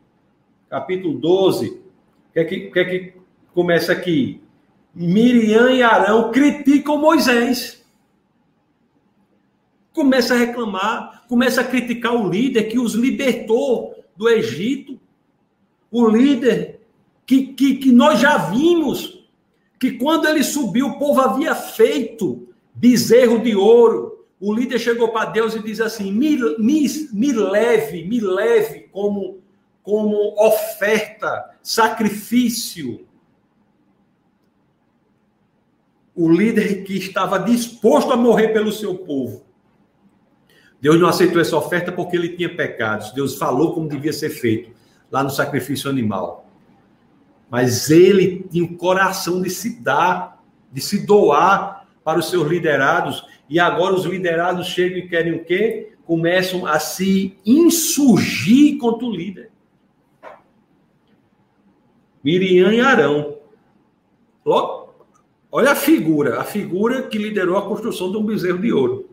Capítulo 0.69 1.17
12, 1.17 1.69
o 1.69 2.33
que 2.33 2.39
é 2.39 2.43
que, 2.43 2.59
que, 2.71 2.79
é 2.79 2.85
que 2.85 3.13
começa 3.53 3.91
aqui? 3.91 4.41
Miriam 4.93 5.69
e 5.71 5.81
Arão 5.81 6.31
criticam 6.31 6.97
Moisés. 6.97 7.85
Começa 9.93 10.33
a 10.33 10.37
reclamar, 10.37 11.25
começa 11.27 11.61
a 11.61 11.63
criticar 11.63 12.15
o 12.15 12.29
líder 12.29 12.63
que 12.63 12.79
os 12.79 12.93
libertou 12.93 13.95
do 14.15 14.29
Egito. 14.29 14.99
O 15.89 16.07
líder 16.07 16.81
que, 17.25 17.47
que, 17.47 17.75
que 17.75 17.91
nós 17.91 18.19
já 18.19 18.37
vimos 18.37 19.25
que 19.79 19.91
quando 19.91 20.27
ele 20.27 20.43
subiu, 20.43 20.87
o 20.87 20.99
povo 20.99 21.21
havia 21.21 21.53
feito 21.53 22.46
bezerro 22.77 23.39
de 23.39 23.55
ouro. 23.55 24.25
O 24.39 24.53
líder 24.53 24.79
chegou 24.79 25.09
para 25.09 25.31
Deus 25.31 25.55
e 25.55 25.63
diz 25.63 25.81
assim: 25.81 26.11
me, 26.11 26.37
me, 26.59 26.85
me 27.11 27.31
leve, 27.33 28.05
me 28.05 28.19
leve 28.19 28.87
como, 28.91 29.41
como 29.81 30.35
oferta, 30.37 31.57
sacrifício. 31.61 33.05
O 36.15 36.31
líder 36.31 36.83
que 36.83 36.97
estava 36.97 37.39
disposto 37.39 38.11
a 38.11 38.17
morrer 38.17 38.49
pelo 38.49 38.71
seu 38.71 38.95
povo. 38.95 39.45
Deus 40.79 40.99
não 40.99 41.09
aceitou 41.09 41.41
essa 41.41 41.57
oferta 41.57 41.91
porque 41.91 42.15
ele 42.15 42.35
tinha 42.35 42.55
pecados. 42.55 43.11
Deus 43.11 43.35
falou 43.35 43.73
como 43.73 43.89
devia 43.89 44.13
ser 44.13 44.29
feito 44.29 44.71
lá 45.11 45.23
no 45.23 45.29
sacrifício 45.29 45.89
animal. 45.89 46.47
Mas 47.49 47.89
ele 47.89 48.45
tinha 48.51 48.63
o 48.63 48.77
coração 48.77 49.41
de 49.41 49.49
se 49.49 49.79
dar, 49.79 50.43
de 50.71 50.81
se 50.81 51.05
doar 51.05 51.76
para 52.07 52.19
os 52.19 52.29
seus 52.29 52.47
liderados, 52.47 53.27
e 53.49 53.59
agora 53.59 53.93
os 53.93 54.05
liderados 54.05 54.67
chegam 54.67 54.97
e 54.97 55.09
querem 55.09 55.33
o 55.33 55.43
quê? 55.43 55.91
Começam 56.05 56.65
a 56.65 56.79
se 56.79 57.37
insurgir 57.45 58.77
contra 58.77 59.05
o 59.05 59.11
líder. 59.11 59.51
Miriam 62.23 62.71
e 62.71 62.79
Arão. 62.79 63.39
Olha 65.51 65.71
a 65.71 65.75
figura, 65.75 66.39
a 66.39 66.45
figura 66.45 67.03
que 67.03 67.17
liderou 67.17 67.57
a 67.57 67.67
construção 67.67 68.09
de 68.09 68.15
um 68.15 68.25
bezerro 68.25 68.59
de 68.59 68.71
ouro. 68.71 69.09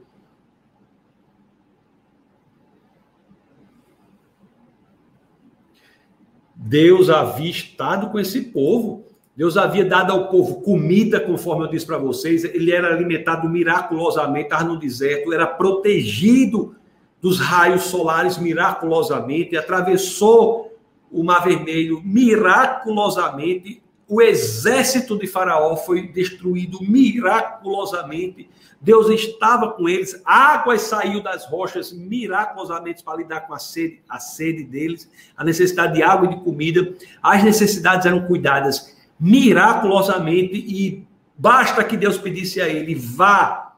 Deus 6.55 7.11
havia 7.11 7.51
estado 7.51 8.11
com 8.11 8.21
esse 8.21 8.41
povo 8.41 9.05
Deus 9.37 9.57
havia 9.57 9.85
dado 9.85 10.13
ao 10.13 10.29
povo 10.29 10.61
comida, 10.61 11.19
conforme 11.19 11.65
eu 11.65 11.71
disse 11.71 11.85
para 11.85 11.99
vocês, 11.99 12.45
ele 12.45 12.71
era 12.71 12.95
alimentado 12.95 13.49
miraculosamente, 13.49 14.47
estava 14.47 14.65
no 14.65 14.79
deserto, 14.79 15.33
era 15.33 15.47
protegido 15.47 16.77
dos 17.21 17.41
raios 17.41 17.85
solares 17.85 18.39
miraculosamente, 18.39 19.57
atravessou 19.57 20.73
o 21.11 21.25
Mar 21.25 21.43
Vermelho 21.43 22.01
miraculosamente, 22.05 23.83
o 24.07 24.21
exército 24.21 25.19
de 25.19 25.27
Faraó 25.27 25.77
foi 25.77 26.09
destruído 26.09 26.79
miraculosamente. 26.83 28.51
Deus 28.81 29.09
estava 29.09 29.73
com 29.73 29.89
eles, 29.89 30.21
águas 30.27 30.83
saiu 30.83 31.23
das 31.23 31.47
rochas 31.47 31.91
miraculosamente 31.91 33.03
para 33.03 33.17
lidar 33.17 33.47
com 33.47 33.55
a 33.55 33.59
sede, 33.59 34.03
a 34.07 34.21
sede 34.21 34.63
deles, 34.63 35.11
a 35.35 35.43
necessidade 35.43 35.95
de 35.95 36.03
água 36.03 36.27
e 36.27 36.37
de 36.37 36.45
comida. 36.45 36.95
As 37.23 37.43
necessidades 37.43 38.05
eram 38.05 38.27
cuidadas 38.27 38.95
miraculosamente 39.25 40.55
e 40.55 41.07
basta 41.35 41.83
que 41.83 41.97
Deus 41.97 42.19
pedisse 42.19 42.61
a 42.61 42.69
ele, 42.69 42.95
vá 42.95 43.75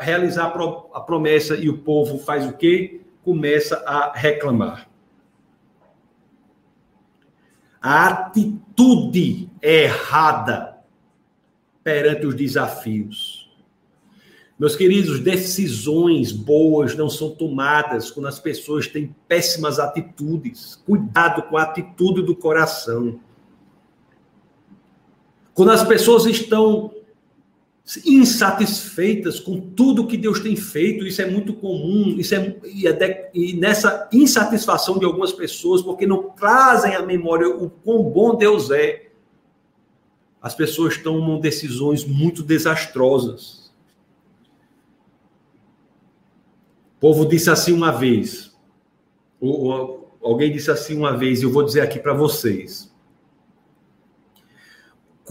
realizar 0.00 0.52
a 0.92 1.00
promessa 1.00 1.54
e 1.56 1.68
o 1.68 1.78
povo 1.78 2.18
faz 2.18 2.44
o 2.44 2.52
quê? 2.54 3.00
Começa 3.22 3.76
a 3.86 4.12
reclamar. 4.12 4.88
A 7.80 8.08
atitude 8.08 9.48
errada 9.62 10.78
perante 11.84 12.26
os 12.26 12.34
desafios. 12.34 13.48
Meus 14.58 14.74
queridos, 14.74 15.20
decisões 15.20 16.32
boas 16.32 16.96
não 16.96 17.08
são 17.08 17.30
tomadas 17.30 18.10
quando 18.10 18.26
as 18.26 18.40
pessoas 18.40 18.88
têm 18.88 19.14
péssimas 19.28 19.78
atitudes. 19.78 20.74
Cuidado 20.84 21.44
com 21.44 21.56
a 21.56 21.62
atitude 21.62 22.22
do 22.22 22.34
coração. 22.34 23.20
Quando 25.60 25.72
as 25.72 25.84
pessoas 25.84 26.24
estão 26.24 26.90
insatisfeitas 28.06 29.38
com 29.38 29.60
tudo 29.60 30.06
que 30.06 30.16
Deus 30.16 30.40
tem 30.40 30.56
feito, 30.56 31.06
isso 31.06 31.20
é 31.20 31.30
muito 31.30 31.52
comum, 31.52 32.14
isso 32.16 32.34
é, 32.34 32.56
e, 32.64 32.88
é 32.88 33.30
e 33.34 33.52
nessa 33.52 34.08
insatisfação 34.10 34.98
de 34.98 35.04
algumas 35.04 35.34
pessoas, 35.34 35.82
porque 35.82 36.06
não 36.06 36.30
trazem 36.30 36.94
à 36.94 37.02
memória 37.02 37.46
o 37.46 37.68
quão 37.68 38.02
bom 38.04 38.36
Deus 38.36 38.70
é, 38.70 39.10
as 40.40 40.54
pessoas 40.54 40.96
tomam 40.96 41.38
decisões 41.38 42.06
muito 42.06 42.42
desastrosas. 42.42 43.70
O 46.96 47.00
povo 47.00 47.26
disse 47.26 47.50
assim 47.50 47.74
uma 47.74 47.92
vez, 47.92 48.56
ou, 49.38 49.60
ou 49.60 50.18
alguém 50.22 50.50
disse 50.50 50.70
assim 50.70 50.96
uma 50.96 51.14
vez, 51.14 51.42
e 51.42 51.44
eu 51.44 51.52
vou 51.52 51.62
dizer 51.62 51.82
aqui 51.82 51.98
para 51.98 52.14
vocês. 52.14 52.89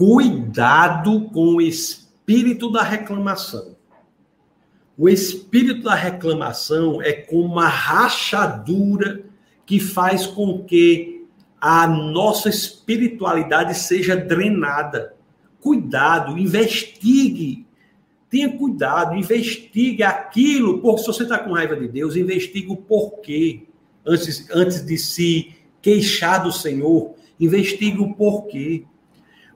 Cuidado 0.00 1.28
com 1.28 1.56
o 1.56 1.60
espírito 1.60 2.72
da 2.72 2.82
reclamação. 2.82 3.76
O 4.96 5.10
espírito 5.10 5.82
da 5.82 5.94
reclamação 5.94 7.02
é 7.02 7.12
como 7.12 7.44
uma 7.44 7.68
rachadura 7.68 9.22
que 9.66 9.78
faz 9.78 10.26
com 10.26 10.64
que 10.64 11.26
a 11.60 11.86
nossa 11.86 12.48
espiritualidade 12.48 13.76
seja 13.76 14.16
drenada. 14.16 15.14
Cuidado, 15.60 16.38
investigue. 16.38 17.66
Tenha 18.30 18.56
cuidado, 18.56 19.14
investigue 19.14 20.02
aquilo, 20.02 20.78
porque 20.78 21.02
se 21.02 21.06
você 21.08 21.24
está 21.24 21.38
com 21.38 21.52
raiva 21.52 21.76
de 21.76 21.88
Deus, 21.88 22.16
investigue 22.16 22.72
o 22.72 22.76
porquê. 22.76 23.64
Antes, 24.06 24.48
antes 24.50 24.82
de 24.82 24.96
se 24.96 25.54
queixar 25.82 26.42
do 26.42 26.50
Senhor, 26.50 27.16
investigue 27.38 27.98
o 27.98 28.14
porquê. 28.14 28.86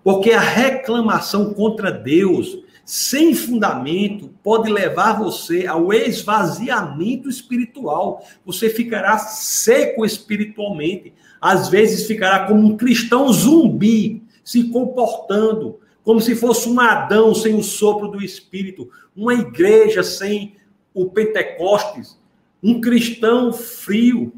Porque 0.04 0.32
a 0.32 0.40
reclamação 0.40 1.54
contra 1.54 1.90
Deus, 1.90 2.58
sem 2.84 3.34
fundamento, 3.34 4.28
pode 4.42 4.70
levar 4.70 5.18
você 5.18 5.66
ao 5.66 5.94
esvaziamento 5.94 7.30
espiritual. 7.30 8.22
Você 8.44 8.68
ficará 8.68 9.16
seco 9.16 10.04
espiritualmente. 10.04 11.14
Às 11.40 11.70
vezes 11.70 12.06
ficará 12.06 12.46
como 12.46 12.60
um 12.60 12.76
cristão 12.76 13.32
zumbi, 13.32 14.22
se 14.44 14.64
comportando 14.64 15.80
como 16.04 16.20
se 16.20 16.36
fosse 16.36 16.68
um 16.68 16.78
Adão 16.78 17.34
sem 17.34 17.54
o 17.54 17.62
sopro 17.62 18.08
do 18.08 18.22
Espírito, 18.22 18.90
uma 19.16 19.32
igreja 19.32 20.02
sem 20.02 20.54
o 20.92 21.06
Pentecostes, 21.06 22.20
um 22.62 22.78
cristão 22.78 23.54
frio. 23.54 24.34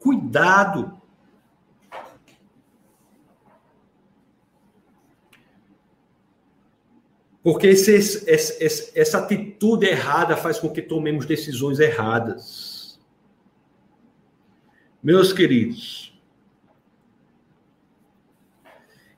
Cuidado 0.00 0.95
Porque 7.46 7.68
esse, 7.68 7.94
esse, 7.94 8.90
essa 8.98 9.18
atitude 9.18 9.86
errada 9.86 10.36
faz 10.36 10.58
com 10.58 10.68
que 10.68 10.82
tomemos 10.82 11.26
decisões 11.26 11.78
erradas. 11.78 12.98
Meus 15.00 15.32
queridos, 15.32 16.20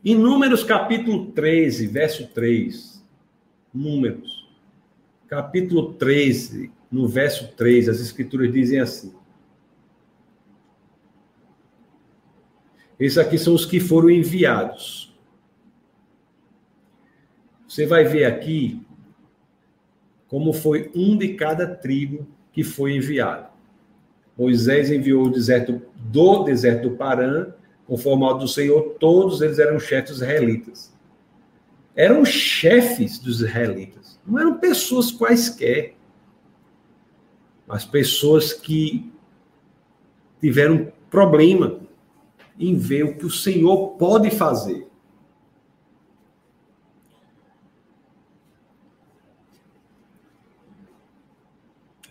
em 0.05 0.15
Números 0.15 0.63
capítulo 0.63 1.33
13, 1.33 1.87
verso 1.87 2.29
3, 2.29 3.03
Números, 3.73 4.47
capítulo 5.27 5.95
13, 5.95 6.71
no 6.93 7.09
verso 7.09 7.49
3, 7.57 7.89
as 7.89 7.99
escrituras 7.99 8.53
dizem 8.53 8.79
assim: 8.79 9.15
Esses 13.01 13.17
aqui 13.17 13.39
são 13.39 13.55
os 13.55 13.65
que 13.65 13.81
foram 13.81 14.11
enviados 14.11 15.08
você 17.69 17.85
vai 17.85 18.05
ver 18.05 18.25
aqui 18.25 18.81
como 20.27 20.53
foi 20.53 20.91
um 20.95 21.17
de 21.17 21.35
cada 21.35 21.67
tribo 21.67 22.27
que 22.51 22.65
foi 22.65 22.97
enviado. 22.97 23.49
Moisés 24.37 24.91
enviou 24.91 25.27
o 25.27 25.31
deserto 25.31 25.83
do 25.95 26.45
deserto 26.45 26.89
do 26.89 26.97
Parã, 26.97 27.53
conforme 27.87 28.25
ao 28.25 28.39
do 28.39 28.49
Senhor, 28.49 28.97
todos 28.99 29.43
eles 29.43 29.59
eram 29.59 29.79
chefes 29.79 30.17
israelitas. 30.17 30.97
Eram 31.95 32.25
chefes 32.25 33.19
dos 33.19 33.41
israelitas, 33.41 34.21
não 34.27 34.39
eram 34.39 34.59
pessoas 34.59 35.11
quaisquer, 35.11 35.97
mas 37.67 37.85
pessoas 37.85 38.53
que 38.53 39.13
tiveram 40.41 40.93
problema 41.11 41.81
em 42.59 42.77
ver 42.77 43.05
o 43.05 43.17
que 43.17 43.27
o 43.27 43.31
Senhor 43.31 43.91
pode 43.97 44.31
fazer. 44.31 44.88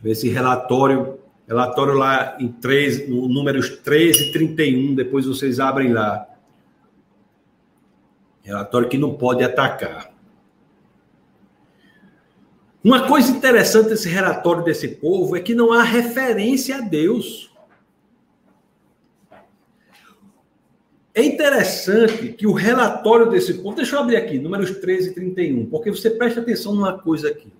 Esse 0.03 0.29
relatório, 0.29 1.19
relatório 1.47 1.93
lá 1.93 2.37
em 2.39 2.51
3, 2.51 3.09
no 3.09 3.27
números 3.27 3.69
13 3.69 4.29
e 4.29 4.31
31, 4.31 4.95
depois 4.95 5.25
vocês 5.25 5.59
abrem 5.59 5.91
lá. 5.91 6.27
Relatório 8.43 8.87
que 8.87 8.97
não 8.97 9.15
pode 9.15 9.43
atacar. 9.43 10.11
Uma 12.83 13.07
coisa 13.07 13.31
interessante 13.31 13.89
desse 13.89 14.07
relatório 14.07 14.63
desse 14.63 14.87
povo 14.87 15.35
é 15.35 15.41
que 15.41 15.53
não 15.53 15.73
há 15.73 15.83
referência 15.83 16.77
a 16.77 16.81
Deus. 16.81 17.51
É 21.13 21.23
interessante 21.23 22.29
que 22.33 22.45
o 22.45 22.53
relatório 22.53 23.29
desse 23.29 23.55
povo, 23.55 23.75
deixa 23.75 23.95
eu 23.95 23.99
abrir 23.99 24.17
aqui, 24.17 24.37
números 24.37 24.69
13 24.77 25.09
e 25.09 25.13
31, 25.15 25.65
porque 25.65 25.89
você 25.89 26.11
presta 26.11 26.39
atenção 26.41 26.75
numa 26.75 26.97
coisa 26.97 27.29
aqui. 27.29 27.51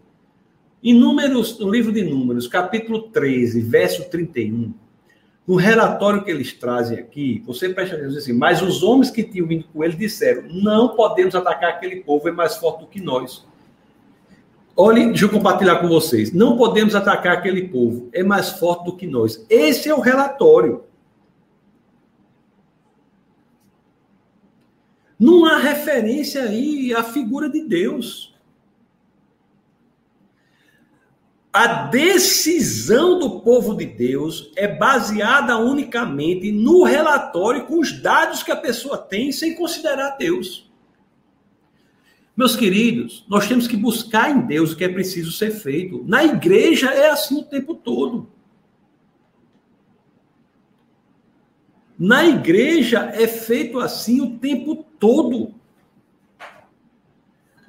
Em 0.83 0.93
Números, 0.93 1.57
no 1.59 1.69
livro 1.71 1.91
de 1.91 2.03
Números, 2.03 2.47
capítulo 2.47 3.09
13, 3.09 3.61
verso 3.61 4.09
31, 4.09 4.73
no 5.47 5.55
relatório 5.55 6.23
que 6.23 6.29
eles 6.29 6.53
trazem 6.53 6.99
aqui, 6.99 7.41
você 7.47 7.69
presta 7.69 7.95
atenção 7.95 8.17
assim, 8.17 8.33
mas 8.33 8.61
os 8.61 8.83
homens 8.83 9.09
que 9.09 9.23
tinham 9.23 9.47
vindo 9.47 9.65
com 9.73 9.83
ele 9.83 9.95
disseram: 9.95 10.43
não 10.49 10.89
podemos 10.89 11.33
atacar 11.33 11.71
aquele 11.71 11.97
povo, 11.97 12.27
é 12.27 12.31
mais 12.31 12.57
forte 12.57 12.81
do 12.81 12.87
que 12.87 13.01
nós. 13.01 13.45
Olhe, 14.75 15.07
deixa 15.07 15.25
eu 15.25 15.29
compartilhar 15.29 15.77
com 15.77 15.87
vocês. 15.87 16.31
Não 16.31 16.55
podemos 16.55 16.93
atacar 16.93 17.33
aquele 17.33 17.67
povo, 17.69 18.09
é 18.13 18.21
mais 18.21 18.49
forte 18.49 18.85
do 18.85 18.95
que 18.95 19.07
nós. 19.07 19.43
Esse 19.49 19.89
é 19.89 19.95
o 19.95 19.99
relatório. 19.99 20.83
Não 25.19 25.45
há 25.45 25.57
referência 25.57 26.43
aí 26.43 26.93
à 26.93 27.01
figura 27.03 27.49
de 27.49 27.63
Deus. 27.63 28.36
A 31.57 31.85
decisão 31.87 33.17
do 33.17 33.39
povo 33.39 33.73
de 33.73 33.83
Deus 33.83 34.51
é 34.55 34.67
baseada 34.67 35.57
unicamente 35.57 36.51
no 36.51 36.83
relatório 36.83 37.65
com 37.65 37.79
os 37.79 37.99
dados 37.99 38.43
que 38.43 38.51
a 38.51 38.55
pessoa 38.55 38.95
tem 38.95 39.31
sem 39.31 39.55
considerar 39.55 40.17
Deus. 40.19 40.71
Meus 42.35 42.55
queridos, 42.55 43.25
nós 43.27 43.47
temos 43.47 43.67
que 43.67 43.75
buscar 43.75 44.29
em 44.29 44.41
Deus 44.41 44.71
o 44.71 44.77
que 44.77 44.83
é 44.83 44.87
preciso 44.87 45.31
ser 45.31 45.49
feito. 45.49 46.03
Na 46.07 46.23
igreja 46.23 46.91
é 46.91 47.09
assim 47.09 47.39
o 47.39 47.43
tempo 47.43 47.73
todo. 47.73 48.29
Na 51.97 52.23
igreja 52.23 53.09
é 53.15 53.25
feito 53.27 53.79
assim 53.79 54.21
o 54.21 54.37
tempo 54.37 54.85
todo. 54.99 55.55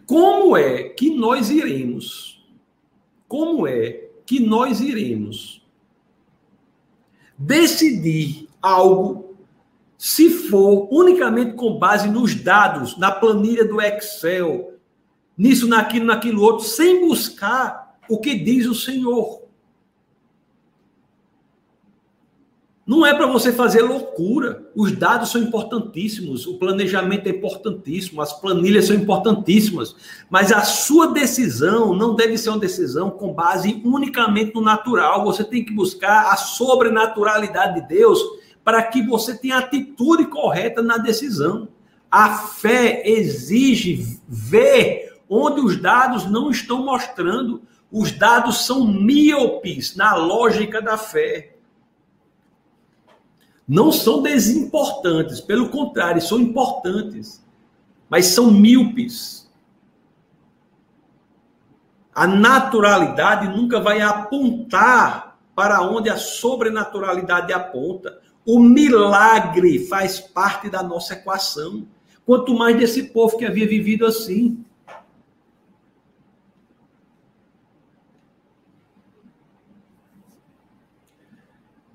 Como 0.04 0.54
é 0.58 0.90
que 0.90 1.08
nós 1.08 1.48
iremos? 1.48 2.27
Como 3.28 3.66
é 3.66 4.08
que 4.26 4.40
nós 4.40 4.80
iremos 4.80 5.62
decidir 7.36 8.48
algo 8.60 9.36
se 9.96 10.30
for 10.30 10.88
unicamente 10.90 11.52
com 11.52 11.78
base 11.78 12.08
nos 12.08 12.34
dados, 12.34 12.96
na 12.96 13.10
planilha 13.10 13.64
do 13.64 13.80
Excel, 13.80 14.74
nisso, 15.36 15.66
naquilo, 15.66 16.06
naquilo 16.06 16.42
outro, 16.42 16.64
sem 16.64 17.06
buscar 17.06 17.98
o 18.08 18.18
que 18.18 18.34
diz 18.34 18.66
o 18.66 18.74
Senhor? 18.74 19.47
Não 22.88 23.04
é 23.04 23.12
para 23.12 23.26
você 23.26 23.52
fazer 23.52 23.82
loucura. 23.82 24.66
Os 24.74 24.92
dados 24.92 25.30
são 25.30 25.42
importantíssimos, 25.42 26.46
o 26.46 26.54
planejamento 26.54 27.26
é 27.26 27.30
importantíssimo, 27.32 28.22
as 28.22 28.32
planilhas 28.32 28.86
são 28.86 28.96
importantíssimas, 28.96 29.94
mas 30.30 30.50
a 30.50 30.62
sua 30.62 31.08
decisão 31.08 31.94
não 31.94 32.14
deve 32.14 32.38
ser 32.38 32.48
uma 32.48 32.58
decisão 32.58 33.10
com 33.10 33.34
base 33.34 33.82
unicamente 33.84 34.54
no 34.54 34.62
natural. 34.62 35.22
Você 35.26 35.44
tem 35.44 35.62
que 35.62 35.70
buscar 35.70 36.32
a 36.32 36.36
sobrenaturalidade 36.36 37.82
de 37.82 37.88
Deus 37.88 38.22
para 38.64 38.82
que 38.82 39.02
você 39.02 39.36
tenha 39.36 39.56
a 39.56 39.58
atitude 39.58 40.24
correta 40.24 40.80
na 40.80 40.96
decisão. 40.96 41.68
A 42.10 42.38
fé 42.38 43.02
exige 43.04 44.18
ver 44.26 45.12
onde 45.28 45.60
os 45.60 45.76
dados 45.76 46.24
não 46.24 46.50
estão 46.50 46.86
mostrando. 46.86 47.60
Os 47.92 48.12
dados 48.12 48.64
são 48.64 48.86
míopes 48.86 49.94
na 49.94 50.14
lógica 50.14 50.80
da 50.80 50.96
fé 50.96 51.57
não 53.68 53.92
são 53.92 54.22
desimportantes, 54.22 55.42
pelo 55.42 55.68
contrário, 55.68 56.22
são 56.22 56.40
importantes, 56.40 57.44
mas 58.08 58.24
são 58.26 58.50
míopes. 58.50 59.46
A 62.14 62.26
naturalidade 62.26 63.46
nunca 63.54 63.78
vai 63.78 64.00
apontar 64.00 65.38
para 65.54 65.82
onde 65.82 66.08
a 66.08 66.16
sobrenaturalidade 66.16 67.52
aponta. 67.52 68.18
O 68.46 68.58
milagre 68.58 69.86
faz 69.86 70.18
parte 70.18 70.70
da 70.70 70.82
nossa 70.82 71.12
equação. 71.12 71.86
Quanto 72.24 72.54
mais 72.54 72.76
desse 72.78 73.04
povo 73.08 73.36
que 73.36 73.44
havia 73.44 73.68
vivido 73.68 74.06
assim. 74.06 74.64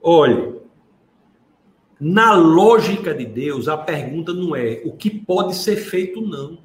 Olhe, 0.02 0.53
na 2.04 2.34
lógica 2.34 3.14
de 3.14 3.26
Deus, 3.26 3.70
a 3.70 3.78
pergunta 3.78 4.34
não 4.34 4.54
é 4.54 4.82
o 4.84 4.92
que 4.92 5.10
pode 5.10 5.56
ser 5.56 5.78
feito, 5.78 6.20
não. 6.20 6.58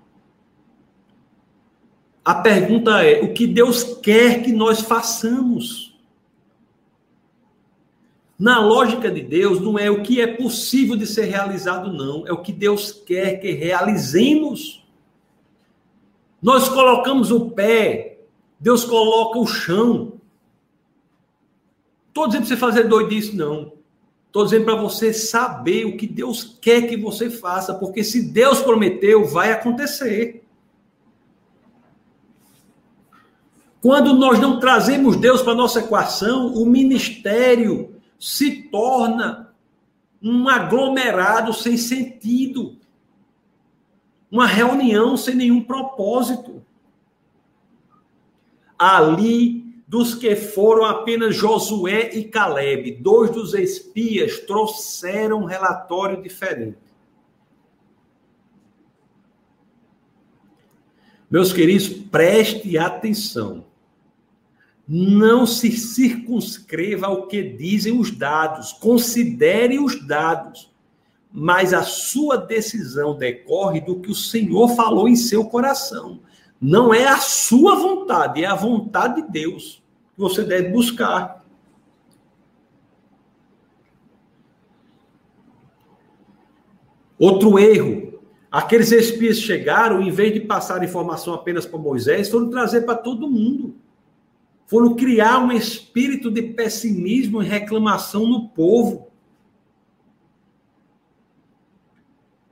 A 2.25 2.35
pergunta 2.35 3.05
é 3.05 3.23
o 3.23 3.33
que 3.33 3.47
Deus 3.47 3.85
quer 4.03 4.43
que 4.43 4.53
nós 4.53 4.81
façamos. 4.81 5.97
Na 8.37 8.59
lógica 8.59 9.09
de 9.09 9.23
Deus, 9.23 9.61
não 9.61 9.79
é 9.79 9.89
o 9.89 10.03
que 10.03 10.21
é 10.21 10.27
possível 10.27 10.97
de 10.97 11.07
ser 11.07 11.27
realizado, 11.27 11.93
não. 11.93 12.27
É 12.27 12.33
o 12.33 12.43
que 12.43 12.53
Deus 12.53 12.91
quer 12.91 13.41
que 13.41 13.53
realizemos. 13.53 14.85
Nós 16.43 16.69
colocamos 16.69 17.31
o 17.31 17.51
pé, 17.51 18.19
Deus 18.59 18.85
coloca 18.85 19.39
o 19.39 19.47
chão. 19.47 20.21
Estou 22.09 22.27
dizendo 22.27 22.43
para 22.43 22.49
você 22.49 22.57
fazer 22.57 22.89
doidice, 22.89 23.37
não. 23.37 23.78
Estou 24.39 24.47
dizendo 24.47 24.67
para 24.67 24.81
você 24.81 25.13
saber 25.13 25.85
o 25.85 25.97
que 25.97 26.07
Deus 26.07 26.57
quer 26.61 26.83
que 26.83 26.97
você 26.97 27.29
faça, 27.29 27.75
porque 27.75 28.05
se 28.05 28.31
Deus 28.31 28.61
prometeu, 28.61 29.27
vai 29.27 29.51
acontecer. 29.51 30.45
Quando 33.81 34.15
nós 34.15 34.39
não 34.39 34.61
trazemos 34.61 35.17
Deus 35.17 35.43
para 35.43 35.57
nossa 35.57 35.81
equação, 35.81 36.55
o 36.55 36.65
ministério 36.65 37.97
se 38.17 38.63
torna 38.71 39.53
um 40.23 40.49
aglomerado 40.49 41.53
sem 41.53 41.77
sentido, 41.77 42.77
uma 44.31 44.47
reunião 44.47 45.17
sem 45.17 45.35
nenhum 45.35 45.61
propósito. 45.61 46.63
Ali 48.79 49.68
dos 49.89 50.15
que 50.15 50.37
foram 50.37 50.85
apenas 50.85 51.35
Josué 51.35 52.11
e 52.15 52.25
Caleb, 52.25 52.99
dois 53.01 53.31
dos 53.31 53.55
espias, 53.55 54.39
trouxeram 54.41 55.41
um 55.41 55.45
relatório 55.47 56.23
diferente. 56.23 56.77
Meus 61.31 61.55
queridos, 61.55 61.89
preste 61.89 62.77
atenção. 62.77 63.65
Não 64.87 65.47
se 65.47 65.73
circunscreva 65.73 67.07
ao 67.07 67.27
que 67.27 67.43
dizem 67.43 67.99
os 67.99 68.11
dados, 68.11 68.75
considere 68.75 69.79
os 69.79 70.07
dados, 70.07 70.71
mas 71.33 71.73
a 71.73 71.83
sua 71.83 72.37
decisão 72.37 73.17
decorre 73.17 73.81
do 73.81 74.01
que 74.01 74.11
o 74.11 74.15
Senhor 74.15 74.69
falou 74.77 75.09
em 75.09 75.17
seu 75.17 75.47
coração. 75.47 76.21
Não 76.61 76.93
é 76.93 77.07
a 77.07 77.19
sua 77.19 77.77
vontade, 77.77 78.43
é 78.43 78.47
a 78.47 78.55
vontade 78.55 79.23
de 79.23 79.31
Deus 79.31 79.83
que 80.15 80.21
você 80.21 80.43
deve 80.43 80.71
buscar. 80.71 81.45
Outro 87.19 87.59
erro. 87.59 88.21
Aqueles 88.51 88.91
espias 88.93 89.39
chegaram, 89.39 90.01
em 90.01 90.11
vez 90.11 90.33
de 90.33 90.41
passar 90.41 90.83
informação 90.83 91.35
apenas 91.35 91.67
para 91.67 91.79
Moisés, 91.79 92.29
foram 92.29 92.49
trazer 92.49 92.83
para 92.83 92.95
todo 92.95 93.31
mundo. 93.31 93.77
Foram 94.67 94.95
criar 94.95 95.39
um 95.39 95.53
espírito 95.53 96.31
de 96.31 96.43
pessimismo 96.43 97.43
e 97.43 97.47
reclamação 97.47 98.27
no 98.27 98.49
povo. 98.49 99.09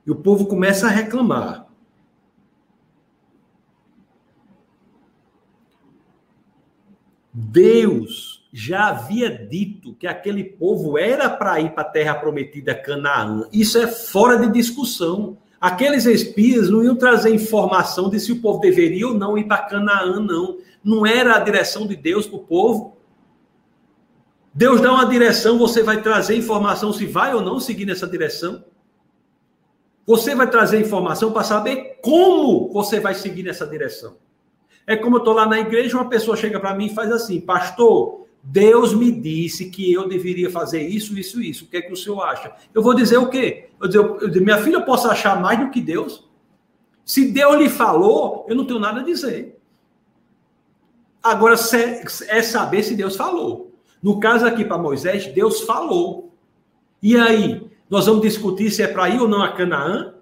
E 0.05 0.11
o 0.11 0.15
povo 0.15 0.45
começa 0.45 0.87
a 0.87 0.89
reclamar. 0.89 1.66
Deus 7.39 8.49
já 8.51 8.87
havia 8.87 9.29
dito 9.29 9.93
que 9.93 10.07
aquele 10.07 10.43
povo 10.43 10.97
era 10.97 11.29
para 11.29 11.59
ir 11.59 11.69
para 11.69 11.83
a 11.83 11.91
terra 11.91 12.15
prometida 12.15 12.73
Canaã. 12.73 13.47
Isso 13.53 13.77
é 13.77 13.85
fora 13.85 14.39
de 14.39 14.51
discussão. 14.51 15.37
Aqueles 15.61 16.07
espias 16.07 16.67
não 16.67 16.83
iam 16.83 16.95
trazer 16.95 17.31
informação 17.31 18.09
de 18.09 18.19
se 18.19 18.31
o 18.31 18.41
povo 18.41 18.59
deveria 18.59 19.07
ou 19.07 19.13
não 19.13 19.37
ir 19.37 19.43
para 19.43 19.59
Canaã, 19.59 20.19
não. 20.19 20.57
Não 20.83 21.05
era 21.05 21.35
a 21.35 21.39
direção 21.39 21.85
de 21.85 21.95
Deus 21.95 22.25
para 22.25 22.37
o 22.37 22.43
povo. 22.43 22.97
Deus 24.51 24.81
dá 24.81 24.91
uma 24.91 25.05
direção, 25.05 25.59
você 25.59 25.83
vai 25.83 26.01
trazer 26.01 26.35
informação 26.35 26.91
se 26.91 27.05
vai 27.05 27.35
ou 27.35 27.41
não 27.41 27.59
seguir 27.59 27.85
nessa 27.85 28.07
direção. 28.07 28.63
Você 30.07 30.33
vai 30.33 30.49
trazer 30.49 30.81
informação 30.81 31.31
para 31.31 31.43
saber 31.43 31.99
como 32.01 32.73
você 32.73 32.99
vai 32.99 33.13
seguir 33.13 33.43
nessa 33.43 33.67
direção. 33.67 34.15
É 34.87 34.95
como 34.95 35.17
eu 35.17 35.19
estou 35.19 35.33
lá 35.33 35.45
na 35.45 35.59
igreja, 35.59 35.97
uma 35.97 36.07
pessoa 36.09 36.37
chega 36.37 36.59
para 36.61 36.73
mim 36.73 36.85
e 36.85 36.95
faz 36.95 37.11
assim, 37.11 37.41
pastor, 37.41 38.25
Deus 38.41 38.93
me 38.93 39.11
disse 39.11 39.69
que 39.69 39.91
eu 39.91 40.07
deveria 40.07 40.49
fazer 40.49 40.81
isso, 40.81 41.19
isso, 41.19 41.41
isso. 41.41 41.65
O 41.65 41.67
que 41.67 41.75
é 41.75 41.81
que 41.81 41.91
o 41.91 41.97
senhor 41.97 42.21
acha? 42.21 42.55
Eu 42.73 42.81
vou 42.81 42.93
dizer 42.93 43.17
o 43.17 43.27
quê? 43.27 43.67
Eu 43.81 43.87
dizer, 43.87 43.99
eu 43.99 44.27
dizer, 44.29 44.39
minha 44.39 44.57
filha, 44.59 44.77
eu 44.77 44.85
posso 44.85 45.09
achar 45.09 45.41
mais 45.41 45.59
do 45.59 45.69
que 45.69 45.81
Deus? 45.81 46.25
Se 47.03 47.29
Deus 47.29 47.57
lhe 47.57 47.67
falou, 47.67 48.45
eu 48.47 48.55
não 48.55 48.65
tenho 48.65 48.79
nada 48.79 49.01
a 49.01 49.03
dizer. 49.03 49.59
Agora 51.21 51.55
é 52.29 52.41
saber 52.41 52.83
se 52.83 52.95
Deus 52.95 53.17
falou. 53.17 53.73
No 54.01 54.21
caso 54.21 54.45
aqui 54.45 54.63
para 54.63 54.77
Moisés, 54.77 55.27
Deus 55.27 55.61
falou. 55.61 56.33
E 57.03 57.17
aí, 57.17 57.69
nós 57.89 58.05
vamos 58.05 58.21
discutir 58.21 58.71
se 58.71 58.81
é 58.81 58.87
para 58.87 59.09
ir 59.09 59.19
ou 59.19 59.27
não 59.27 59.41
a 59.41 59.51
Canaã? 59.51 60.13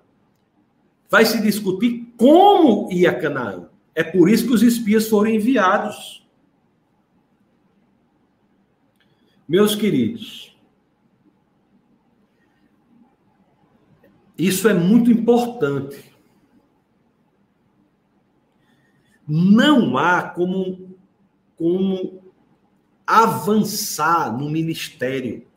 Vai 1.07 1.25
se 1.25 1.39
discutir 1.41 2.11
como 2.17 2.91
ir 2.91 3.05
a 3.05 3.13
Canaã. 3.13 3.69
É 3.95 4.03
por 4.03 4.29
isso 4.29 4.45
que 4.45 4.53
os 4.53 4.61
espias 4.61 5.07
foram 5.07 5.31
enviados. 5.31 6.27
Meus 9.47 9.73
queridos, 9.73 10.57
isso 14.37 14.67
é 14.67 14.73
muito 14.73 15.09
importante. 15.09 16.13
Não 19.27 19.97
há 19.97 20.21
como, 20.21 20.97
como 21.55 22.21
avançar 23.07 24.35
no 24.37 24.49
ministério. 24.49 25.47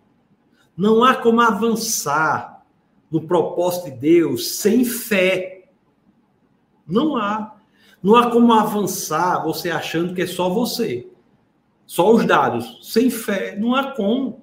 Não 0.77 1.03
há 1.03 1.17
como 1.17 1.41
avançar 1.41 2.65
no 3.11 3.27
propósito 3.27 3.87
de 3.87 3.97
Deus 3.99 4.57
sem 4.57 4.85
fé. 4.85 5.71
Não 6.87 7.17
há. 7.17 7.58
Não 8.09 8.17
há 8.17 8.31
como 8.31 8.55
avançar 8.55 9.45
você 9.45 9.69
achando 9.69 10.15
que 10.15 10.23
é 10.23 10.27
só 10.27 10.49
você. 10.49 11.07
Só 11.85 12.11
os 12.11 12.25
dados. 12.25 12.79
Sem 12.91 13.11
fé, 13.11 13.55
não 13.55 13.75
há 13.75 13.93
como. 13.93 14.43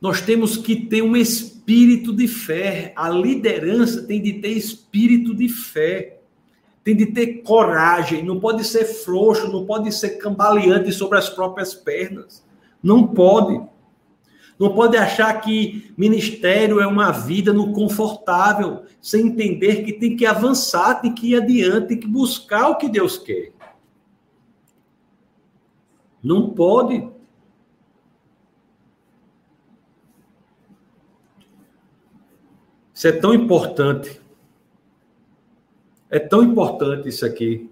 Nós 0.00 0.22
temos 0.22 0.56
que 0.56 0.86
ter 0.86 1.02
um 1.02 1.14
espírito 1.14 2.10
de 2.10 2.26
fé. 2.26 2.94
A 2.96 3.10
liderança 3.10 4.02
tem 4.02 4.22
de 4.22 4.40
ter 4.40 4.52
espírito 4.52 5.34
de 5.34 5.46
fé. 5.46 6.22
Tem 6.82 6.96
de 6.96 7.04
ter 7.04 7.42
coragem. 7.42 8.24
Não 8.24 8.40
pode 8.40 8.64
ser 8.64 8.86
frouxo, 8.86 9.52
não 9.52 9.66
pode 9.66 9.92
ser 9.92 10.16
cambaleante 10.16 10.90
sobre 10.90 11.18
as 11.18 11.28
próprias 11.28 11.74
pernas. 11.74 12.42
Não 12.82 13.06
pode. 13.06 13.60
Não 14.62 14.72
pode 14.72 14.96
achar 14.96 15.40
que 15.40 15.92
ministério 15.96 16.78
é 16.78 16.86
uma 16.86 17.10
vida 17.10 17.52
no 17.52 17.72
confortável, 17.72 18.84
sem 19.00 19.26
entender 19.26 19.82
que 19.82 19.92
tem 19.92 20.14
que 20.14 20.24
avançar, 20.24 21.00
tem 21.00 21.12
que 21.12 21.30
ir 21.30 21.42
adiante, 21.42 21.88
tem 21.88 21.98
que 21.98 22.06
buscar 22.06 22.68
o 22.68 22.76
que 22.76 22.88
Deus 22.88 23.18
quer. 23.18 23.52
Não 26.22 26.50
pode. 26.50 27.10
Isso 32.94 33.08
é 33.08 33.12
tão 33.12 33.34
importante. 33.34 34.22
É 36.08 36.20
tão 36.20 36.40
importante 36.40 37.08
isso 37.08 37.26
aqui. 37.26 37.68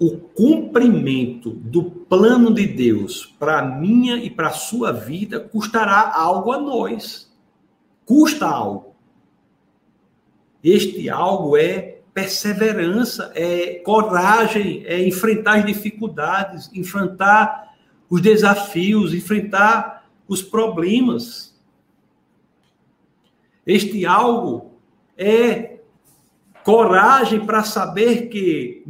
O 0.00 0.16
cumprimento 0.16 1.50
do 1.50 1.82
plano 1.84 2.54
de 2.54 2.66
Deus 2.66 3.26
para 3.38 3.62
minha 3.62 4.16
e 4.16 4.30
para 4.30 4.48
a 4.48 4.52
sua 4.52 4.92
vida 4.92 5.38
custará 5.38 6.10
algo 6.16 6.52
a 6.52 6.58
nós. 6.58 7.30
Custa 8.06 8.46
algo. 8.46 8.96
Este 10.64 11.10
algo 11.10 11.54
é 11.54 12.00
perseverança, 12.14 13.30
é 13.34 13.74
coragem, 13.84 14.82
é 14.86 15.06
enfrentar 15.06 15.58
as 15.58 15.66
dificuldades, 15.66 16.70
enfrentar 16.74 17.74
os 18.08 18.22
desafios, 18.22 19.12
enfrentar 19.12 20.10
os 20.26 20.40
problemas. 20.40 21.54
Este 23.66 24.06
algo 24.06 24.72
é 25.16 25.69
coragem 26.64 27.44
para 27.44 27.62
saber 27.62 28.28
que, 28.28 28.84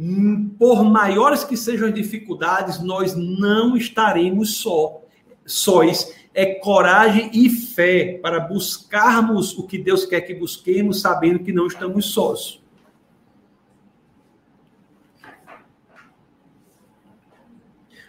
por 0.57 0.83
maiores 0.83 1.43
que 1.43 1.55
sejam 1.55 1.87
as 1.87 1.93
dificuldades, 1.93 2.81
nós 2.81 3.15
não 3.15 3.75
estaremos 3.75 4.57
só, 4.57 5.01
sóis. 5.45 6.19
É 6.33 6.55
coragem 6.55 7.29
e 7.33 7.49
fé 7.49 8.19
para 8.21 8.39
buscarmos 8.39 9.57
o 9.57 9.67
que 9.67 9.77
Deus 9.77 10.05
quer 10.05 10.21
que 10.21 10.33
busquemos, 10.33 11.01
sabendo 11.01 11.39
que 11.39 11.51
não 11.51 11.67
estamos 11.67 12.13
sós. 12.13 12.61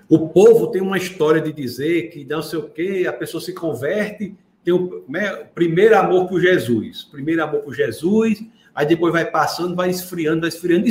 O 0.08 0.28
povo 0.28 0.66
tem 0.66 0.82
uma 0.82 0.98
história 0.98 1.40
de 1.40 1.52
dizer 1.52 2.10
que 2.10 2.22
não 2.24 2.42
sei 2.42 2.58
o 2.58 2.68
quê, 2.68 3.06
a 3.08 3.12
pessoa 3.14 3.40
se 3.40 3.54
converte, 3.54 4.36
tem 4.62 4.74
o 4.74 5.02
né, 5.08 5.44
primeiro 5.54 5.96
amor 5.96 6.28
por 6.28 6.38
Jesus, 6.38 7.04
primeiro 7.04 7.42
amor 7.42 7.62
por 7.62 7.74
Jesus, 7.74 8.44
aí 8.74 8.86
depois 8.86 9.12
vai 9.12 9.24
passando, 9.30 9.74
vai 9.74 9.90
esfriando, 9.90 10.40
vai 10.40 10.48
esfriando. 10.48 10.86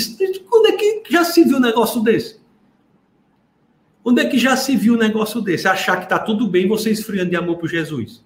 Quando 0.50 0.68
é 0.68 0.72
que 0.74 1.04
já 1.10 1.24
se 1.24 1.44
viu 1.44 1.58
um 1.58 1.62
negócio 1.62 2.02
desse? 2.02 2.42
Onde 4.04 4.22
é 4.22 4.26
que 4.28 4.38
já 4.38 4.58
se 4.58 4.76
viu 4.76 4.96
um 4.96 4.98
negócio 4.98 5.42
desse? 5.42 5.68
Achar 5.68 5.98
que 5.98 6.04
está 6.04 6.18
tudo 6.18 6.48
bem 6.48 6.68
você 6.68 6.90
esfriando 6.90 7.30
de 7.30 7.36
amor 7.36 7.58
por 7.58 7.70
Jesus? 7.70 8.24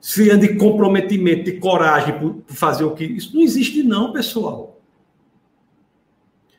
Esfriando 0.00 0.46
de 0.46 0.56
comprometimento, 0.56 1.44
de 1.44 1.52
coragem 1.52 2.18
por 2.18 2.42
fazer 2.46 2.84
o 2.84 2.94
que. 2.94 3.04
Isso 3.04 3.34
não 3.34 3.42
existe, 3.42 3.82
não, 3.82 4.12
pessoal. 4.12 4.82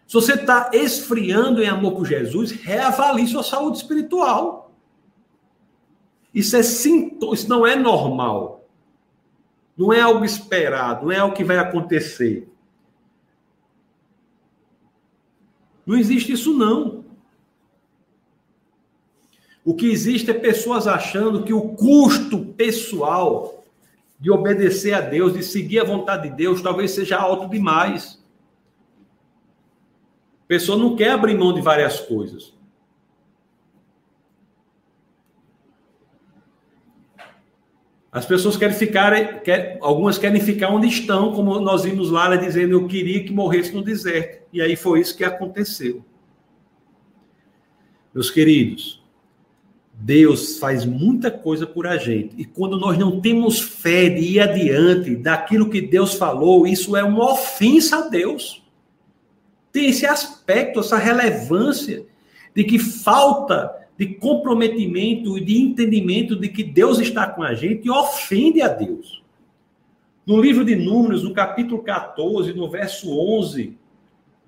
Se 0.07 0.13
você 0.13 0.33
está 0.33 0.71
esfriando 0.73 1.61
em 1.61 1.67
amor 1.67 1.93
por 1.93 2.05
Jesus, 2.05 2.51
reavalie 2.51 3.27
sua 3.27 3.43
saúde 3.43 3.77
espiritual. 3.77 4.73
Isso 6.33 6.55
é 6.57 6.63
sintoma, 6.63 7.33
isso 7.33 7.47
não 7.47 7.65
é 7.65 7.75
normal. 7.75 8.64
Não 9.77 9.91
é 9.91 9.99
algo 9.99 10.23
esperado, 10.23 11.05
não 11.05 11.11
é 11.11 11.17
algo 11.17 11.35
que 11.35 11.43
vai 11.43 11.57
acontecer. 11.57 12.47
Não 15.85 15.97
existe 15.97 16.31
isso 16.31 16.53
não. 16.53 17.03
O 19.63 19.75
que 19.75 19.87
existe 19.87 20.31
é 20.31 20.33
pessoas 20.33 20.87
achando 20.87 21.43
que 21.43 21.53
o 21.53 21.69
custo 21.69 22.39
pessoal 22.39 23.63
de 24.19 24.31
obedecer 24.31 24.93
a 24.93 25.01
Deus, 25.01 25.33
de 25.33 25.43
seguir 25.43 25.79
a 25.79 25.83
vontade 25.83 26.29
de 26.29 26.35
Deus, 26.35 26.61
talvez 26.61 26.91
seja 26.91 27.17
alto 27.17 27.49
demais. 27.49 28.23
A 30.45 30.47
pessoa 30.47 30.77
não 30.77 30.95
quer 30.95 31.11
abrir 31.11 31.37
mão 31.37 31.53
de 31.53 31.61
várias 31.61 31.99
coisas. 31.99 32.54
As 38.15 38.25
pessoas 38.25 38.55
querem 38.55 38.75
ficar, 38.75 39.41
quer, 39.41 39.77
algumas 39.81 40.17
querem 40.17 40.39
ficar 40.39 40.69
onde 40.69 40.87
estão, 40.87 41.33
como 41.33 41.59
nós 41.59 41.83
vimos 41.83 42.09
lá, 42.09 42.27
ela 42.27 42.37
dizendo 42.37 42.71
eu 42.71 42.87
queria 42.87 43.21
que 43.25 43.33
morresse 43.33 43.73
no 43.73 43.83
deserto. 43.83 44.45
E 44.53 44.61
aí 44.61 44.77
foi 44.77 45.01
isso 45.01 45.17
que 45.17 45.23
aconteceu. 45.25 46.01
Meus 48.13 48.31
queridos, 48.31 49.03
Deus 49.93 50.57
faz 50.57 50.85
muita 50.85 51.29
coisa 51.29 51.67
por 51.67 51.85
a 51.85 51.97
gente. 51.97 52.33
E 52.37 52.45
quando 52.45 52.79
nós 52.79 52.97
não 52.97 53.19
temos 53.19 53.59
fé 53.59 54.07
de 54.07 54.21
ir 54.21 54.39
adiante 54.39 55.17
daquilo 55.17 55.69
que 55.69 55.81
Deus 55.81 56.13
falou, 56.13 56.65
isso 56.65 56.95
é 56.95 57.03
uma 57.03 57.33
ofensa 57.33 57.97
a 57.97 58.07
Deus 58.07 58.65
tem 59.75 59.89
esse 59.89 60.05
aspecto, 60.05 60.79
essa 60.79 60.97
relevância 60.97 62.05
de 62.55 62.63
que 62.63 62.79
falta 62.79 63.84
de 63.97 64.15
comprometimento 64.15 65.37
e 65.37 65.41
de 65.41 65.57
entendimento 65.57 66.35
de 66.35 66.49
que 66.49 66.63
Deus 66.63 66.99
está 66.99 67.27
com 67.27 67.41
a 67.41 67.53
gente 67.53 67.89
ofende 67.89 68.61
a 68.61 68.67
Deus. 68.67 69.23
No 70.25 70.41
livro 70.41 70.65
de 70.65 70.75
Números, 70.75 71.23
no 71.23 71.33
capítulo 71.33 71.83
14, 71.83 72.53
no 72.53 72.69
verso 72.69 73.09
11, 73.17 73.77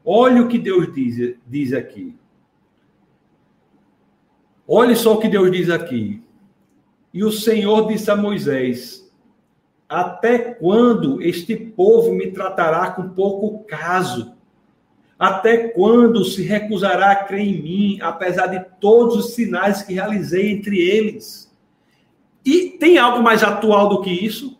olha 0.03 0.41
o 0.41 0.47
que 0.47 0.57
Deus 0.57 0.93
diz, 0.93 1.37
diz 1.45 1.71
aqui. 1.71 2.15
Olhe 4.67 4.95
só 4.95 5.13
o 5.13 5.19
que 5.19 5.29
Deus 5.29 5.49
diz 5.51 5.69
aqui. 5.69 6.21
E 7.13 7.23
o 7.23 7.31
Senhor 7.31 7.87
disse 7.87 8.11
a 8.11 8.15
Moisés: 8.15 9.09
Até 9.87 10.37
quando 10.37 11.21
este 11.21 11.55
povo 11.55 12.13
me 12.13 12.31
tratará 12.31 12.91
com 12.91 13.09
pouco 13.09 13.63
caso? 13.65 14.36
Até 15.19 15.69
quando 15.69 16.23
se 16.23 16.43
recusará 16.43 17.11
a 17.11 17.15
crer 17.15 17.41
em 17.41 17.61
mim, 17.61 17.99
apesar 18.01 18.47
de 18.47 18.63
todos 18.79 19.15
os 19.15 19.33
sinais 19.33 19.81
que 19.81 19.93
realizei 19.93 20.51
entre 20.51 20.77
eles? 20.77 21.51
E 22.45 22.69
tem 22.71 22.97
algo 22.97 23.23
mais 23.23 23.43
atual 23.43 23.89
do 23.89 24.01
que 24.01 24.11
isso? 24.11 24.57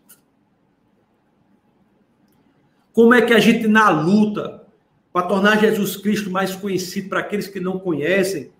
Como 2.92 3.14
é 3.14 3.22
que 3.22 3.32
a 3.32 3.38
gente, 3.38 3.68
na 3.68 3.88
luta, 3.88 4.66
para 5.12 5.26
tornar 5.26 5.60
Jesus 5.60 5.96
Cristo 5.96 6.30
mais 6.30 6.56
conhecido 6.56 7.08
para 7.08 7.20
aqueles 7.20 7.46
que 7.46 7.60
não 7.60 7.78
conhecem, 7.78 8.50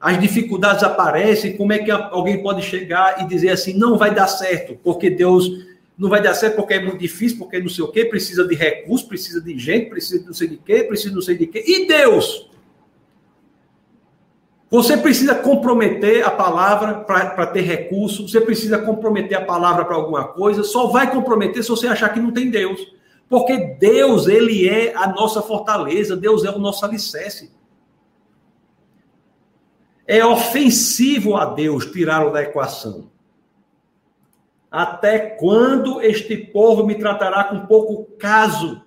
as 0.00 0.20
dificuldades 0.20 0.84
aparecem, 0.84 1.56
como 1.56 1.72
é 1.72 1.78
que 1.78 1.90
alguém 1.90 2.42
pode 2.42 2.62
chegar 2.62 3.22
e 3.22 3.26
dizer 3.26 3.48
assim, 3.48 3.72
não 3.72 3.98
vai 3.98 4.14
dar 4.14 4.28
certo, 4.28 4.78
porque 4.84 5.10
Deus 5.10 5.50
não 5.98 6.10
vai 6.10 6.20
dar 6.20 6.34
certo 6.34 6.56
porque 6.56 6.74
é 6.74 6.80
muito 6.80 6.98
difícil, 6.98 7.38
porque 7.38 7.58
não 7.58 7.68
sei 7.68 7.84
o 7.84 7.88
quê, 7.88 8.04
precisa 8.04 8.46
de 8.46 8.54
recursos, 8.54 9.06
precisa 9.06 9.40
de 9.40 9.58
gente, 9.58 9.88
precisa 9.88 10.20
de 10.20 10.26
não 10.26 10.34
sei 10.34 10.48
de 10.48 10.56
quê, 10.58 10.82
precisa 10.84 11.08
de 11.08 11.14
não 11.14 11.22
sei 11.22 11.38
de 11.38 11.46
quê. 11.46 11.64
E 11.66 11.86
Deus? 11.86 12.50
Você 14.68 14.96
precisa 14.96 15.34
comprometer 15.34 16.26
a 16.26 16.30
palavra 16.30 16.96
para 16.96 17.46
ter 17.46 17.62
recurso, 17.62 18.28
você 18.28 18.40
precisa 18.40 18.78
comprometer 18.78 19.38
a 19.38 19.44
palavra 19.44 19.84
para 19.84 19.94
alguma 19.94 20.24
coisa, 20.24 20.64
só 20.64 20.88
vai 20.88 21.10
comprometer 21.10 21.62
se 21.62 21.68
você 21.70 21.86
achar 21.86 22.12
que 22.12 22.20
não 22.20 22.32
tem 22.32 22.50
Deus. 22.50 22.94
Porque 23.28 23.56
Deus, 23.78 24.26
ele 24.26 24.68
é 24.68 24.94
a 24.94 25.08
nossa 25.08 25.40
fortaleza, 25.40 26.16
Deus 26.16 26.44
é 26.44 26.50
o 26.50 26.58
nosso 26.58 26.84
alicerce. 26.84 27.50
É 30.06 30.24
ofensivo 30.24 31.36
a 31.36 31.46
Deus 31.46 31.86
tirá-lo 31.86 32.30
da 32.30 32.42
equação. 32.42 33.10
Até 34.76 35.18
quando 35.18 36.02
este 36.02 36.36
povo 36.36 36.84
me 36.84 36.96
tratará 36.96 37.44
com 37.44 37.64
pouco 37.64 38.04
caso? 38.18 38.82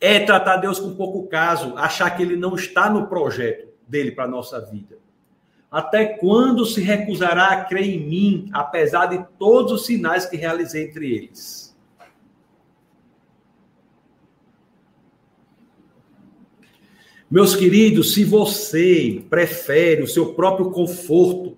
É 0.00 0.18
tratar 0.18 0.56
Deus 0.56 0.80
com 0.80 0.96
pouco 0.96 1.28
caso, 1.28 1.72
achar 1.76 2.10
que 2.10 2.20
ele 2.20 2.34
não 2.34 2.56
está 2.56 2.90
no 2.90 3.06
projeto 3.06 3.68
dele 3.86 4.10
para 4.10 4.24
a 4.24 4.28
nossa 4.28 4.60
vida. 4.60 4.98
Até 5.70 6.04
quando 6.04 6.66
se 6.66 6.80
recusará 6.80 7.52
a 7.52 7.64
crer 7.64 7.84
em 7.84 8.04
mim, 8.04 8.50
apesar 8.52 9.06
de 9.06 9.24
todos 9.38 9.70
os 9.70 9.86
sinais 9.86 10.26
que 10.26 10.36
realizei 10.36 10.88
entre 10.88 11.14
eles? 11.14 11.78
Meus 17.30 17.54
queridos, 17.54 18.14
se 18.14 18.24
você 18.24 19.24
prefere 19.30 20.02
o 20.02 20.08
seu 20.08 20.34
próprio 20.34 20.72
conforto 20.72 21.53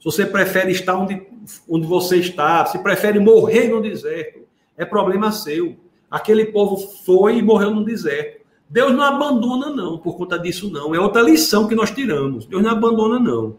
se 0.00 0.04
você 0.04 0.24
prefere 0.24 0.72
estar 0.72 0.96
onde, 0.96 1.26
onde 1.68 1.86
você 1.86 2.16
está, 2.16 2.64
se 2.64 2.78
prefere 2.78 3.20
morrer 3.20 3.68
no 3.68 3.82
deserto, 3.82 4.40
é 4.74 4.84
problema 4.84 5.30
seu. 5.30 5.76
Aquele 6.10 6.46
povo 6.46 6.78
foi 7.04 7.36
e 7.36 7.42
morreu 7.42 7.70
no 7.70 7.84
deserto. 7.84 8.40
Deus 8.66 8.92
não 8.92 9.02
abandona, 9.02 9.68
não, 9.68 9.98
por 9.98 10.16
conta 10.16 10.38
disso, 10.38 10.70
não. 10.70 10.94
É 10.94 10.98
outra 10.98 11.20
lição 11.20 11.68
que 11.68 11.74
nós 11.74 11.90
tiramos. 11.90 12.46
Deus 12.46 12.62
não 12.62 12.70
abandona, 12.70 13.20
não. 13.20 13.58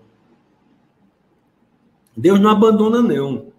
Deus 2.18 2.40
não 2.40 2.50
abandona, 2.50 3.04
não. 3.04 3.52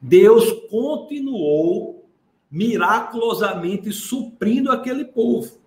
Deus 0.00 0.50
continuou 0.70 2.08
miraculosamente 2.50 3.92
suprindo 3.92 4.72
aquele 4.72 5.04
povo. 5.04 5.58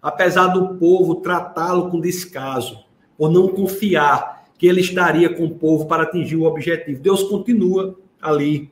Apesar 0.00 0.46
do 0.48 0.76
povo 0.76 1.16
tratá-lo 1.16 1.90
com 1.90 2.00
descaso, 2.00 2.82
por 3.18 3.30
não 3.30 3.48
confiar 3.48 4.31
que 4.62 4.68
ele 4.68 4.80
estaria 4.80 5.28
com 5.28 5.44
o 5.46 5.54
povo 5.56 5.86
para 5.86 6.04
atingir 6.04 6.36
o 6.36 6.44
objetivo. 6.44 7.02
Deus 7.02 7.24
continua 7.24 7.98
ali. 8.20 8.70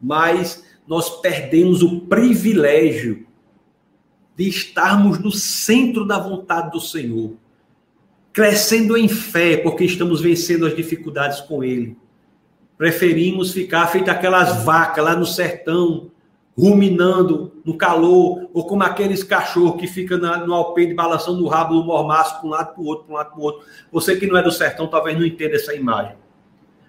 Mas 0.00 0.64
nós 0.88 1.20
perdemos 1.20 1.82
o 1.82 2.00
privilégio 2.06 3.26
de 4.34 4.48
estarmos 4.48 5.18
no 5.18 5.30
centro 5.30 6.06
da 6.06 6.18
vontade 6.18 6.70
do 6.70 6.80
Senhor, 6.80 7.34
crescendo 8.32 8.96
em 8.96 9.08
fé, 9.08 9.58
porque 9.58 9.84
estamos 9.84 10.22
vencendo 10.22 10.64
as 10.64 10.74
dificuldades 10.74 11.42
com 11.42 11.62
Ele. 11.62 11.94
Preferimos 12.78 13.52
ficar 13.52 13.88
feito 13.88 14.10
aquelas 14.10 14.64
vacas 14.64 15.04
lá 15.04 15.14
no 15.14 15.26
sertão, 15.26 16.10
ruminando 16.56 17.52
no 17.64 17.76
calor, 17.76 18.50
ou 18.52 18.66
como 18.66 18.82
aqueles 18.82 19.22
cachorros 19.22 19.80
que 19.80 19.86
ficam 19.86 20.18
no 20.18 20.54
alpendre 20.54 20.94
balançando 20.94 21.44
o 21.44 21.48
rabo 21.48 21.74
do 21.74 21.84
mormaço 21.84 22.38
para 22.38 22.46
um 22.46 22.50
lado 22.50 22.74
para 22.74 22.82
o 22.82 22.86
outro, 22.86 23.04
para 23.04 23.12
um 23.12 23.16
lado 23.16 23.30
para 23.30 23.38
o 23.40 23.42
outro. 23.42 23.66
Você 23.92 24.16
que 24.16 24.26
não 24.26 24.36
é 24.36 24.42
do 24.42 24.52
sertão 24.52 24.88
talvez 24.88 25.16
não 25.16 25.24
entenda 25.24 25.56
essa 25.56 25.74
imagem, 25.74 26.16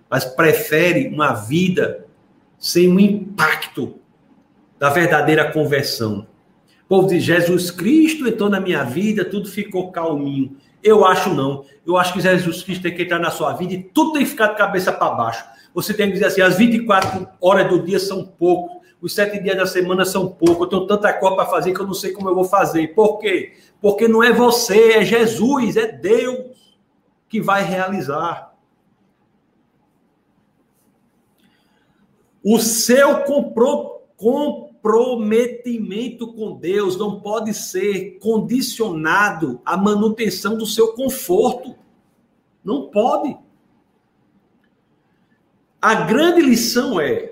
mas 0.10 0.26
prefere 0.26 1.08
uma 1.08 1.34
vida 1.34 2.06
sem 2.58 2.88
o 2.88 3.00
impacto 3.00 3.96
da 4.78 4.90
verdadeira 4.90 5.52
conversão. 5.52 6.28
O 6.86 6.88
povo 6.88 7.08
diz: 7.08 7.24
Jesus 7.24 7.72
Cristo 7.72 8.28
entrou 8.28 8.50
na 8.50 8.60
minha 8.60 8.84
vida, 8.84 9.24
tudo 9.24 9.48
ficou 9.48 9.92
calminho. 9.92 10.58
Eu 10.84 11.06
acho 11.06 11.34
não. 11.34 11.64
Eu 11.86 11.98
acho 11.98 12.14
que 12.14 12.20
Jesus 12.20 12.64
Cristo 12.64 12.82
tem 12.82 12.96
que 12.96 13.04
entrar 13.04 13.20
na 13.20 13.30
sua 13.30 13.54
vida 13.54 13.74
e 13.74 13.84
tudo 13.84 14.14
tem 14.14 14.24
que 14.24 14.30
ficar 14.32 14.48
de 14.48 14.58
cabeça 14.58 14.92
para 14.92 15.14
baixo. 15.14 15.46
Você 15.74 15.94
tem 15.94 16.08
que 16.08 16.14
dizer 16.14 16.26
assim: 16.26 16.42
as 16.42 16.58
24 16.58 17.28
horas 17.40 17.70
do 17.70 17.84
dia 17.84 18.00
são 18.00 18.26
poucos, 18.26 18.81
os 19.02 19.16
sete 19.16 19.42
dias 19.42 19.58
da 19.58 19.66
semana 19.66 20.06
são 20.06 20.28
poucos, 20.28 20.62
eu 20.62 20.68
tenho 20.68 20.86
tanta 20.86 21.12
coisa 21.12 21.36
para 21.36 21.48
fazer 21.48 21.74
que 21.74 21.82
eu 21.82 21.88
não 21.88 21.94
sei 21.94 22.12
como 22.12 22.30
eu 22.30 22.36
vou 22.36 22.44
fazer. 22.44 22.90
Por 22.90 23.18
quê? 23.18 23.54
Porque 23.82 24.08
não 24.08 24.22
é 24.22 24.32
você, 24.32 24.92
é 24.92 25.04
Jesus, 25.04 25.76
é 25.76 25.92
Deus 25.92 26.78
que 27.28 27.42
vai 27.42 27.64
realizar. 27.64 28.56
O 32.44 32.60
seu 32.60 33.24
comprometimento 34.16 36.32
com 36.34 36.58
Deus 36.58 36.96
não 36.98 37.22
pode 37.22 37.56
ser 37.56 38.20
condicionado 38.20 39.60
à 39.66 39.76
manutenção 39.78 40.56
do 40.58 40.68
seu 40.68 40.94
conforto. 40.94 41.76
Não 42.64 42.90
pode. 42.90 43.36
A 45.82 45.96
grande 45.96 46.42
lição 46.42 47.02
é: 47.02 47.31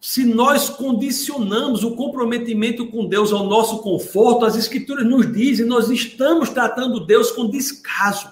se 0.00 0.24
nós 0.24 0.70
condicionamos 0.70 1.84
o 1.84 1.94
comprometimento 1.94 2.86
com 2.86 3.04
Deus 3.04 3.32
ao 3.32 3.44
nosso 3.44 3.82
conforto, 3.82 4.46
as 4.46 4.56
Escrituras 4.56 5.06
nos 5.06 5.30
dizem 5.30 5.66
nós 5.66 5.90
estamos 5.90 6.48
tratando 6.48 7.04
Deus 7.04 7.30
com 7.30 7.46
descaso. 7.46 8.30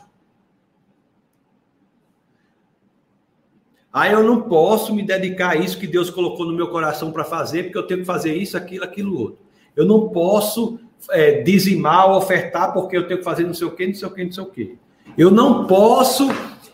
Ah, 3.93 4.09
eu 4.09 4.23
não 4.23 4.43
posso 4.43 4.95
me 4.95 5.03
dedicar 5.03 5.51
a 5.51 5.57
isso 5.57 5.79
que 5.79 5.87
Deus 5.87 6.09
colocou 6.09 6.47
no 6.47 6.55
meu 6.55 6.69
coração 6.69 7.13
para 7.13 7.25
fazer, 7.25 7.65
porque 7.65 7.79
eu 7.79 7.87
tenho 7.87 8.01
que 8.01 8.07
fazer 8.07 8.35
isso, 8.35 8.57
aquilo, 8.57 8.85
aquilo 8.85 9.19
outro. 9.19 9.39
Eu 9.77 9.85
não 9.85 10.09
posso 10.09 10.79
é, 11.11 11.43
dizimar 11.43 12.11
ofertar 12.11 12.73
porque 12.73 12.97
eu 12.97 13.07
tenho 13.07 13.19
que 13.19 13.25
fazer 13.25 13.45
não 13.45 13.55
sei 13.55 13.67
o 13.67 13.71
quê, 13.73 13.87
não 13.87 13.95
sei 13.95 14.09
o 14.09 14.11
quê, 14.11 14.25
não 14.25 14.33
sei 14.33 14.43
o 14.43 14.47
quê. 14.47 14.75
Eu 15.17 15.31
não 15.31 15.67
posso 15.67 16.29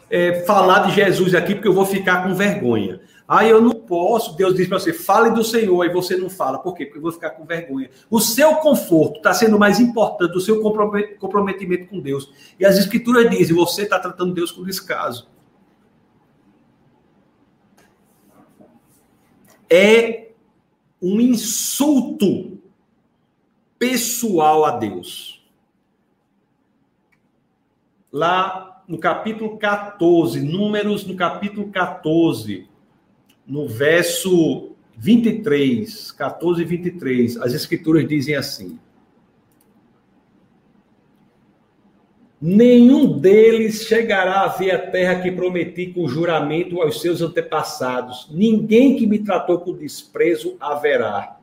é, 0.08 0.44
falar 0.44 0.86
de 0.86 0.94
Jesus 0.94 1.34
aqui 1.34 1.54
porque 1.54 1.68
eu 1.68 1.72
vou 1.72 1.86
ficar 1.86 2.22
com 2.22 2.34
vergonha. 2.34 3.00
Ah, 3.26 3.46
eu 3.46 3.60
não 3.60 3.73
posso. 3.86 4.36
Deus 4.36 4.54
diz 4.54 4.66
para 4.68 4.78
você, 4.78 4.92
fale 4.92 5.30
do 5.30 5.44
Senhor, 5.44 5.82
aí 5.82 5.88
você 5.88 6.16
não 6.16 6.28
fala. 6.28 6.58
Por 6.58 6.74
quê? 6.74 6.84
Porque 6.84 6.98
eu 6.98 7.02
vou 7.02 7.12
ficar 7.12 7.30
com 7.30 7.44
vergonha. 7.44 7.90
O 8.10 8.20
seu 8.20 8.56
conforto 8.56 9.16
está 9.16 9.32
sendo 9.32 9.58
mais 9.58 9.80
importante 9.80 10.32
do 10.32 10.40
seu 10.40 10.60
comprometimento 10.60 11.88
com 11.88 12.00
Deus. 12.00 12.32
E 12.58 12.64
as 12.64 12.76
Escrituras 12.76 13.30
dizem, 13.30 13.54
você 13.54 13.82
está 13.82 13.98
tratando 13.98 14.34
Deus 14.34 14.50
com 14.50 14.64
descaso. 14.64 15.28
É 19.70 20.32
um 21.00 21.20
insulto 21.20 22.58
pessoal 23.78 24.64
a 24.64 24.72
Deus. 24.72 25.44
Lá 28.12 28.82
no 28.86 28.98
capítulo 28.98 29.58
14, 29.58 30.40
Números 30.40 31.06
no 31.06 31.16
capítulo 31.16 31.70
14, 31.70 32.68
no 33.46 33.68
verso 33.68 34.74
23, 34.96 36.12
14 36.12 36.62
e 36.62 36.64
23, 36.64 37.36
as 37.38 37.52
escrituras 37.52 38.06
dizem 38.06 38.36
assim: 38.36 38.78
Nenhum 42.46 43.18
deles 43.18 43.86
chegará 43.86 44.42
a 44.42 44.48
ver 44.48 44.70
a 44.72 44.90
terra 44.90 45.22
que 45.22 45.32
prometi 45.32 45.86
com 45.86 46.06
juramento 46.06 46.80
aos 46.82 47.00
seus 47.00 47.22
antepassados. 47.22 48.28
Ninguém 48.30 48.96
que 48.96 49.06
me 49.06 49.18
tratou 49.18 49.60
com 49.60 49.72
desprezo 49.72 50.56
haverá. 50.60 51.40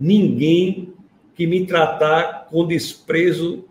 Ninguém 0.00 0.94
que 1.34 1.46
me 1.46 1.66
tratar 1.66 2.46
com 2.46 2.66
desprezo 2.66 3.66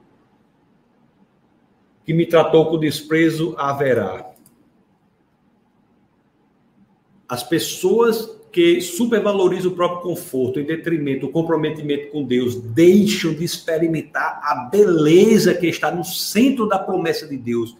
que 2.05 2.13
me 2.13 2.25
tratou 2.25 2.67
com 2.67 2.77
desprezo 2.77 3.55
haverá. 3.57 4.30
As 7.31 7.43
pessoas 7.43 8.29
que 8.51 8.81
supervalorizam 8.81 9.71
o 9.71 9.73
próprio 9.73 10.01
conforto 10.01 10.59
em 10.59 10.65
detrimento 10.65 11.27
do 11.27 11.31
comprometimento 11.31 12.11
com 12.11 12.25
Deus 12.25 12.57
deixam 12.57 13.33
de 13.33 13.45
experimentar 13.45 14.41
a 14.43 14.67
beleza 14.69 15.53
que 15.53 15.65
está 15.65 15.89
no 15.89 16.03
centro 16.03 16.67
da 16.67 16.77
promessa 16.77 17.25
de 17.25 17.37
Deus. 17.37 17.77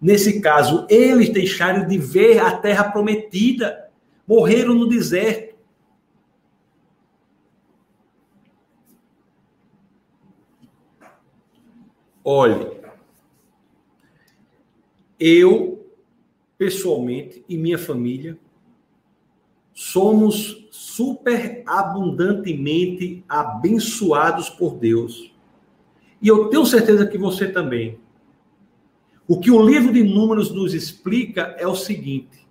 Nesse 0.00 0.40
caso, 0.40 0.86
eles 0.88 1.28
deixaram 1.28 1.86
de 1.86 1.98
ver 1.98 2.38
a 2.38 2.56
terra 2.56 2.84
prometida, 2.84 3.90
morreram 4.26 4.74
no 4.74 4.88
deserto. 4.88 5.54
Olhe, 12.24 12.70
eu, 15.20 15.86
pessoalmente, 16.56 17.44
e 17.46 17.58
minha 17.58 17.76
família, 17.76 18.38
somos 19.74 20.68
super 20.70 21.64
abundantemente 21.66 23.24
abençoados 23.28 24.48
por 24.48 24.76
Deus. 24.76 25.32
E 26.22 26.28
eu 26.28 26.48
tenho 26.48 26.64
certeza 26.64 27.06
que 27.06 27.18
você 27.18 27.48
também. 27.48 27.98
O 29.26 29.40
que 29.40 29.50
o 29.50 29.60
livro 29.60 29.92
de 29.92 30.02
Números 30.02 30.50
nos 30.50 30.72
explica 30.72 31.56
é 31.58 31.66
o 31.66 31.74
seguinte: 31.74 32.46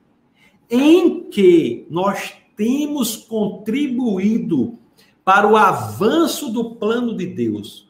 em 0.70 1.24
que 1.30 1.88
nós 1.90 2.34
temos 2.58 3.16
contribuído 3.16 4.78
para 5.24 5.48
o 5.48 5.56
avanço 5.56 6.52
do 6.52 6.76
plano 6.76 7.16
de 7.16 7.26
Deus, 7.26 7.88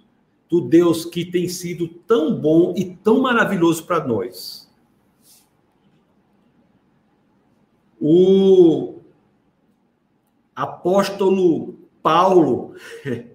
do 0.50 0.62
Deus 0.62 1.06
que 1.06 1.26
tem 1.26 1.48
sido 1.48 1.88
tão 1.88 2.40
bom 2.40 2.74
e 2.78 2.86
tão 2.86 3.22
maravilhoso 3.22 3.84
para 3.86 4.06
nós. 4.06 4.72
O 8.00 9.00
apóstolo 10.56 11.80
Paulo, 12.02 12.76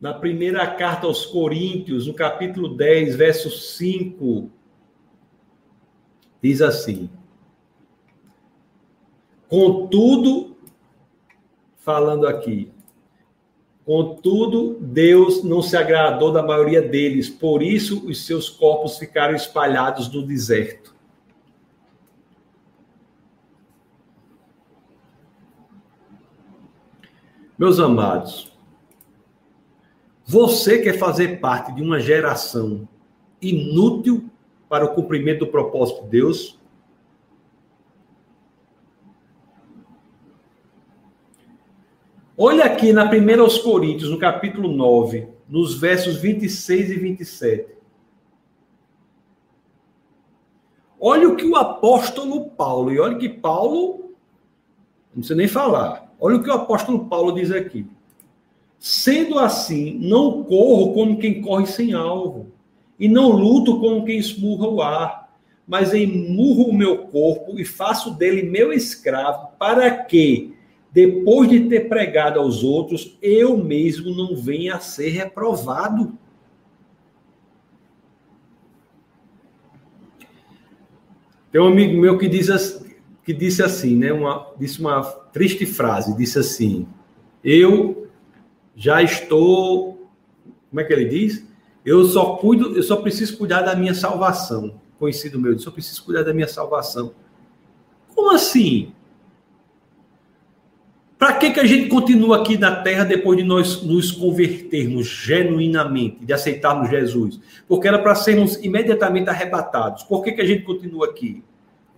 na 0.00 0.14
primeira 0.14 0.66
carta 0.66 1.06
aos 1.06 1.26
Coríntios, 1.26 2.06
no 2.06 2.14
capítulo 2.14 2.76
10, 2.76 3.16
verso 3.16 3.50
5, 3.50 4.50
diz 6.42 6.62
assim: 6.62 7.10
Contudo, 9.48 10.56
falando 11.76 12.26
aqui, 12.26 12.72
Contudo, 13.90 14.78
Deus 14.80 15.42
não 15.42 15.60
se 15.60 15.76
agradou 15.76 16.30
da 16.30 16.44
maioria 16.44 16.80
deles, 16.80 17.28
por 17.28 17.60
isso 17.60 18.06
os 18.06 18.24
seus 18.24 18.48
corpos 18.48 18.98
ficaram 18.98 19.34
espalhados 19.34 20.08
no 20.12 20.24
deserto. 20.24 20.94
Meus 27.60 27.78
amados, 27.78 28.50
você 30.24 30.78
quer 30.78 30.98
fazer 30.98 31.40
parte 31.40 31.74
de 31.74 31.82
uma 31.82 32.00
geração 32.00 32.88
inútil 33.38 34.30
para 34.66 34.86
o 34.86 34.94
cumprimento 34.94 35.40
do 35.40 35.46
propósito 35.46 36.04
de 36.04 36.08
Deus? 36.08 36.58
Olha 42.34 42.64
aqui 42.64 42.94
na 42.94 43.04
1 43.04 43.42
aos 43.42 43.58
Coríntios, 43.58 44.08
no 44.08 44.18
capítulo 44.18 44.72
9, 44.72 45.28
nos 45.46 45.78
versos 45.78 46.16
26 46.16 46.92
e 46.92 46.94
27. 46.94 47.76
Olha 50.98 51.28
o 51.28 51.36
que 51.36 51.44
o 51.44 51.56
apóstolo 51.56 52.48
Paulo, 52.52 52.90
e 52.90 52.98
olha 52.98 53.18
que 53.18 53.28
Paulo, 53.28 54.14
não 55.14 55.16
precisa 55.16 55.34
nem 55.34 55.46
falar, 55.46 56.09
olha 56.20 56.36
o 56.36 56.42
que 56.42 56.50
o 56.50 56.54
apóstolo 56.54 57.06
Paulo 57.06 57.32
diz 57.32 57.50
aqui. 57.50 57.86
Sendo 58.78 59.38
assim, 59.38 59.98
não 59.98 60.44
corro 60.44 60.92
como 60.94 61.18
quem 61.18 61.40
corre 61.42 61.66
sem 61.66 61.92
alvo, 61.92 62.52
e 62.98 63.08
não 63.08 63.30
luto 63.30 63.80
como 63.80 64.04
quem 64.04 64.18
esmurra 64.18 64.68
o 64.68 64.82
ar, 64.82 65.34
mas 65.66 65.94
emurro 65.94 66.64
o 66.64 66.74
meu 66.74 67.06
corpo 67.06 67.58
e 67.58 67.64
faço 67.64 68.10
dele 68.10 68.42
meu 68.42 68.72
escravo, 68.72 69.48
para 69.58 69.90
que, 69.90 70.54
depois 70.92 71.48
de 71.48 71.68
ter 71.68 71.88
pregado 71.88 72.40
aos 72.40 72.64
outros, 72.64 73.16
eu 73.22 73.56
mesmo 73.56 74.14
não 74.14 74.34
venha 74.36 74.74
a 74.74 74.80
ser 74.80 75.10
reprovado. 75.10 76.18
Tem 81.52 81.60
um 81.60 81.68
amigo 81.68 82.00
meu 82.00 82.18
que, 82.18 82.28
diz, 82.28 82.84
que 83.24 83.32
disse 83.32 83.62
assim, 83.62 83.96
né? 83.96 84.12
Uma, 84.12 84.52
disse 84.58 84.80
uma 84.80 85.19
triste 85.32 85.66
frase, 85.66 86.16
disse 86.16 86.38
assim: 86.38 86.86
Eu 87.42 88.08
já 88.74 89.02
estou. 89.02 90.08
Como 90.68 90.80
é 90.80 90.84
que 90.84 90.92
ele 90.92 91.06
diz? 91.06 91.44
Eu 91.84 92.04
só 92.04 92.36
cuido, 92.36 92.76
eu 92.76 92.82
só 92.82 92.96
preciso 92.96 93.36
cuidar 93.36 93.62
da 93.62 93.74
minha 93.74 93.94
salvação. 93.94 94.80
Conhecido 94.98 95.38
meu, 95.38 95.52
eu 95.52 95.58
só 95.58 95.70
preciso 95.70 96.04
cuidar 96.04 96.22
da 96.22 96.34
minha 96.34 96.48
salvação. 96.48 97.14
Como 98.14 98.30
assim? 98.32 98.92
Para 101.18 101.34
que, 101.34 101.50
que 101.50 101.60
a 101.60 101.66
gente 101.66 101.88
continua 101.88 102.40
aqui 102.40 102.56
na 102.56 102.76
terra 102.76 103.04
depois 103.04 103.36
de 103.36 103.44
nós 103.44 103.82
nos 103.82 104.10
convertermos 104.10 105.06
genuinamente, 105.06 106.24
de 106.24 106.32
aceitarmos 106.32 106.88
Jesus? 106.88 107.38
Porque 107.68 107.86
era 107.86 107.98
para 107.98 108.14
sermos 108.14 108.56
imediatamente 108.62 109.28
arrebatados. 109.28 110.02
Por 110.04 110.22
que, 110.22 110.32
que 110.32 110.40
a 110.40 110.46
gente 110.46 110.62
continua 110.62 111.06
aqui? 111.06 111.42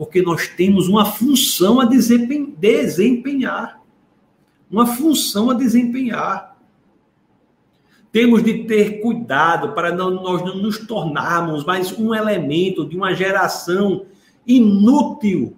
Porque 0.03 0.21
nós 0.21 0.49
temos 0.49 0.89
uma 0.89 1.05
função 1.05 1.81
a 1.81 1.85
desempenhar. 1.85 3.81
Uma 4.69 4.85
função 4.85 5.49
a 5.49 5.55
desempenhar. 5.55 6.59
Temos 8.11 8.43
de 8.43 8.65
ter 8.65 9.01
cuidado 9.01 9.75
para 9.75 9.95
não, 9.95 10.11
nós 10.11 10.45
não 10.45 10.57
nos 10.57 10.77
tornarmos 10.89 11.65
mais 11.65 11.97
um 11.97 12.13
elemento 12.13 12.85
de 12.85 12.97
uma 12.97 13.15
geração 13.15 14.07
inútil 14.45 15.57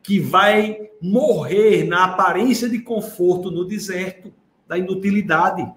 que 0.00 0.20
vai 0.20 0.90
morrer 1.02 1.82
na 1.88 2.04
aparência 2.04 2.68
de 2.68 2.78
conforto 2.78 3.50
no 3.50 3.64
deserto 3.64 4.32
da 4.68 4.78
inutilidade. 4.78 5.68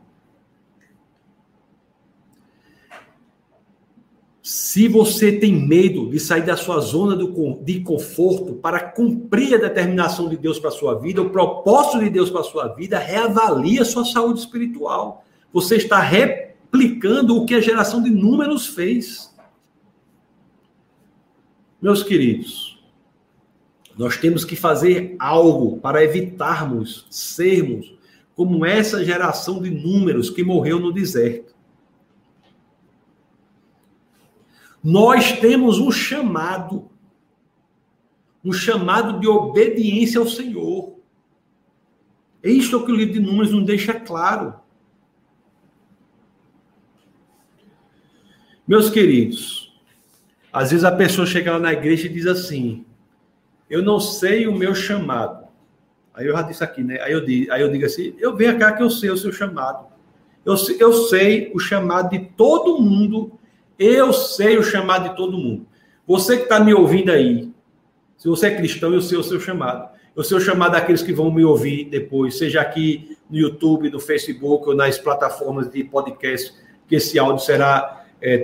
Se 4.49 4.87
você 4.87 5.29
tem 5.33 5.53
medo 5.53 6.09
de 6.09 6.21
sair 6.21 6.45
da 6.45 6.55
sua 6.55 6.79
zona 6.79 7.17
de 7.61 7.81
conforto 7.81 8.53
para 8.53 8.79
cumprir 8.79 9.53
a 9.53 9.57
determinação 9.57 10.29
de 10.29 10.37
Deus 10.37 10.57
para 10.57 10.69
a 10.69 10.71
sua 10.71 10.97
vida, 10.97 11.21
o 11.21 11.29
propósito 11.29 11.99
de 11.99 12.09
Deus 12.09 12.29
para 12.29 12.39
a 12.39 12.45
sua 12.45 12.69
vida, 12.69 12.97
reavalie 12.97 13.77
a 13.77 13.83
sua 13.83 14.05
saúde 14.05 14.39
espiritual. 14.39 15.25
Você 15.51 15.75
está 15.75 15.99
replicando 15.99 17.35
o 17.35 17.45
que 17.45 17.55
a 17.55 17.59
geração 17.59 18.01
de 18.01 18.09
números 18.09 18.67
fez. 18.67 19.35
Meus 21.81 22.01
queridos, 22.01 22.81
nós 23.97 24.15
temos 24.15 24.45
que 24.45 24.55
fazer 24.55 25.17
algo 25.19 25.77
para 25.81 26.01
evitarmos 26.01 27.05
sermos 27.09 27.93
como 28.33 28.65
essa 28.65 29.03
geração 29.03 29.61
de 29.61 29.69
números 29.69 30.29
que 30.29 30.41
morreu 30.41 30.79
no 30.79 30.93
deserto. 30.93 31.56
Nós 34.89 35.33
temos 35.33 35.79
um 35.79 35.91
chamado, 35.91 36.89
um 38.41 38.53
chamado 38.53 39.19
de 39.19 39.27
obediência 39.27 40.17
ao 40.17 40.25
Senhor. 40.25 40.95
É 42.41 42.49
isto 42.49 42.85
que 42.85 42.93
o 42.93 42.95
livro 42.95 43.15
de 43.15 43.19
Números 43.19 43.51
nos 43.51 43.65
deixa 43.65 43.93
claro. 43.93 44.53
Meus 48.65 48.89
queridos, 48.89 49.77
às 50.53 50.71
vezes 50.71 50.85
a 50.85 50.91
pessoa 50.93 51.27
chega 51.27 51.51
lá 51.51 51.59
na 51.59 51.73
igreja 51.73 52.05
e 52.05 52.13
diz 52.13 52.25
assim: 52.25 52.85
eu 53.69 53.83
não 53.83 53.99
sei 53.99 54.47
o 54.47 54.55
meu 54.55 54.73
chamado. 54.73 55.49
Aí 56.13 56.27
eu 56.27 56.33
já 56.33 56.43
disse 56.43 56.63
aqui, 56.63 56.81
né? 56.81 57.01
Aí 57.01 57.11
eu 57.11 57.25
digo, 57.25 57.51
aí 57.51 57.61
eu 57.61 57.69
digo 57.69 57.85
assim: 57.85 58.15
eu 58.17 58.37
venho 58.37 58.57
cá 58.57 58.71
que 58.71 58.81
eu 58.81 58.89
sei 58.89 59.09
o 59.09 59.17
seu 59.17 59.33
chamado. 59.33 59.85
Eu, 60.45 60.55
eu 60.79 60.93
sei 60.93 61.51
o 61.53 61.59
chamado 61.59 62.09
de 62.09 62.19
todo 62.19 62.81
mundo. 62.81 63.36
Eu 63.77 64.13
sei 64.13 64.57
o 64.57 64.63
chamado 64.63 65.09
de 65.09 65.15
todo 65.15 65.37
mundo. 65.37 65.65
Você 66.05 66.37
que 66.37 66.43
está 66.43 66.59
me 66.59 66.73
ouvindo 66.73 67.11
aí, 67.11 67.51
se 68.17 68.27
você 68.27 68.47
é 68.47 68.55
cristão, 68.55 68.93
eu 68.93 69.01
sei 69.01 69.17
o 69.17 69.23
seu 69.23 69.39
chamado. 69.39 69.89
Eu 70.15 70.23
sei 70.23 70.37
o 70.37 70.41
chamado 70.41 70.71
daqueles 70.71 71.03
que 71.03 71.13
vão 71.13 71.29
me 71.31 71.43
ouvir 71.43 71.85
depois, 71.85 72.37
seja 72.37 72.61
aqui 72.61 73.17
no 73.29 73.37
YouTube, 73.37 73.91
no 73.91 73.99
Facebook 73.99 74.67
ou 74.67 74.75
nas 74.75 74.97
plataformas 74.97 75.69
de 75.69 75.83
podcast, 75.83 76.53
que 76.87 76.95
esse 76.95 77.19
áudio 77.19 77.43
será 77.43 78.05
é, 78.19 78.37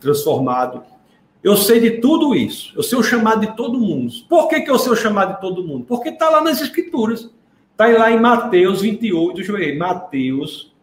transformado 0.00 0.82
eu 1.46 1.56
sei 1.56 1.78
de 1.78 2.00
tudo 2.00 2.34
isso. 2.34 2.72
Eu 2.74 2.82
sei 2.82 2.98
o 2.98 3.04
chamado 3.04 3.46
de 3.46 3.56
todo 3.56 3.78
mundo. 3.78 4.12
Por 4.28 4.48
que, 4.48 4.62
que 4.62 4.68
eu 4.68 4.80
sei 4.80 4.90
o 4.90 4.96
chamado 4.96 5.36
de 5.36 5.40
todo 5.40 5.62
mundo? 5.62 5.84
Porque 5.84 6.08
está 6.08 6.28
lá 6.28 6.40
nas 6.40 6.60
Escrituras. 6.60 7.30
Está 7.70 7.86
lá 7.86 8.10
em 8.10 8.18
Mateus 8.18 8.80
28, 8.80 9.36
deixa 9.36 9.52
eu 9.52 9.56
ver, 9.56 9.76
Mateus, 9.76 10.74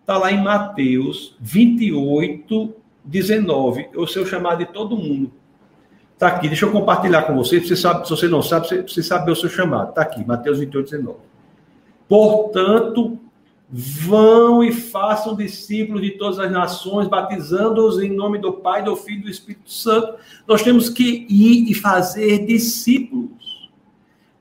está 0.00 0.16
lá 0.16 0.32
em 0.32 0.42
Mateus 0.42 1.36
28, 1.38 2.74
19. 3.10 3.88
Eu 3.92 4.06
sei 4.06 4.22
o 4.22 4.26
chamado 4.26 4.58
de 4.58 4.66
todo 4.66 4.96
mundo. 4.96 5.32
Está 6.14 6.28
aqui, 6.28 6.48
deixa 6.48 6.66
eu 6.66 6.72
compartilhar 6.72 7.22
com 7.22 7.34
você. 7.34 7.60
Você 7.60 7.76
sabe, 7.76 8.06
se 8.06 8.10
você 8.10 8.28
não 8.28 8.42
sabe, 8.42 8.68
você 8.68 8.82
precisa 8.82 9.08
saber 9.08 9.32
o 9.32 9.36
seu 9.36 9.48
chamado. 9.48 9.90
Está 9.90 10.02
aqui, 10.02 10.24
Mateus 10.24 10.58
28, 10.58 10.90
19. 10.90 11.18
Portanto, 12.08 13.18
Vão 13.72 14.64
e 14.64 14.72
façam 14.72 15.36
discípulos 15.36 16.02
de 16.02 16.10
todas 16.12 16.40
as 16.40 16.50
nações, 16.50 17.06
batizando-os 17.06 18.00
em 18.00 18.10
nome 18.10 18.38
do 18.38 18.54
Pai, 18.54 18.82
do 18.82 18.96
Filho 18.96 19.20
e 19.20 19.22
do 19.22 19.30
Espírito 19.30 19.70
Santo. 19.70 20.16
Nós 20.44 20.60
temos 20.60 20.88
que 20.88 21.24
ir 21.30 21.70
e 21.70 21.74
fazer 21.74 22.44
discípulos. 22.46 23.70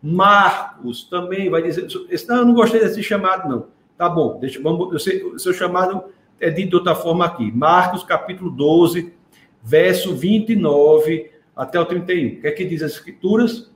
Marcos 0.02 1.04
também 1.04 1.48
vai 1.48 1.62
dizer. 1.62 1.88
Não, 2.28 2.38
eu 2.38 2.46
não 2.46 2.54
gostei 2.56 2.80
desse 2.80 3.04
chamado, 3.04 3.48
não. 3.48 3.68
Tá 3.96 4.10
bom, 4.10 4.40
deixa, 4.40 4.60
vamos, 4.64 4.92
eu 4.94 4.98
sei, 4.98 5.24
o 5.24 5.38
seu 5.38 5.54
chamado 5.54 6.06
é 6.40 6.50
dito 6.50 6.70
de 6.70 6.76
outra 6.76 6.96
forma 6.96 7.26
aqui. 7.26 7.52
Marcos, 7.52 8.04
capítulo 8.04 8.50
12, 8.50 9.14
verso 9.62 10.16
29 10.16 11.32
até 11.56 11.80
o 11.80 11.86
31. 11.86 12.38
O 12.38 12.42
que 12.42 12.48
é 12.48 12.52
que 12.52 12.66
diz 12.66 12.82
as 12.82 12.94
Escrituras? 12.94 13.72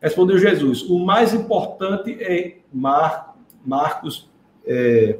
Respondeu 0.00 0.38
Jesus: 0.38 0.82
o 0.82 0.98
mais 0.98 1.34
importante 1.34 2.16
é 2.20 2.58
Mar, 2.72 3.36
Marcos 3.64 4.30
é, 4.64 5.18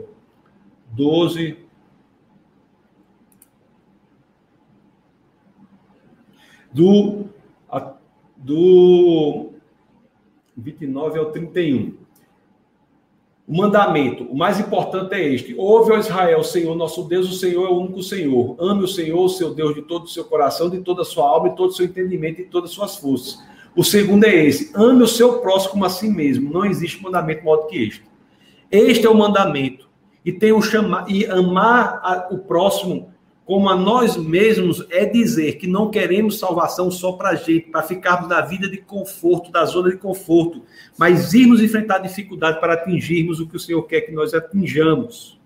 12. 0.93 1.65
Do, 6.73 7.25
do 8.37 9.53
29 10.57 11.19
ao 11.19 11.33
31. 11.33 11.96
O 13.47 13.57
mandamento, 13.57 14.25
o 14.25 14.37
mais 14.37 14.59
importante 14.59 15.15
é 15.15 15.33
este: 15.33 15.55
Ouve, 15.57 15.93
ó 15.93 15.99
Israel, 15.99 16.43
Senhor 16.43 16.75
nosso 16.75 17.05
Deus, 17.05 17.31
o 17.31 17.39
Senhor 17.39 17.65
é 17.67 17.71
o 17.71 17.79
único 17.79 18.03
Senhor. 18.03 18.57
Ame 18.59 18.83
o 18.83 18.89
Senhor, 18.89 19.25
o 19.25 19.29
seu 19.29 19.55
Deus, 19.55 19.75
de 19.75 19.83
todo 19.83 20.05
o 20.05 20.09
seu 20.09 20.25
coração, 20.25 20.69
de 20.69 20.81
toda 20.81 21.03
a 21.03 21.05
sua 21.05 21.29
alma, 21.29 21.51
de 21.51 21.57
todo 21.57 21.71
o 21.71 21.73
seu 21.73 21.87
entendimento 21.87 22.41
e 22.41 22.45
de 22.45 22.51
todas 22.51 22.71
as 22.71 22.75
suas 22.75 22.97
forças. 22.97 23.39
O 23.77 23.85
segundo 23.85 24.25
é 24.25 24.35
esse: 24.35 24.73
ame 24.75 25.03
o 25.03 25.07
seu 25.07 25.39
próximo 25.39 25.73
como 25.73 25.85
a 25.85 25.91
si 25.91 26.09
mesmo. 26.09 26.53
Não 26.53 26.65
existe 26.65 27.01
mandamento 27.01 27.45
maior 27.45 27.59
do 27.59 27.67
que 27.69 27.85
este. 27.85 28.03
Este 28.69 29.07
é 29.07 29.11
o 29.11 29.15
mandamento. 29.15 29.87
E 30.25 30.33
tem 30.33 30.51
o 30.51 30.61
chamar 30.61 31.09
e 31.09 31.25
amar 31.27 32.01
a, 32.03 32.29
o 32.33 32.39
próximo 32.39 33.13
como 33.47 33.69
a 33.69 33.77
nós 33.77 34.17
mesmos 34.17 34.85
é 34.91 35.05
dizer 35.05 35.53
que 35.53 35.69
não 35.69 35.89
queremos 35.89 36.41
salvação 36.41 36.91
só 36.91 37.13
para 37.13 37.31
a 37.31 37.35
gente, 37.37 37.71
para 37.71 37.81
ficarmos 37.81 38.29
na 38.29 38.41
vida 38.41 38.69
de 38.69 38.79
conforto, 38.79 39.53
da 39.53 39.65
zona 39.65 39.91
de 39.91 39.97
conforto, 39.99 40.63
mas 40.99 41.33
irmos 41.33 41.63
enfrentar 41.63 41.99
dificuldade 41.99 42.59
para 42.59 42.73
atingirmos 42.73 43.39
o 43.39 43.47
que 43.47 43.57
o 43.57 43.61
Senhor 43.61 43.85
quer 43.85 44.01
que 44.01 44.11
nós 44.11 44.35
atinjamos. 44.35 45.41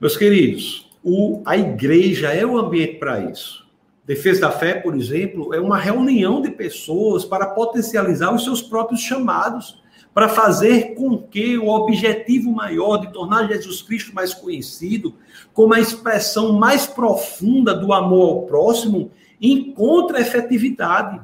Meus 0.00 0.16
queridos, 0.16 0.90
o, 1.00 1.40
a 1.46 1.56
igreja 1.56 2.32
é 2.32 2.44
o 2.44 2.58
ambiente 2.58 2.96
para 2.96 3.20
isso. 3.30 3.64
Defesa 4.04 4.40
da 4.40 4.50
Fé, 4.50 4.74
por 4.74 4.96
exemplo, 4.96 5.54
é 5.54 5.60
uma 5.60 5.78
reunião 5.78 6.42
de 6.42 6.50
pessoas 6.50 7.24
para 7.24 7.46
potencializar 7.46 8.34
os 8.34 8.42
seus 8.42 8.60
próprios 8.60 9.00
chamados 9.00 9.80
para 10.14 10.28
fazer 10.28 10.94
com 10.94 11.16
que 11.16 11.56
o 11.56 11.68
objetivo 11.68 12.52
maior 12.52 12.98
de 12.98 13.12
tornar 13.12 13.48
Jesus 13.48 13.80
Cristo 13.80 14.14
mais 14.14 14.34
conhecido, 14.34 15.14
como 15.54 15.72
a 15.72 15.80
expressão 15.80 16.52
mais 16.52 16.86
profunda 16.86 17.74
do 17.74 17.92
amor 17.92 18.28
ao 18.28 18.42
próximo, 18.42 19.10
encontre 19.40 20.20
efetividade. 20.20 21.20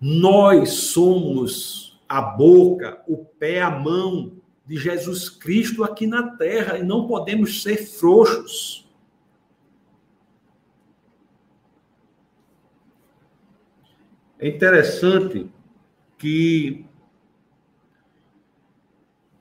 Nós 0.00 0.70
somos 0.70 2.00
a 2.08 2.22
boca, 2.22 3.02
o 3.06 3.18
pé, 3.18 3.60
a 3.60 3.70
mão 3.70 4.32
de 4.66 4.76
Jesus 4.76 5.28
Cristo 5.28 5.84
aqui 5.84 6.06
na 6.06 6.36
terra 6.36 6.78
e 6.78 6.82
não 6.82 7.06
podemos 7.06 7.62
ser 7.62 7.76
frouxos. 7.76 8.87
É 14.38 14.48
interessante 14.48 15.50
que 16.16 16.84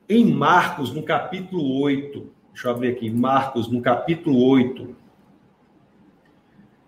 em 0.10 0.26
Marcos, 0.34 0.94
no 0.94 1.04
capítulo 1.04 1.80
8, 1.82 2.32
deixa 2.54 2.68
eu 2.68 2.72
abrir 2.72 2.90
aqui, 2.90 3.10
Marcos, 3.10 3.68
no 3.70 3.82
capítulo 3.82 4.44
8, 4.44 4.96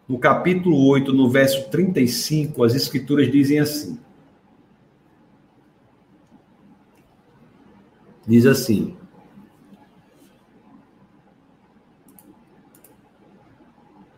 no 0.08 0.18
capítulo 0.18 0.88
8, 0.88 1.14
no 1.14 1.30
verso 1.30 1.70
35, 1.70 2.64
as 2.64 2.74
escrituras 2.74 3.32
dizem 3.32 3.60
assim: 3.60 4.00
Diz 8.26 8.46
assim: 8.46 8.98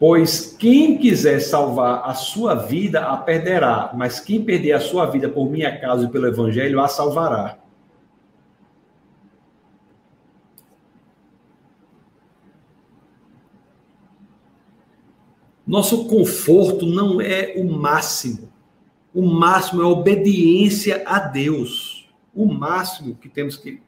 Pois 0.02 0.56
quem 0.58 0.98
quiser 0.98 1.40
salvar 1.42 2.10
a 2.10 2.16
sua 2.16 2.56
vida 2.56 3.02
a 3.02 3.18
perderá, 3.18 3.92
mas 3.94 4.20
quem 4.20 4.44
perder 4.44 4.72
a 4.72 4.80
sua 4.80 5.06
vida 5.06 5.30
por 5.30 5.48
minha 5.48 5.80
causa 5.80 6.06
e 6.06 6.10
pelo 6.10 6.26
evangelho 6.26 6.82
a 6.82 6.88
salvará. 6.88 7.60
Nosso 15.68 16.06
conforto 16.08 16.88
não 16.88 17.22
é 17.22 17.54
o 17.56 17.64
máximo. 17.66 18.52
O 19.14 19.22
máximo 19.22 19.84
é 19.84 19.86
a 19.86 19.90
obediência 19.90 21.04
a 21.06 21.20
Deus. 21.20 22.12
O 22.34 22.52
máximo 22.52 23.14
que 23.14 23.30
temos 23.30 23.56
que 23.56 23.80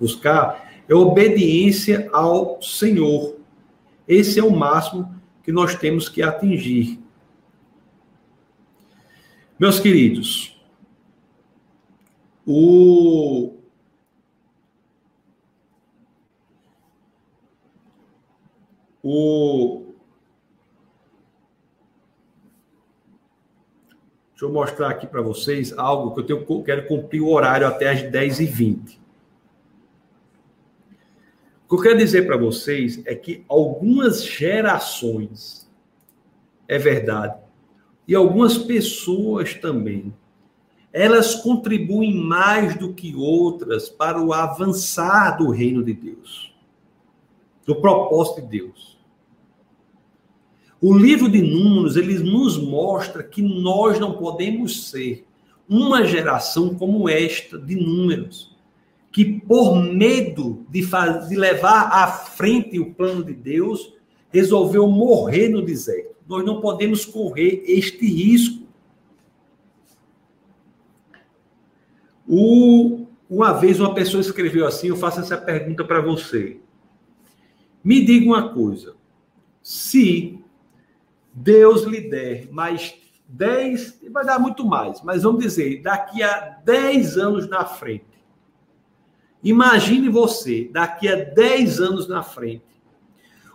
buscar 0.00 0.68
é 0.88 0.94
obediência 0.96 2.10
ao 2.12 2.60
Senhor. 2.60 3.36
Esse 4.08 4.40
é 4.40 4.42
o 4.42 4.50
máximo 4.50 5.16
que 5.48 5.52
nós 5.52 5.74
temos 5.74 6.10
que 6.10 6.20
atingir. 6.20 7.02
Meus 9.58 9.80
queridos, 9.80 10.60
o 12.44 13.56
o 19.02 19.94
Deixa 24.32 24.44
eu 24.44 24.52
mostrar 24.52 24.90
aqui 24.90 25.06
para 25.06 25.22
vocês 25.22 25.72
algo 25.78 26.12
que 26.12 26.20
eu 26.20 26.26
tenho, 26.44 26.62
quero 26.62 26.86
cumprir 26.86 27.22
o 27.22 27.30
horário 27.30 27.66
até 27.66 27.88
as 27.88 28.02
10h20. 28.02 28.97
O 31.68 31.72
que 31.72 31.74
eu 31.74 31.82
quero 31.82 31.98
dizer 31.98 32.26
para 32.26 32.38
vocês 32.38 33.02
é 33.04 33.14
que 33.14 33.44
algumas 33.46 34.24
gerações, 34.24 35.70
é 36.66 36.78
verdade, 36.78 37.38
e 38.06 38.14
algumas 38.14 38.56
pessoas 38.56 39.52
também, 39.52 40.14
elas 40.90 41.34
contribuem 41.34 42.14
mais 42.14 42.74
do 42.74 42.94
que 42.94 43.14
outras 43.14 43.86
para 43.86 44.18
o 44.18 44.32
avançar 44.32 45.36
do 45.36 45.50
reino 45.50 45.84
de 45.84 45.92
Deus, 45.92 46.54
do 47.66 47.76
propósito 47.76 48.40
de 48.40 48.60
Deus. 48.60 48.98
O 50.80 50.96
livro 50.96 51.28
de 51.28 51.42
Números, 51.42 51.96
ele 51.96 52.18
nos 52.18 52.56
mostra 52.56 53.22
que 53.22 53.42
nós 53.42 54.00
não 54.00 54.14
podemos 54.14 54.88
ser 54.88 55.26
uma 55.68 56.02
geração 56.06 56.74
como 56.74 57.10
esta 57.10 57.58
de 57.58 57.76
Números 57.76 58.47
que 59.18 59.24
por 59.24 59.82
medo 59.82 60.64
de, 60.70 60.80
de 61.28 61.34
levar 61.34 61.88
à 61.90 62.06
frente 62.06 62.78
o 62.78 62.94
plano 62.94 63.24
de 63.24 63.34
Deus, 63.34 63.92
resolveu 64.30 64.86
morrer 64.86 65.48
no 65.48 65.60
deserto. 65.60 66.14
Nós 66.28 66.46
não 66.46 66.60
podemos 66.60 67.04
correr 67.04 67.64
este 67.66 68.06
risco. 68.06 68.64
O, 72.28 73.08
uma 73.28 73.54
vez 73.54 73.80
uma 73.80 73.92
pessoa 73.92 74.20
escreveu 74.20 74.64
assim, 74.64 74.86
eu 74.86 74.96
faço 74.96 75.18
essa 75.18 75.36
pergunta 75.36 75.84
para 75.84 76.00
você. 76.00 76.60
Me 77.82 78.04
diga 78.04 78.24
uma 78.24 78.50
coisa. 78.54 78.94
Se 79.60 80.38
Deus 81.34 81.82
lhe 81.82 82.02
der 82.02 82.52
mais 82.52 82.94
10, 83.26 84.00
vai 84.12 84.24
dar 84.24 84.38
muito 84.38 84.64
mais, 84.64 85.02
mas 85.02 85.24
vamos 85.24 85.42
dizer, 85.42 85.82
daqui 85.82 86.22
a 86.22 86.60
10 86.64 87.18
anos 87.18 87.48
na 87.48 87.64
frente, 87.64 88.17
Imagine 89.42 90.08
você, 90.08 90.68
daqui 90.72 91.08
a 91.08 91.16
10 91.16 91.80
anos 91.80 92.08
na 92.08 92.22
frente, 92.22 92.64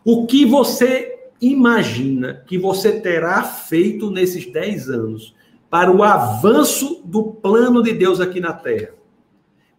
o 0.06 0.26
que 0.26 0.46
você 0.46 1.30
imagina 1.42 2.44
que 2.48 2.58
você 2.58 3.00
terá 3.00 3.44
feito 3.44 4.10
nesses 4.10 4.52
10 4.52 4.90
anos 4.90 5.36
para 5.70 5.92
o 5.92 6.04
avanço 6.04 7.02
do 7.04 7.24
plano 7.24 7.82
de 7.82 7.94
Deus 7.94 8.20
aqui 8.20 8.40
na 8.40 8.54
Terra? 8.54 8.94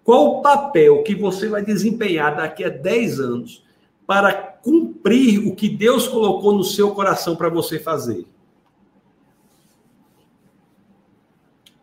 Qual 0.03 0.27
o 0.27 0.43
papel 0.43 1.03
que 1.03 1.15
você 1.15 1.49
vai 1.49 1.65
desempenhar 1.65 2.37
daqui 2.37 2.63
a 2.63 2.69
10 2.69 3.21
anos 3.21 3.65
para 4.07 4.35
cumprir 4.35 5.39
o 5.47 5.55
que 5.55 5.69
Deus 5.69 6.07
colocou 6.07 6.53
no 6.53 6.63
seu 6.63 6.91
coração 6.91 7.35
para 7.35 7.49
você 7.49 7.79
fazer? 7.79 8.27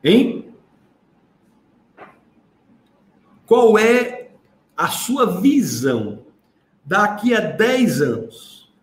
Hein? 0.04 0.41
Qual 3.52 3.78
é 3.78 4.30
a 4.78 4.88
sua 4.88 5.42
visão 5.42 6.24
daqui 6.86 7.36
a 7.36 7.42
10 7.42 8.02
anos? 8.02 8.74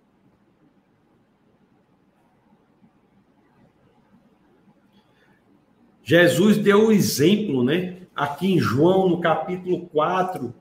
Jesus 6.02 6.58
deu 6.58 6.88
o 6.88 6.92
exemplo, 6.92 7.64
né? 7.64 8.02
Aqui 8.14 8.52
em 8.52 8.58
João, 8.58 9.08
no 9.08 9.22
capítulo 9.22 9.86
4, 9.86 10.54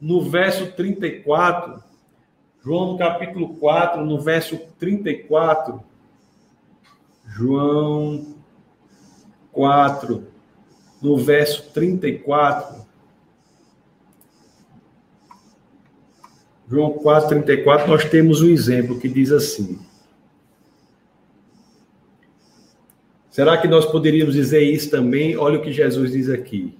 no 0.00 0.22
verso 0.22 0.72
34. 0.72 1.84
João, 2.64 2.92
no 2.92 2.98
capítulo 2.98 3.56
4, 3.56 4.02
no 4.02 4.18
verso 4.18 4.58
34. 4.78 5.84
João 7.26 8.34
4, 9.52 10.26
no 11.02 11.18
verso 11.18 11.70
34. 11.70 12.81
João 16.72 16.94
4,34, 16.94 17.86
nós 17.86 18.06
temos 18.06 18.40
um 18.40 18.48
exemplo 18.48 18.98
que 18.98 19.06
diz 19.06 19.30
assim. 19.30 19.78
Será 23.28 23.58
que 23.58 23.68
nós 23.68 23.84
poderíamos 23.84 24.32
dizer 24.32 24.62
isso 24.62 24.90
também? 24.90 25.36
Olha 25.36 25.58
o 25.58 25.62
que 25.62 25.70
Jesus 25.70 26.12
diz 26.12 26.30
aqui. 26.30 26.74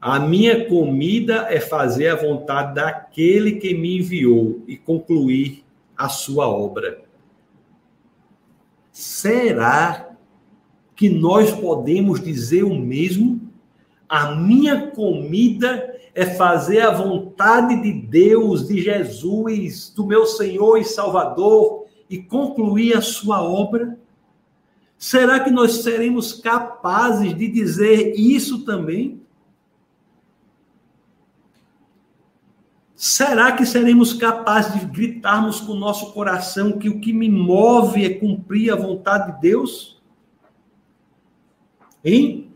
A 0.00 0.18
minha 0.18 0.64
comida 0.64 1.48
é 1.50 1.60
fazer 1.60 2.08
a 2.08 2.16
vontade 2.16 2.76
daquele 2.76 3.56
que 3.56 3.74
me 3.74 3.98
enviou 3.98 4.64
e 4.66 4.74
concluir 4.74 5.62
a 5.94 6.08
sua 6.08 6.48
obra. 6.48 7.02
Será 8.90 10.16
que 10.96 11.10
nós 11.10 11.50
podemos 11.50 12.22
dizer 12.22 12.62
o 12.62 12.74
mesmo? 12.74 13.38
A 14.08 14.34
minha 14.34 14.86
comida 14.92 15.87
é 16.18 16.26
fazer 16.26 16.80
a 16.80 16.90
vontade 16.90 17.80
de 17.80 17.92
Deus, 17.92 18.66
de 18.66 18.82
Jesus, 18.82 19.92
do 19.94 20.04
meu 20.04 20.26
Senhor 20.26 20.76
e 20.76 20.84
Salvador 20.84 21.86
e 22.10 22.18
concluir 22.18 22.96
a 22.96 23.00
sua 23.00 23.40
obra? 23.40 23.96
Será 24.98 25.38
que 25.38 25.48
nós 25.48 25.84
seremos 25.84 26.32
capazes 26.32 27.32
de 27.36 27.46
dizer 27.46 28.14
isso 28.16 28.64
também? 28.64 29.22
Será 32.96 33.52
que 33.52 33.64
seremos 33.64 34.12
capazes 34.12 34.72
de 34.80 34.86
gritarmos 34.86 35.60
com 35.60 35.70
o 35.70 35.78
nosso 35.78 36.12
coração 36.12 36.80
que 36.80 36.88
o 36.88 36.98
que 36.98 37.12
me 37.12 37.30
move 37.30 38.04
é 38.04 38.12
cumprir 38.12 38.72
a 38.72 38.76
vontade 38.76 39.36
de 39.36 39.40
Deus? 39.40 40.02
Hein? 42.04 42.50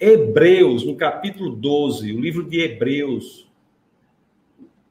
Hebreus, 0.00 0.84
no 0.84 0.94
capítulo 0.96 1.50
12, 1.50 2.12
o 2.12 2.20
livro 2.20 2.44
de 2.44 2.60
Hebreus, 2.60 3.50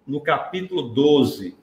no 0.06 0.20
capítulo 0.20 0.82
12, 0.82 1.56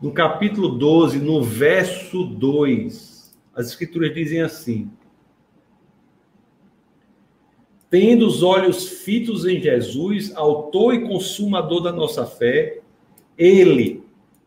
no 0.00 0.12
capítulo 0.12 0.68
12, 0.68 1.18
no 1.18 1.42
verso 1.42 2.24
2, 2.24 3.36
as 3.54 3.66
escrituras 3.66 4.14
dizem 4.14 4.42
assim: 4.42 4.90
tendo 7.90 8.26
os 8.26 8.42
olhos 8.42 8.88
fitos 9.04 9.44
em 9.44 9.60
Jesus, 9.60 10.34
autor 10.36 10.94
e 10.94 11.06
consumador 11.06 11.80
da 11.80 11.92
nossa 11.92 12.26
fé, 12.26 12.80
ele, 13.36 14.04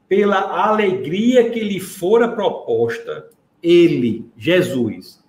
pela 0.08 0.68
alegria 0.68 1.50
que 1.50 1.60
lhe 1.60 1.80
fora 1.80 2.30
proposta, 2.30 3.30
ele, 3.62 4.26
Jesus, 4.38 5.24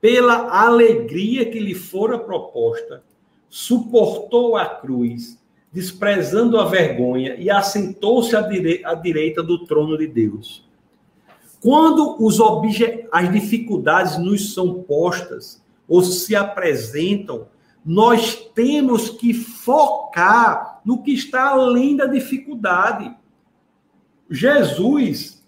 pela 0.00 0.62
alegria 0.64 1.50
que 1.50 1.58
lhe 1.58 1.74
fora 1.74 2.18
proposta, 2.18 3.02
suportou 3.48 4.56
a 4.56 4.66
cruz, 4.66 5.38
desprezando 5.72 6.58
a 6.58 6.64
vergonha, 6.66 7.34
e 7.36 7.50
assentou-se 7.50 8.34
à, 8.36 8.40
à 8.84 8.94
direita 8.94 9.42
do 9.42 9.66
trono 9.66 9.98
de 9.98 10.06
Deus. 10.06 10.66
Quando 11.60 12.16
as 13.10 13.32
dificuldades 13.32 14.18
nos 14.18 14.54
são 14.54 14.82
postas 14.82 15.62
ou 15.88 16.02
se 16.02 16.36
apresentam, 16.36 17.48
nós 17.84 18.36
temos 18.54 19.10
que 19.10 19.32
focar 19.32 20.80
no 20.84 21.02
que 21.02 21.12
está 21.12 21.48
além 21.48 21.96
da 21.96 22.06
dificuldade. 22.06 23.16
Jesus, 24.30 25.44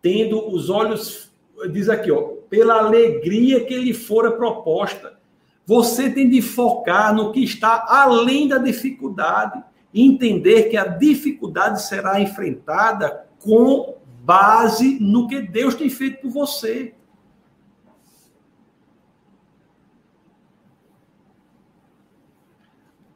tendo 0.00 0.54
os 0.54 0.68
olhos, 0.68 1.32
diz 1.72 1.88
aqui, 1.88 2.10
ó, 2.10 2.31
pela 2.52 2.74
alegria 2.74 3.64
que 3.64 3.74
lhe 3.78 3.94
fora 3.94 4.30
proposta. 4.30 5.18
Você 5.64 6.10
tem 6.10 6.28
de 6.28 6.42
focar 6.42 7.14
no 7.14 7.32
que 7.32 7.42
está 7.42 7.86
além 7.88 8.46
da 8.46 8.58
dificuldade. 8.58 9.64
Entender 9.94 10.64
que 10.64 10.76
a 10.76 10.84
dificuldade 10.84 11.80
será 11.82 12.20
enfrentada 12.20 13.26
com 13.42 13.96
base 14.22 14.98
no 15.00 15.26
que 15.28 15.40
Deus 15.40 15.74
tem 15.74 15.88
feito 15.88 16.20
por 16.20 16.30
você. 16.30 16.94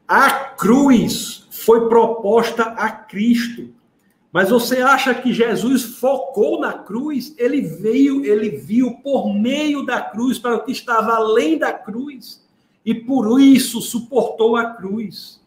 A 0.07 0.31
cruz 0.31 1.47
foi 1.51 1.87
proposta 1.87 2.63
a 2.63 2.89
Cristo. 2.89 3.71
Mas 4.31 4.49
você 4.49 4.81
acha 4.81 5.15
que 5.15 5.33
Jesus 5.33 5.83
focou 5.83 6.59
na 6.59 6.73
cruz? 6.73 7.33
Ele 7.37 7.61
veio, 7.61 8.25
ele 8.25 8.49
viu 8.49 8.95
por 8.95 9.33
meio 9.33 9.85
da 9.85 10.01
cruz 10.01 10.37
para 10.37 10.55
o 10.55 10.63
que 10.63 10.71
estava 10.71 11.15
além 11.15 11.57
da 11.57 11.71
cruz. 11.71 12.45
E 12.85 12.93
por 12.93 13.39
isso 13.39 13.81
suportou 13.81 14.55
a 14.55 14.73
cruz. 14.75 15.41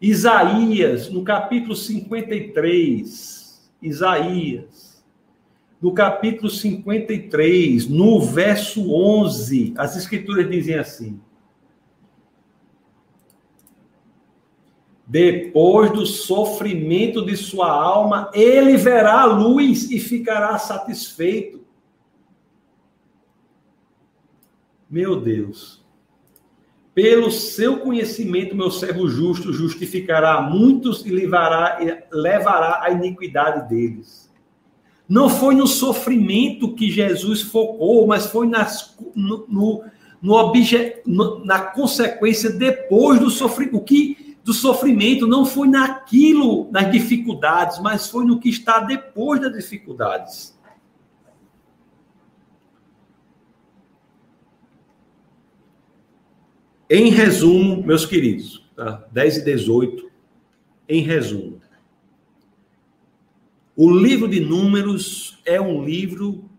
Isaías, 0.00 1.08
no 1.08 1.22
capítulo 1.22 1.76
53, 1.76 3.70
Isaías, 3.80 5.04
no 5.80 5.92
capítulo 5.92 6.50
53, 6.50 7.88
no 7.88 8.20
verso 8.20 8.92
11, 8.92 9.74
as 9.76 9.96
escrituras 9.96 10.50
dizem 10.50 10.74
assim: 10.74 11.20
Depois 15.06 15.90
do 15.92 16.06
sofrimento 16.06 17.24
de 17.24 17.36
sua 17.36 17.70
alma, 17.70 18.30
ele 18.32 18.76
verá 18.76 19.22
a 19.22 19.26
luz 19.26 19.90
e 19.90 19.98
ficará 19.98 20.58
satisfeito. 20.58 21.60
Meu 24.88 25.20
Deus. 25.20 25.82
Pelo 26.94 27.30
seu 27.30 27.78
conhecimento, 27.80 28.54
meu 28.54 28.70
servo 28.70 29.08
justo 29.08 29.52
justificará 29.52 30.42
muitos 30.42 31.06
e 31.06 31.10
levará, 31.10 31.78
levará 32.12 32.80
a 32.82 32.90
iniquidade 32.90 33.68
deles. 33.68 34.30
Não 35.08 35.28
foi 35.28 35.54
no 35.54 35.66
sofrimento 35.66 36.74
que 36.74 36.90
Jesus 36.90 37.40
focou, 37.40 38.06
mas 38.06 38.26
foi 38.26 38.46
nas, 38.46 38.96
no, 39.14 39.46
no, 39.48 39.84
no 40.20 40.32
obje, 40.34 40.96
no, 41.06 41.44
na 41.44 41.60
consequência 41.60 42.50
depois 42.50 43.18
do 43.18 43.30
sofrimento. 43.30 43.78
O 43.78 43.84
que 43.84 44.31
do 44.44 44.52
sofrimento 44.52 45.26
não 45.26 45.46
foi 45.46 45.68
naquilo, 45.68 46.68
nas 46.70 46.90
dificuldades, 46.90 47.78
mas 47.78 48.08
foi 48.08 48.24
no 48.24 48.40
que 48.40 48.48
está 48.48 48.80
depois 48.80 49.40
das 49.40 49.52
dificuldades. 49.52 50.58
Em 56.90 57.10
resumo, 57.10 57.82
meus 57.82 58.04
queridos, 58.04 58.68
tá? 58.74 59.06
10 59.12 59.38
e 59.38 59.44
18, 59.44 60.10
em 60.88 61.02
resumo. 61.02 61.60
O 63.74 63.90
livro 63.90 64.28
de 64.28 64.40
Números 64.40 65.40
é 65.46 65.58
um 65.60 65.82
livro 65.82 66.50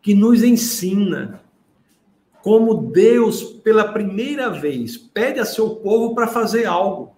que 0.00 0.14
nos 0.14 0.42
ensina 0.42 1.42
como 2.40 2.92
Deus, 2.92 3.42
pela 3.42 3.92
primeira 3.92 4.48
vez, 4.48 4.96
pede 4.96 5.40
a 5.40 5.44
seu 5.44 5.76
povo 5.76 6.14
para 6.14 6.28
fazer 6.28 6.64
algo 6.64 7.15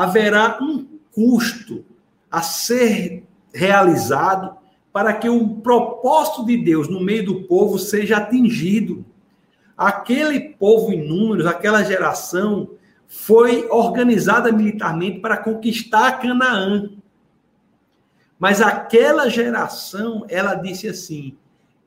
haverá 0.00 0.58
um 0.62 0.86
custo 1.12 1.84
a 2.30 2.40
ser 2.40 3.22
realizado 3.52 4.56
para 4.90 5.12
que 5.12 5.28
o 5.28 5.56
propósito 5.56 6.46
de 6.46 6.56
Deus 6.56 6.88
no 6.88 7.00
meio 7.00 7.26
do 7.26 7.42
povo 7.42 7.78
seja 7.78 8.16
atingido. 8.16 9.04
Aquele 9.76 10.40
povo 10.40 10.90
em 10.90 11.06
números, 11.06 11.44
aquela 11.44 11.82
geração, 11.82 12.70
foi 13.06 13.68
organizada 13.68 14.50
militarmente 14.50 15.20
para 15.20 15.36
conquistar 15.36 16.18
Canaã. 16.18 16.90
Mas 18.38 18.62
aquela 18.62 19.28
geração, 19.28 20.24
ela 20.30 20.54
disse 20.54 20.88
assim: 20.88 21.36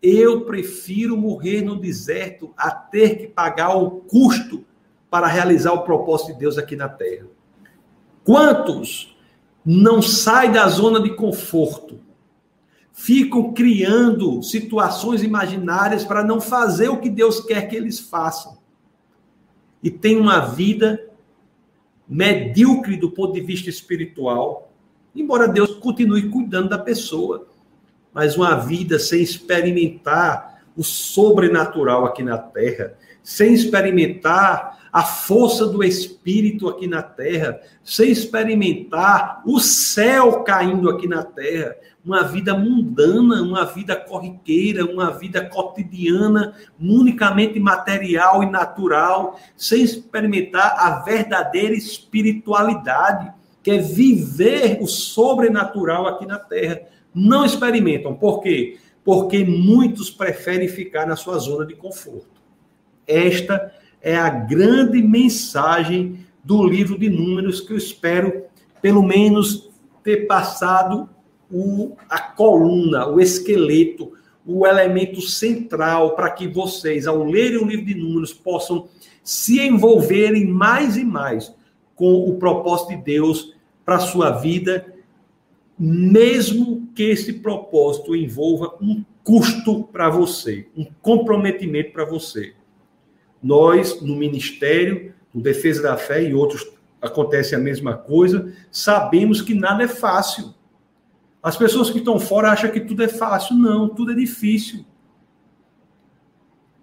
eu 0.03 0.45
prefiro 0.45 1.18
morrer 1.18 1.64
no 1.64 1.80
deserto 1.80 2.53
a 2.56 2.69
ter 2.69 3.18
que 3.18 3.27
pagar 3.27 3.76
o 3.76 3.90
custo 3.90 4.64
para 5.10 5.26
realizar 5.26 5.73
o 5.73 5.84
propósito 5.84 6.34
de 6.34 6.40
Deus 6.40 6.60
aqui 6.60 6.76
na 6.76 6.88
terra. 6.88 7.32
Quantos 8.24 9.16
não 9.66 10.02
saem 10.02 10.52
da 10.52 10.68
zona 10.68 11.02
de 11.02 11.16
conforto? 11.16 12.00
Ficam 12.91 13.54
criando 13.54 14.41
situações 14.44 15.24
imaginárias 15.24 16.04
para 16.06 16.24
não 16.24 16.40
fazer 16.40 16.90
o 16.90 17.00
que 17.00 17.10
Deus 17.10 17.40
quer 17.40 17.68
que 17.68 17.76
eles 17.76 18.00
façam. 18.00 18.58
E 19.82 19.90
tem 19.90 20.20
uma 20.20 20.40
vida 20.40 21.10
medíocre 22.08 22.95
do 22.95 23.10
ponto 23.10 23.34
de 23.34 23.41
vista 23.41 23.70
espiritual, 23.70 24.72
embora 25.16 25.48
Deus 25.48 25.76
continue 25.76 26.30
cuidando 26.30 26.70
da 26.70 26.78
pessoa, 26.78 27.48
mas 28.14 28.38
uma 28.38 28.56
vida 28.56 29.00
sem 29.00 29.22
experimentar 29.22 30.64
o 30.78 30.84
sobrenatural 30.84 32.06
aqui 32.06 32.24
na 32.24 32.38
terra, 32.38 32.95
sem 33.24 33.54
experimentar 33.54 34.82
a 34.94 35.02
força 35.02 35.65
do 35.65 35.84
Espírito 35.84 36.70
aqui 36.70 36.86
na 36.86 37.02
terra, 37.02 37.60
sem 37.84 38.11
experimentar 38.11 39.41
o 39.44 39.60
céu 39.60 40.44
caindo 40.44 40.88
aqui 40.88 41.07
na 41.07 41.24
terra, 41.24 41.76
uma 42.06 42.22
vida 42.22 42.56
mundana, 42.56 43.41
uma 43.41 43.65
vida 43.65 43.95
corriqueira, 43.95 44.86
uma 44.86 45.10
vida 45.10 45.44
cotidiana, 45.44 46.53
unicamente 46.80 47.60
material 47.60 48.44
e 48.44 48.52
natural, 48.52 49.40
sem 49.57 49.82
experimentar 49.82 50.76
a 50.78 50.99
verdadeira 50.99 51.74
espiritualidade, 51.74 53.34
que 53.64 53.72
é 53.72 53.78
viver 53.80 54.78
o 54.80 54.86
sobrenatural 54.86 56.06
aqui 56.06 56.28
na 56.28 56.38
terra. 56.38 56.82
Não 57.15 57.44
experimentam. 57.44 58.14
Por 58.14 58.41
quê? 58.41 58.78
Porque 59.03 59.44
muitos 59.44 60.11
preferem 60.11 60.68
ficar 60.68 61.07
na 61.07 61.15
sua 61.15 61.40
zona 61.40 61.65
de 61.65 61.74
conforto. 61.74 62.44
Esta 63.07 63.72
é 64.04 64.18
a 64.18 64.30
grande 64.30 65.02
mensagem 65.02 66.20
do 66.44 66.62
livro 66.62 67.00
de 67.00 67.10
Números 67.10 67.62
que 67.62 67.72
eu 67.72 67.78
espero, 67.78 68.44
pelo 68.82 69.02
menos, 69.02 69.70
ter 70.04 70.28
passado 70.28 71.10
o, 71.50 71.96
a 72.10 72.20
coluna, 72.20 73.08
o 73.08 73.22
esqueleto, 73.22 74.12
o 74.46 74.68
elemento 74.68 75.22
central 75.22 76.18
para 76.18 76.30
que 76.30 76.50
vocês, 76.50 77.08
ao 77.08 77.24
lerem 77.24 77.60
o 77.60 77.66
livro 77.66 77.86
de 77.86 77.96
Números, 77.96 78.34
possam 78.34 78.90
se 79.24 79.62
envolverem 79.62 80.46
mais 80.46 80.98
e 80.98 81.06
mais 81.06 81.56
com 81.96 82.30
o 82.30 82.36
propósito 82.36 82.90
de 82.90 82.98
Deus 82.98 83.56
para 83.86 83.96
a 83.96 84.00
sua 84.00 84.32
vida, 84.32 84.86
mesmo 85.80 86.90
que 86.94 87.04
esse 87.04 87.34
propósito 87.34 88.14
envolva 88.14 88.76
um 88.82 89.02
custo 89.24 89.86
para 89.86 90.10
você, 90.10 90.68
um 90.76 90.86
comprometimento 91.02 91.94
para 91.94 92.04
você. 92.04 92.54
Nós, 93.44 94.02
no 94.02 94.15
Ministério, 94.15 95.14
no 95.34 95.41
Defesa 95.41 95.84
da 95.84 95.98
Fé 95.98 96.24
e 96.24 96.34
outros, 96.34 96.65
acontece 97.02 97.53
a 97.53 97.60
mesma 97.60 97.98
coisa, 97.98 98.53
sabemos 98.72 99.41
que 99.41 99.53
nada 99.53 99.84
é 99.84 99.88
fácil. 99.88 100.53
As 101.44 101.57
pessoas 101.57 101.90
que 101.90 101.98
estão 101.98 102.18
fora 102.18 102.49
acham 102.49 102.72
que 102.72 102.80
tudo 102.80 103.03
é 103.03 103.07
fácil. 103.10 103.57
Não, 103.57 103.90
tudo 103.90 104.14
é 104.14 104.15
difícil. 104.15 104.86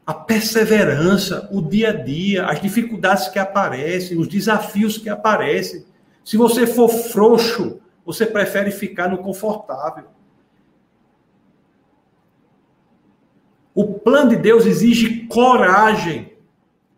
A 0.05 0.12
perseverança, 0.12 1.49
o 1.51 1.62
dia 1.62 1.89
a 1.89 1.93
dia, 1.93 2.45
as 2.45 2.61
dificuldades 2.61 3.28
que 3.28 3.39
aparecem, 3.39 4.19
os 4.19 4.28
desafios 4.28 4.99
que 4.99 5.09
aparecem. 5.09 5.87
Se 6.23 6.37
você 6.37 6.66
for 6.66 6.89
frouxo, 6.89 7.81
você 8.05 8.27
prefere 8.27 8.70
ficar 8.70 9.09
no 9.09 9.19
confortável. 9.19 10.05
O 13.74 13.95
plano 13.95 14.31
de 14.31 14.37
Deus 14.37 14.66
exige 14.66 15.27
coragem. 15.27 16.30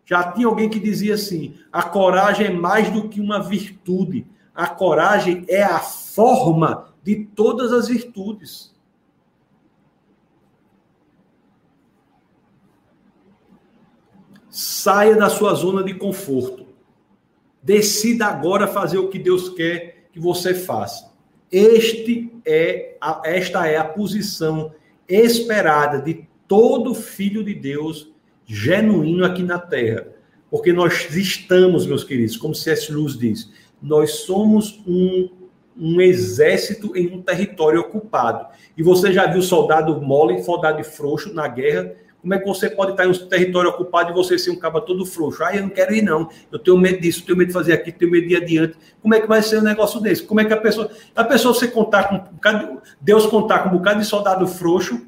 Já 0.05 0.31
tinha 0.31 0.47
alguém 0.47 0.69
que 0.69 0.79
dizia 0.79 1.15
assim: 1.15 1.55
a 1.71 1.83
coragem 1.83 2.47
é 2.47 2.51
mais 2.51 2.89
do 2.89 3.07
que 3.07 3.21
uma 3.21 3.41
virtude. 3.41 4.27
A 4.53 4.67
coragem 4.67 5.45
é 5.47 5.63
a 5.63 5.79
forma 5.79 6.93
de 7.03 7.25
todas 7.25 7.71
as 7.71 7.87
virtudes. 7.87 8.73
Saia 14.49 15.15
da 15.15 15.29
sua 15.29 15.55
zona 15.55 15.83
de 15.83 15.95
conforto. 15.95 16.67
Decida 17.61 18.27
agora 18.27 18.67
fazer 18.67 18.99
o 18.99 19.09
que 19.09 19.17
Deus 19.17 19.49
quer 19.49 20.09
que 20.11 20.19
você 20.19 20.53
faça. 20.53 21.11
Este 21.51 22.31
é 22.45 22.97
a, 23.01 23.21
esta 23.25 23.65
é 23.67 23.77
a 23.77 23.85
posição 23.85 24.73
esperada 25.07 25.99
de 25.99 26.27
todo 26.47 26.93
filho 26.93 27.43
de 27.43 27.55
Deus 27.55 28.12
genuíno 28.45 29.25
aqui 29.25 29.43
na 29.43 29.59
terra. 29.59 30.07
Porque 30.49 30.71
nós 30.71 31.09
estamos, 31.15 31.85
meus 31.87 32.03
queridos, 32.03 32.37
como 32.37 32.53
C.S. 32.53 32.91
Luz 32.91 33.17
diz, 33.17 33.51
nós 33.81 34.19
somos 34.19 34.81
um, 34.85 35.29
um 35.75 35.99
exército 35.99 36.95
em 36.95 37.07
um 37.07 37.21
território 37.21 37.81
ocupado. 37.81 38.45
E 38.77 38.83
você 38.83 39.11
já 39.11 39.25
viu 39.25 39.41
soldado 39.41 39.99
mole, 39.99 40.43
soldado 40.43 40.83
frouxo 40.83 41.33
na 41.33 41.47
guerra? 41.47 41.93
Como 42.21 42.33
é 42.33 42.39
que 42.39 42.47
você 42.47 42.69
pode 42.69 42.91
estar 42.91 43.05
em 43.05 43.09
um 43.09 43.13
território 43.13 43.69
ocupado 43.69 44.11
e 44.11 44.13
você 44.13 44.37
ser 44.37 44.51
um 44.51 44.55
caba 44.55 44.79
todo 44.79 45.05
frouxo? 45.05 45.43
Ah, 45.43 45.55
eu 45.55 45.63
não 45.63 45.69
quero 45.69 45.93
ir, 45.93 46.01
não. 46.01 46.29
Eu 46.51 46.57
tenho 46.57 46.77
medo 46.77 47.01
disso, 47.01 47.25
tenho 47.25 47.37
medo 47.37 47.47
de 47.47 47.53
fazer 47.53 47.73
aqui, 47.73 47.91
tenho 47.91 48.09
medo 48.09 48.27
de 48.27 48.33
ir 48.33 48.37
adiante. 48.37 48.77
Como 49.01 49.13
é 49.13 49.19
que 49.19 49.27
vai 49.27 49.41
ser 49.41 49.57
um 49.57 49.63
negócio 49.63 49.99
desse? 49.99 50.23
Como 50.23 50.39
é 50.39 50.45
que 50.45 50.53
a 50.53 50.57
pessoa. 50.57 50.89
A 51.13 51.23
pessoa 51.25 51.53
você 51.53 51.67
contar 51.67 52.07
com 52.07 52.77
Deus 53.01 53.25
contar 53.25 53.59
com 53.59 53.69
um 53.69 53.77
bocado 53.79 53.99
de 53.99 54.05
soldado 54.05 54.47
frouxo 54.47 55.05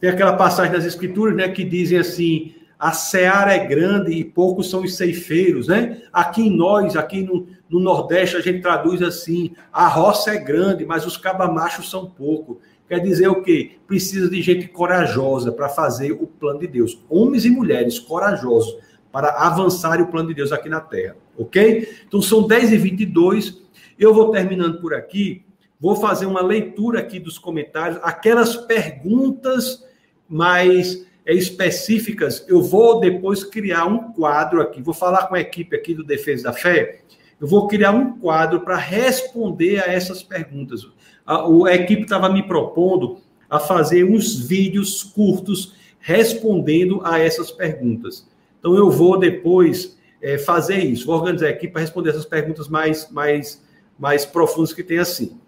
tem 0.00 0.10
aquela 0.10 0.34
passagem 0.34 0.72
das 0.72 0.84
escrituras, 0.84 1.34
né, 1.34 1.48
que 1.48 1.64
dizem 1.64 1.98
assim: 1.98 2.54
a 2.78 2.92
seara 2.92 3.54
é 3.54 3.66
grande 3.66 4.12
e 4.12 4.24
poucos 4.24 4.70
são 4.70 4.82
os 4.82 4.96
ceifeiros, 4.96 5.66
né? 5.66 6.02
Aqui 6.12 6.42
em 6.42 6.56
nós, 6.56 6.96
aqui 6.96 7.22
no, 7.22 7.46
no 7.68 7.80
Nordeste, 7.80 8.36
a 8.36 8.40
gente 8.40 8.62
traduz 8.62 9.02
assim: 9.02 9.52
a 9.72 9.88
roça 9.88 10.32
é 10.32 10.38
grande, 10.38 10.86
mas 10.86 11.04
os 11.04 11.16
cabamachos 11.16 11.90
são 11.90 12.06
poucos. 12.06 12.58
Quer 12.88 13.00
dizer 13.00 13.28
o 13.28 13.42
quê? 13.42 13.72
Precisa 13.86 14.30
de 14.30 14.40
gente 14.40 14.68
corajosa 14.68 15.52
para 15.52 15.68
fazer 15.68 16.12
o 16.12 16.26
plano 16.26 16.60
de 16.60 16.66
Deus. 16.68 17.04
Homens 17.08 17.44
e 17.44 17.50
mulheres 17.50 17.98
corajosos 17.98 18.76
para 19.12 19.28
avançar 19.30 20.00
o 20.00 20.06
plano 20.06 20.28
de 20.28 20.34
Deus 20.34 20.52
aqui 20.52 20.68
na 20.68 20.80
Terra. 20.80 21.16
Ok? 21.36 21.88
Então 22.06 22.22
são 22.22 22.46
10 22.46 22.72
e 22.72 22.78
22 22.78 23.62
Eu 23.98 24.14
vou 24.14 24.30
terminando 24.30 24.80
por 24.80 24.94
aqui. 24.94 25.44
Vou 25.80 25.96
fazer 25.96 26.26
uma 26.26 26.42
leitura 26.42 27.00
aqui 27.00 27.20
dos 27.20 27.38
comentários, 27.38 28.00
aquelas 28.02 28.56
perguntas 28.56 29.84
mais 30.28 31.06
é, 31.24 31.34
específicas, 31.34 32.44
eu 32.48 32.62
vou 32.62 33.00
depois 33.00 33.44
criar 33.44 33.86
um 33.86 34.12
quadro 34.12 34.60
aqui. 34.60 34.82
Vou 34.82 34.94
falar 34.94 35.26
com 35.26 35.34
a 35.34 35.40
equipe 35.40 35.76
aqui 35.76 35.94
do 35.94 36.04
Defesa 36.04 36.44
da 36.44 36.52
Fé. 36.52 37.02
Eu 37.40 37.46
vou 37.46 37.68
criar 37.68 37.92
um 37.92 38.18
quadro 38.18 38.60
para 38.60 38.76
responder 38.76 39.82
a 39.82 39.92
essas 39.92 40.22
perguntas. 40.22 40.86
A, 41.26 41.44
a 41.68 41.74
equipe 41.74 42.02
estava 42.02 42.28
me 42.28 42.42
propondo 42.42 43.18
a 43.48 43.58
fazer 43.58 44.04
uns 44.04 44.38
vídeos 44.38 45.02
curtos 45.02 45.74
respondendo 46.00 47.00
a 47.04 47.18
essas 47.18 47.50
perguntas. 47.50 48.28
Então 48.58 48.74
eu 48.74 48.90
vou 48.90 49.18
depois 49.18 49.98
é, 50.20 50.38
fazer 50.38 50.78
isso, 50.78 51.06
vou 51.06 51.16
organizar 51.16 51.46
a 51.46 51.50
equipe 51.50 51.72
para 51.72 51.82
responder 51.82 52.10
essas 52.10 52.26
perguntas 52.26 52.68
mais, 52.68 53.10
mais, 53.10 53.64
mais 53.98 54.26
profundas 54.26 54.72
que 54.72 54.82
tem 54.82 54.98
assim. 54.98 55.38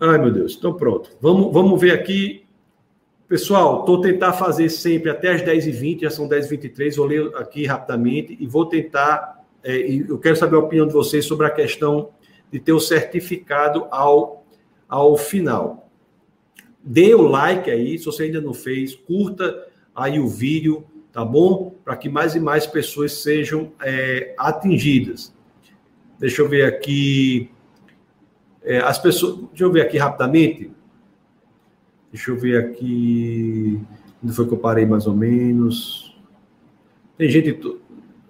Ai, 0.00 0.18
meu 0.18 0.32
Deus. 0.32 0.56
Então, 0.58 0.74
pronto. 0.74 1.10
Vamos, 1.20 1.52
vamos 1.52 1.80
ver 1.80 1.92
aqui 1.92 2.45
Pessoal, 3.28 3.80
estou 3.80 4.00
tentar 4.00 4.34
fazer 4.34 4.68
sempre 4.68 5.10
até 5.10 5.32
as 5.32 5.42
10h20, 5.42 6.02
já 6.02 6.10
são 6.10 6.28
10h23, 6.28 6.94
vou 6.94 7.06
ler 7.06 7.34
aqui 7.36 7.66
rapidamente 7.66 8.36
e 8.38 8.46
vou 8.46 8.64
tentar. 8.66 9.44
É, 9.64 9.76
eu 9.76 10.16
quero 10.20 10.36
saber 10.36 10.54
a 10.54 10.60
opinião 10.60 10.86
de 10.86 10.92
vocês 10.92 11.24
sobre 11.24 11.44
a 11.44 11.50
questão 11.50 12.10
de 12.52 12.60
ter 12.60 12.72
o 12.72 12.78
certificado 12.78 13.88
ao, 13.90 14.46
ao 14.88 15.16
final. 15.16 15.90
Dê 16.80 17.16
o 17.16 17.22
like 17.22 17.68
aí, 17.68 17.98
se 17.98 18.04
você 18.04 18.24
ainda 18.24 18.40
não 18.40 18.54
fez, 18.54 18.94
curta 18.94 19.66
aí 19.92 20.20
o 20.20 20.28
vídeo, 20.28 20.84
tá 21.10 21.24
bom? 21.24 21.74
Para 21.84 21.96
que 21.96 22.08
mais 22.08 22.36
e 22.36 22.40
mais 22.40 22.64
pessoas 22.64 23.10
sejam 23.10 23.72
é, 23.82 24.36
atingidas. 24.38 25.34
Deixa 26.16 26.42
eu 26.42 26.48
ver 26.48 26.64
aqui. 26.64 27.50
É, 28.62 28.78
as 28.78 29.00
pessoas. 29.00 29.48
Deixa 29.48 29.64
eu 29.64 29.72
ver 29.72 29.80
aqui 29.80 29.98
rapidamente. 29.98 30.75
Deixa 32.16 32.30
eu 32.30 32.36
ver 32.38 32.56
aqui. 32.56 33.78
Onde 34.24 34.32
foi 34.32 34.46
que 34.46 34.54
eu 34.54 34.56
parei 34.56 34.86
mais 34.86 35.06
ou 35.06 35.14
menos? 35.14 36.18
Tem 37.18 37.28
gente 37.28 37.52
de 37.52 37.76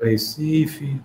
Recife. 0.02 1.00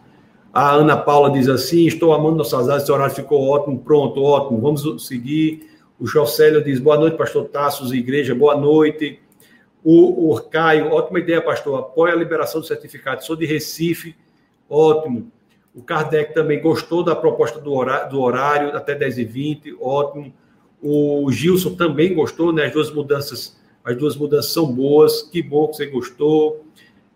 A 0.52 0.72
Ana 0.72 0.98
Paula 0.98 1.30
diz 1.30 1.48
assim: 1.48 1.86
Estou 1.86 2.12
amando 2.12 2.38
nossas 2.38 2.68
áreas, 2.68 2.82
esse 2.82 2.92
horário 2.92 3.14
ficou 3.14 3.48
ótimo, 3.50 3.78
pronto, 3.78 4.24
ótimo, 4.24 4.60
vamos 4.60 5.06
seguir. 5.06 5.70
O 6.00 6.08
Jocélio 6.08 6.64
diz: 6.64 6.80
Boa 6.80 6.98
noite, 6.98 7.18
pastor 7.18 7.50
Tassos, 7.50 7.92
igreja, 7.92 8.34
boa 8.34 8.58
noite. 8.58 9.20
O 9.84 10.40
Caio, 10.50 10.92
ótima 10.92 11.20
ideia, 11.20 11.40
pastor. 11.40 11.80
Apoia 11.80 12.14
a 12.14 12.18
liberação 12.18 12.62
do 12.62 12.68
certificado. 12.68 13.24
Sou 13.24 13.36
de 13.36 13.46
Recife, 13.46 14.16
ótimo. 14.68 15.32
O 15.76 15.84
Kardec 15.84 16.34
também 16.34 16.60
gostou 16.60 17.04
da 17.04 17.16
proposta 17.16 17.60
do 17.60 17.74
horário, 17.74 18.10
do 18.10 18.20
horário 18.20 18.76
até 18.76 18.98
10h20, 18.98 19.76
ótimo. 19.80 20.34
O 20.82 21.32
Gilson 21.32 21.76
também 21.76 22.14
gostou, 22.14 22.52
né? 22.52 22.66
As 22.66 22.74
duas 22.74 22.92
mudanças, 22.92 23.60
as 23.84 23.96
duas 23.96 24.16
mudanças 24.16 24.52
são 24.52 24.72
boas. 24.72 25.22
Que 25.22 25.42
bom 25.42 25.68
que 25.68 25.78
você 25.78 25.86
gostou. 25.86 26.66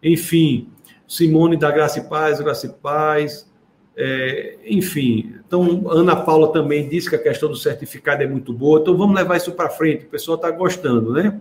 Enfim, 0.04 0.70
Simone 1.08 1.58
da 1.58 1.72
Graça 1.72 2.00
e 2.00 2.04
Paz, 2.04 2.40
Graça 2.40 2.68
e 2.68 2.70
Paz. 2.70 3.50
É, 3.98 4.58
enfim, 4.68 5.36
então 5.48 5.90
Ana 5.90 6.18
Paula 6.18 6.52
também 6.52 6.90
disse 6.90 7.10
que 7.10 7.16
a 7.16 7.22
questão 7.22 7.48
do 7.48 7.56
certificado 7.56 8.22
é 8.22 8.28
muito 8.28 8.54
boa. 8.54 8.80
Então 8.80 8.96
vamos 8.96 9.16
levar 9.16 9.38
isso 9.38 9.52
para 9.54 9.70
frente. 9.70 10.06
O 10.06 10.10
pessoal 10.10 10.36
está 10.36 10.52
gostando, 10.52 11.14
né? 11.14 11.40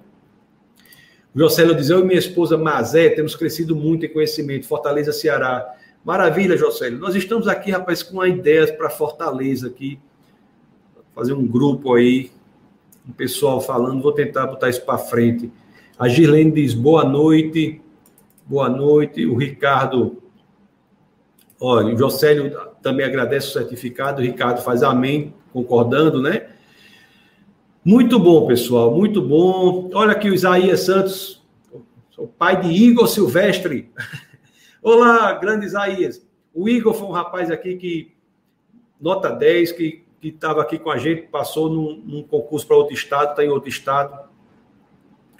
O 1.34 1.38
Jocélio 1.38 1.74
diz: 1.74 1.90
Eu 1.90 2.00
e 2.00 2.04
minha 2.04 2.18
esposa 2.18 2.56
Mazé 2.56 3.10
temos 3.10 3.34
crescido 3.34 3.74
muito 3.74 4.06
em 4.06 4.08
conhecimento. 4.08 4.66
Fortaleza, 4.66 5.12
Ceará. 5.12 5.66
Maravilha, 6.04 6.56
Jocélio. 6.56 6.98
Nós 6.98 7.14
estamos 7.14 7.48
aqui, 7.48 7.70
rapaz, 7.70 8.02
com 8.02 8.24
ideias 8.24 8.70
para 8.70 8.88
Fortaleza 8.88 9.68
aqui 9.68 9.98
fazer 11.14 11.32
um 11.32 11.46
grupo 11.46 11.94
aí, 11.94 12.30
um 13.08 13.12
pessoal 13.12 13.60
falando, 13.60 14.02
vou 14.02 14.12
tentar 14.12 14.46
botar 14.46 14.68
isso 14.68 14.84
para 14.84 14.98
frente. 14.98 15.52
A 15.98 16.08
Girlene 16.08 16.50
diz 16.50 16.74
boa 16.74 17.04
noite, 17.04 17.80
boa 18.44 18.68
noite. 18.68 19.24
O 19.24 19.36
Ricardo, 19.36 20.22
olha, 21.60 21.94
o 21.94 21.98
Jocélio 21.98 22.52
também 22.82 23.06
agradece 23.06 23.48
o 23.48 23.52
certificado, 23.52 24.20
o 24.20 24.24
Ricardo 24.24 24.62
faz 24.62 24.82
amém, 24.82 25.32
concordando, 25.52 26.20
né? 26.20 26.48
Muito 27.84 28.18
bom, 28.18 28.46
pessoal, 28.46 28.94
muito 28.94 29.22
bom. 29.22 29.90
Olha 29.94 30.12
aqui 30.12 30.28
o 30.28 30.34
Isaías 30.34 30.80
Santos, 30.80 31.44
o 32.18 32.26
pai 32.26 32.60
de 32.60 32.68
Igor 32.68 33.06
Silvestre. 33.06 33.90
Olá, 34.82 35.32
grande 35.34 35.66
Isaías. 35.66 36.26
O 36.52 36.68
Igor 36.68 36.94
foi 36.94 37.06
um 37.06 37.12
rapaz 37.12 37.50
aqui 37.50 37.76
que, 37.76 38.14
nota 39.00 39.30
10, 39.30 39.72
que 39.72 40.03
que 40.30 40.36
estava 40.36 40.62
aqui 40.62 40.78
com 40.78 40.90
a 40.90 40.96
gente, 40.96 41.22
passou 41.22 41.68
num, 41.68 42.02
num 42.02 42.22
concurso 42.22 42.66
para 42.66 42.76
outro 42.76 42.94
estado, 42.94 43.30
está 43.30 43.44
em 43.44 43.50
outro 43.50 43.68
estado. 43.68 44.18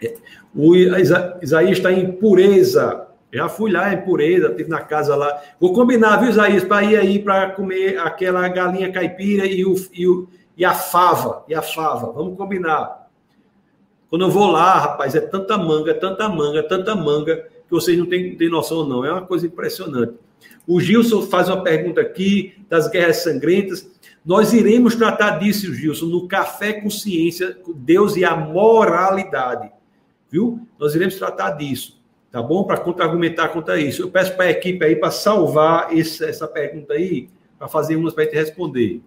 É, 0.03 0.15
o 0.55 0.77
Isaías 0.77 1.79
está 1.79 1.91
em 1.91 2.13
pureza. 2.13 3.07
Já 3.33 3.49
fui 3.49 3.73
lá 3.73 3.93
em 3.95 4.03
pureza, 4.03 4.49
estive 4.49 4.69
na 4.69 4.81
casa 4.81 5.17
lá. 5.17 5.41
Vou 5.59 5.73
combinar, 5.73 6.19
viu, 6.19 6.29
Isaías, 6.29 6.65
para 6.65 6.85
ir 6.85 6.97
aí 6.97 7.19
para 7.19 7.51
comer 7.53 7.99
aquela 7.99 8.47
galinha 8.49 8.93
caipira 8.93 9.47
e, 9.47 9.65
o, 9.65 9.75
e, 9.93 10.07
o, 10.07 10.29
e 10.55 10.65
a 10.65 10.75
fava. 10.75 11.45
E 11.49 11.55
a 11.55 11.63
fava. 11.63 12.13
Vamos 12.13 12.37
combinar. 12.37 13.09
Quando 14.11 14.27
eu 14.27 14.31
vou 14.31 14.51
lá, 14.51 14.79
rapaz, 14.79 15.15
é 15.15 15.21
tanta 15.21 15.57
manga, 15.57 15.93
é 15.93 15.95
tanta 15.95 16.29
manga, 16.29 16.59
é 16.59 16.63
tanta 16.63 16.95
manga, 16.95 17.37
que 17.37 17.71
vocês 17.71 17.99
não 17.99 18.07
têm, 18.07 18.37
têm 18.37 18.51
noção, 18.51 18.87
não. 18.87 19.05
É 19.05 19.11
uma 19.11 19.27
coisa 19.27 19.47
impressionante. 19.47 20.15
O 20.67 20.79
Gilson 20.79 21.23
faz 21.23 21.49
uma 21.49 21.63
pergunta 21.63 22.03
aqui 22.03 22.55
das 22.69 22.87
guerras 22.87 23.17
sangrentas. 23.23 23.94
Nós 24.25 24.55
iremos 24.55 24.95
tratar 24.95 25.39
disso, 25.39 25.75
Gilson, 25.75 26.07
no 26.07 26.27
Café 26.27 26.73
Consciência, 26.73 27.59
Deus 27.75 28.17
e 28.17 28.25
a 28.25 28.35
moralidade. 28.35 29.71
Viu? 30.31 30.67
Nós 30.79 30.95
iremos 30.95 31.17
tratar 31.17 31.51
disso, 31.51 32.03
tá 32.31 32.43
bom? 32.43 32.65
Para 32.65 32.79
contra-argumentar 32.79 33.49
contra 33.49 33.79
isso. 33.79 34.01
Eu 34.01 34.11
peço 34.11 34.35
para 34.35 34.47
a 34.47 34.51
equipe 34.51 34.83
aí 34.83 34.97
para 34.97 35.11
salvar 35.11 35.95
esse, 35.95 36.25
essa 36.25 36.49
pergunta 36.49 36.95
aí, 36.95 37.29
para 37.59 37.69
fazer 37.69 37.97
umas 37.97 38.15
para 38.15 38.23
a 38.23 38.27
gente 38.27 38.37
responder. 38.37 39.03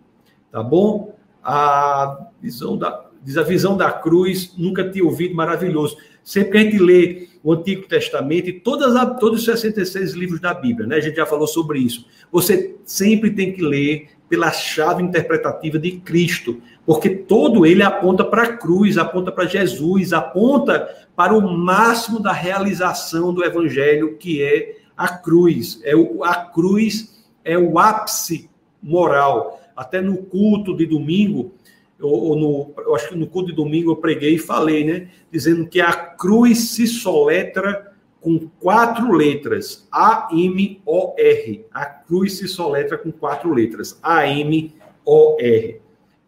Tá 0.52 0.62
bom? 0.62 1.16
A 1.44 2.28
visão 2.40 2.78
da, 2.78 3.08
diz 3.24 3.38
a 3.38 3.44
visão 3.44 3.76
da 3.76 3.92
cruz, 3.92 4.54
nunca 4.56 4.88
tinha 4.88 5.04
ouvido, 5.04 5.34
maravilhoso. 5.36 5.98
Sempre 6.24 6.52
que 6.52 6.58
a 6.58 6.62
gente 6.62 6.78
lê 6.78 7.28
o 7.44 7.54
Antigo 7.54 7.88
Testamento 7.88 8.50
e 8.50 8.54
todas 8.54 8.94
todos 9.20 9.40
os 9.40 9.46
66 9.46 10.14
livros 10.14 10.40
da 10.40 10.54
Bíblia, 10.54 10.86
né? 10.86 10.98
A 10.98 11.00
gente 11.00 11.16
já 11.16 11.26
falou 11.26 11.48
sobre 11.48 11.80
isso. 11.80 12.06
Você 12.32 12.76
sempre 12.84 13.32
tem 13.32 13.54
que 13.54 13.62
ler 13.62 14.10
pela 14.30 14.52
chave 14.52 15.02
interpretativa 15.02 15.80
de 15.80 15.94
Cristo, 16.00 16.62
porque 16.86 17.10
todo 17.10 17.66
ele 17.66 17.82
aponta 17.82 18.24
para 18.26 18.44
a 18.44 18.58
cruz, 18.58 18.98
aponta 18.98 19.32
para 19.32 19.46
Jesus, 19.46 20.12
aponta 20.14 20.90
para 21.16 21.34
o 21.34 21.58
máximo 21.58 22.20
da 22.20 22.32
realização 22.32 23.34
do 23.34 23.44
evangelho, 23.44 24.18
que 24.18 24.42
é 24.42 24.78
a 24.96 25.08
cruz. 25.08 25.80
É 25.84 25.96
o, 25.96 26.24
a 26.24 26.36
cruz 26.36 27.26
é 27.44 27.58
o 27.58 27.80
ápice 27.80 28.50
moral. 28.82 29.62
Até 29.76 30.02
no 30.02 30.18
culto 30.18 30.76
de 30.76 30.86
domingo, 30.86 31.54
ou, 32.00 32.36
no, 32.36 32.74
eu 32.78 32.96
acho 32.96 33.10
que 33.10 33.16
no 33.16 33.28
culto 33.28 33.50
de 33.50 33.56
domingo 33.56 33.92
eu 33.92 33.96
preguei 33.96 34.36
e 34.36 34.40
falei, 34.40 34.84
né? 34.84 35.08
Dizendo 35.32 35.68
que 35.68 35.80
a 35.80 35.94
cruz 35.94 36.72
se 36.72 36.86
soletra 36.86 37.94
com 38.22 38.50
quatro 38.60 39.12
letras. 39.14 39.88
A-M-O-R. 39.92 41.66
A 41.72 41.86
cruz 41.86 42.38
se 42.38 42.48
soletra 42.48 42.98
com 42.98 43.12
quatro 43.12 43.54
letras. 43.54 44.00
A-M-O-R. 44.02 45.82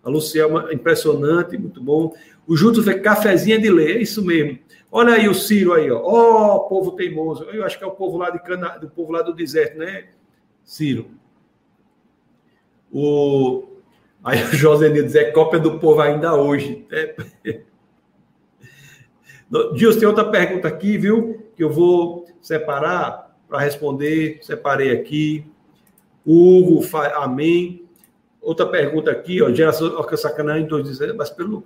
A 0.03 0.09
Luciana, 0.09 0.73
impressionante, 0.73 1.57
muito 1.57 1.81
bom. 1.81 2.13
O 2.47 2.55
Júlio 2.55 2.81
fez 2.81 3.01
cafezinha 3.01 3.59
de 3.59 3.69
ler, 3.69 3.97
é 3.97 4.01
isso 4.01 4.23
mesmo. 4.23 4.57
Olha 4.91 5.13
aí 5.13 5.27
o 5.27 5.35
Ciro 5.35 5.73
aí, 5.73 5.91
ó. 5.91 6.01
Ó, 6.01 6.55
oh, 6.55 6.59
povo 6.67 6.91
teimoso. 6.93 7.43
Eu 7.45 7.63
acho 7.63 7.77
que 7.77 7.83
é 7.83 7.87
o 7.87 7.91
povo 7.91 8.17
lá 8.17 8.29
de 8.29 8.39
Cana... 8.39 8.77
do 8.79 8.89
povo 8.89 9.11
lá 9.11 9.21
do 9.21 9.33
deserto, 9.33 9.77
né, 9.77 10.07
Ciro? 10.63 11.11
O 12.91 13.69
Aí 14.23 14.43
o 14.43 14.55
José 14.55 14.89
diz, 14.89 15.15
é 15.15 15.31
cópia 15.31 15.59
do 15.59 15.79
povo 15.79 16.01
ainda 16.01 16.35
hoje. 16.35 16.85
É... 16.91 17.15
Dias, 19.75 19.95
tem 19.95 20.07
outra 20.07 20.25
pergunta 20.25 20.67
aqui, 20.67 20.97
viu? 20.97 21.38
Que 21.59 21.65
eu 21.65 21.69
vou 21.69 22.25
separar 22.41 23.35
para 23.49 23.59
responder. 23.59 24.39
Separei 24.41 24.91
aqui. 24.91 25.45
Hugo, 26.25 26.81
amém. 27.17 27.85
Outra 28.41 28.65
pergunta 28.65 29.11
aqui, 29.11 29.41
ó. 29.41 29.51
Geração 29.51 30.01
Sacanagem 30.15 30.65
2 30.65 31.17
mas 31.17 31.29
pelo. 31.29 31.65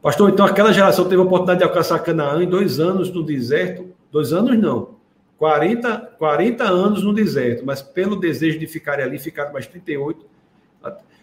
Pastor, 0.00 0.30
então 0.30 0.46
aquela 0.46 0.72
geração 0.72 1.04
teve 1.04 1.20
a 1.20 1.24
oportunidade 1.24 1.58
de 1.58 1.64
alcançar 1.64 1.98
Canaã 1.98 2.42
em 2.42 2.48
dois 2.48 2.80
anos 2.80 3.12
no 3.12 3.22
deserto. 3.22 3.90
Dois 4.10 4.32
anos 4.32 4.58
não. 4.58 4.94
40, 5.36 6.14
40 6.18 6.64
anos 6.64 7.02
no 7.02 7.12
deserto, 7.12 7.62
mas 7.66 7.82
pelo 7.82 8.16
desejo 8.16 8.58
de 8.58 8.66
ficarem 8.66 9.04
ali, 9.04 9.18
ficaram 9.18 9.52
mais 9.52 9.66
38. 9.66 10.24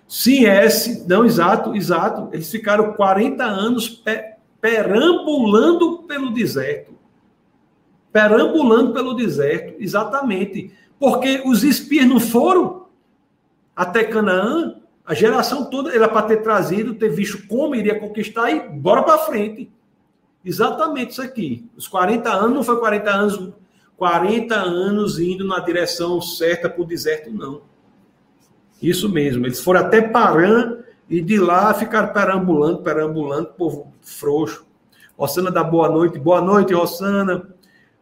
Sim, 0.07 0.45
é, 0.45 0.67
não, 1.07 1.25
exato, 1.25 1.75
exato. 1.75 2.29
Eles 2.31 2.51
ficaram 2.51 2.93
40 2.93 3.43
anos 3.43 4.03
perambulando 4.59 5.99
pelo 6.03 6.31
deserto. 6.31 6.93
Perambulando 8.11 8.93
pelo 8.93 9.13
deserto, 9.13 9.75
exatamente. 9.79 10.71
Porque 10.99 11.43
os 11.45 11.63
espias 11.63 12.07
não 12.07 12.19
foram 12.19 12.87
até 13.75 14.03
Canaã, 14.03 14.75
a 15.05 15.13
geração 15.13 15.69
toda 15.69 15.93
era 15.93 16.09
para 16.09 16.23
ter 16.23 16.37
trazido, 16.37 16.95
ter 16.95 17.09
visto 17.09 17.47
como 17.47 17.75
iria 17.75 17.99
conquistar 17.99 18.51
e 18.51 18.67
bora 18.69 19.03
para 19.03 19.19
frente. 19.19 19.71
Exatamente 20.43 21.11
isso 21.11 21.21
aqui. 21.21 21.69
Os 21.77 21.87
40 21.87 22.29
anos 22.29 22.55
não 22.55 22.63
foi 22.63 22.79
40 22.79 23.09
anos 23.11 23.53
40 23.97 24.53
anos 24.55 25.19
indo 25.19 25.45
na 25.45 25.59
direção 25.59 26.21
certa 26.21 26.69
para 26.69 26.81
o 26.81 26.85
deserto, 26.85 27.31
não. 27.31 27.63
Isso 28.81 29.09
mesmo. 29.09 29.45
Eles 29.45 29.59
foram 29.59 29.81
até 29.81 30.01
Paran 30.01 30.83
e 31.09 31.21
de 31.21 31.39
lá 31.39 31.73
ficaram 31.73 32.13
perambulando, 32.13 32.79
perambulando, 32.81 33.53
povo 33.57 33.93
frouxo. 34.01 34.65
Rossana 35.17 35.49
dá 35.49 35.63
boa 35.63 35.89
noite. 35.89 36.19
Boa 36.19 36.41
noite, 36.41 36.73
Rossana. 36.73 37.47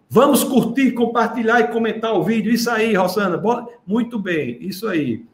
Vamos 0.10 0.44
curtir, 0.44 0.91
compartilhar 0.91 1.61
e 1.61 1.68
comentar 1.68 2.14
o 2.14 2.23
vídeo. 2.23 2.52
Isso 2.52 2.69
aí, 2.69 2.94
Rossana. 2.94 3.41
Muito 3.86 4.19
bem, 4.19 4.57
isso 4.61 4.88
aí. 4.88 5.26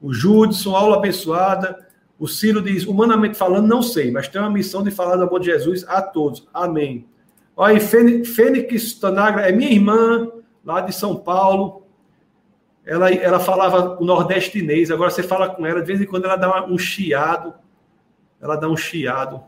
O 0.00 0.12
Judson, 0.12 0.76
aula 0.76 0.96
abençoada. 0.96 1.86
O 2.18 2.26
Ciro 2.26 2.60
diz, 2.60 2.84
humanamente 2.86 3.36
falando, 3.36 3.66
não 3.66 3.82
sei, 3.82 4.10
mas 4.10 4.28
tem 4.28 4.40
uma 4.40 4.50
missão 4.50 4.82
de 4.82 4.90
falar 4.90 5.16
do 5.16 5.24
amor 5.24 5.40
de 5.40 5.46
Jesus 5.46 5.84
a 5.88 6.02
todos. 6.02 6.46
Amém. 6.52 7.06
Olha 7.56 7.74
aí, 7.74 7.80
Fênix 7.80 8.94
Tanagra 8.94 9.48
é 9.48 9.52
minha 9.52 9.70
irmã, 9.70 10.28
lá 10.64 10.80
de 10.80 10.92
São 10.94 11.16
Paulo. 11.16 11.82
Ela, 12.88 13.12
ela 13.12 13.38
falava 13.38 14.00
o 14.00 14.04
nordestinês, 14.04 14.90
agora 14.90 15.10
você 15.10 15.22
fala 15.22 15.50
com 15.50 15.66
ela, 15.66 15.82
de 15.82 15.86
vez 15.86 16.00
em 16.00 16.06
quando 16.06 16.24
ela 16.24 16.36
dá 16.36 16.64
um 16.64 16.78
chiado. 16.78 17.52
Ela 18.40 18.56
dá 18.56 18.66
um 18.66 18.78
chiado. 18.78 19.42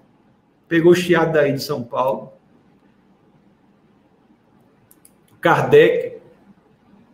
Pegou 0.68 0.92
o 0.92 0.94
chiado 0.94 1.32
daí 1.32 1.54
de 1.54 1.62
São 1.62 1.82
Paulo. 1.82 2.34
Kardec 5.40 6.18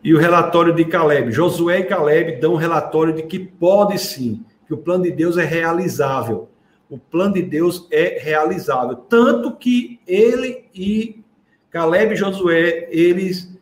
e 0.02 0.12
o 0.12 0.18
relatório 0.18 0.74
de 0.74 0.84
Caleb. 0.84 1.30
Josué 1.30 1.78
e 1.78 1.84
Caleb 1.84 2.40
dão 2.40 2.54
um 2.54 2.56
relatório 2.56 3.12
de 3.12 3.22
que 3.22 3.38
pode 3.38 3.96
sim, 3.96 4.44
que 4.66 4.74
o 4.74 4.78
plano 4.78 5.04
de 5.04 5.12
Deus 5.12 5.38
é 5.38 5.44
realizável. 5.44 6.48
O 6.90 6.98
plano 6.98 7.34
de 7.34 7.42
Deus 7.42 7.86
é 7.92 8.18
realizável. 8.18 8.96
Tanto 8.96 9.54
que 9.54 10.00
ele 10.08 10.64
e 10.74 11.22
Caleb 11.70 12.14
e 12.14 12.16
Josué, 12.16 12.88
eles 12.90 13.56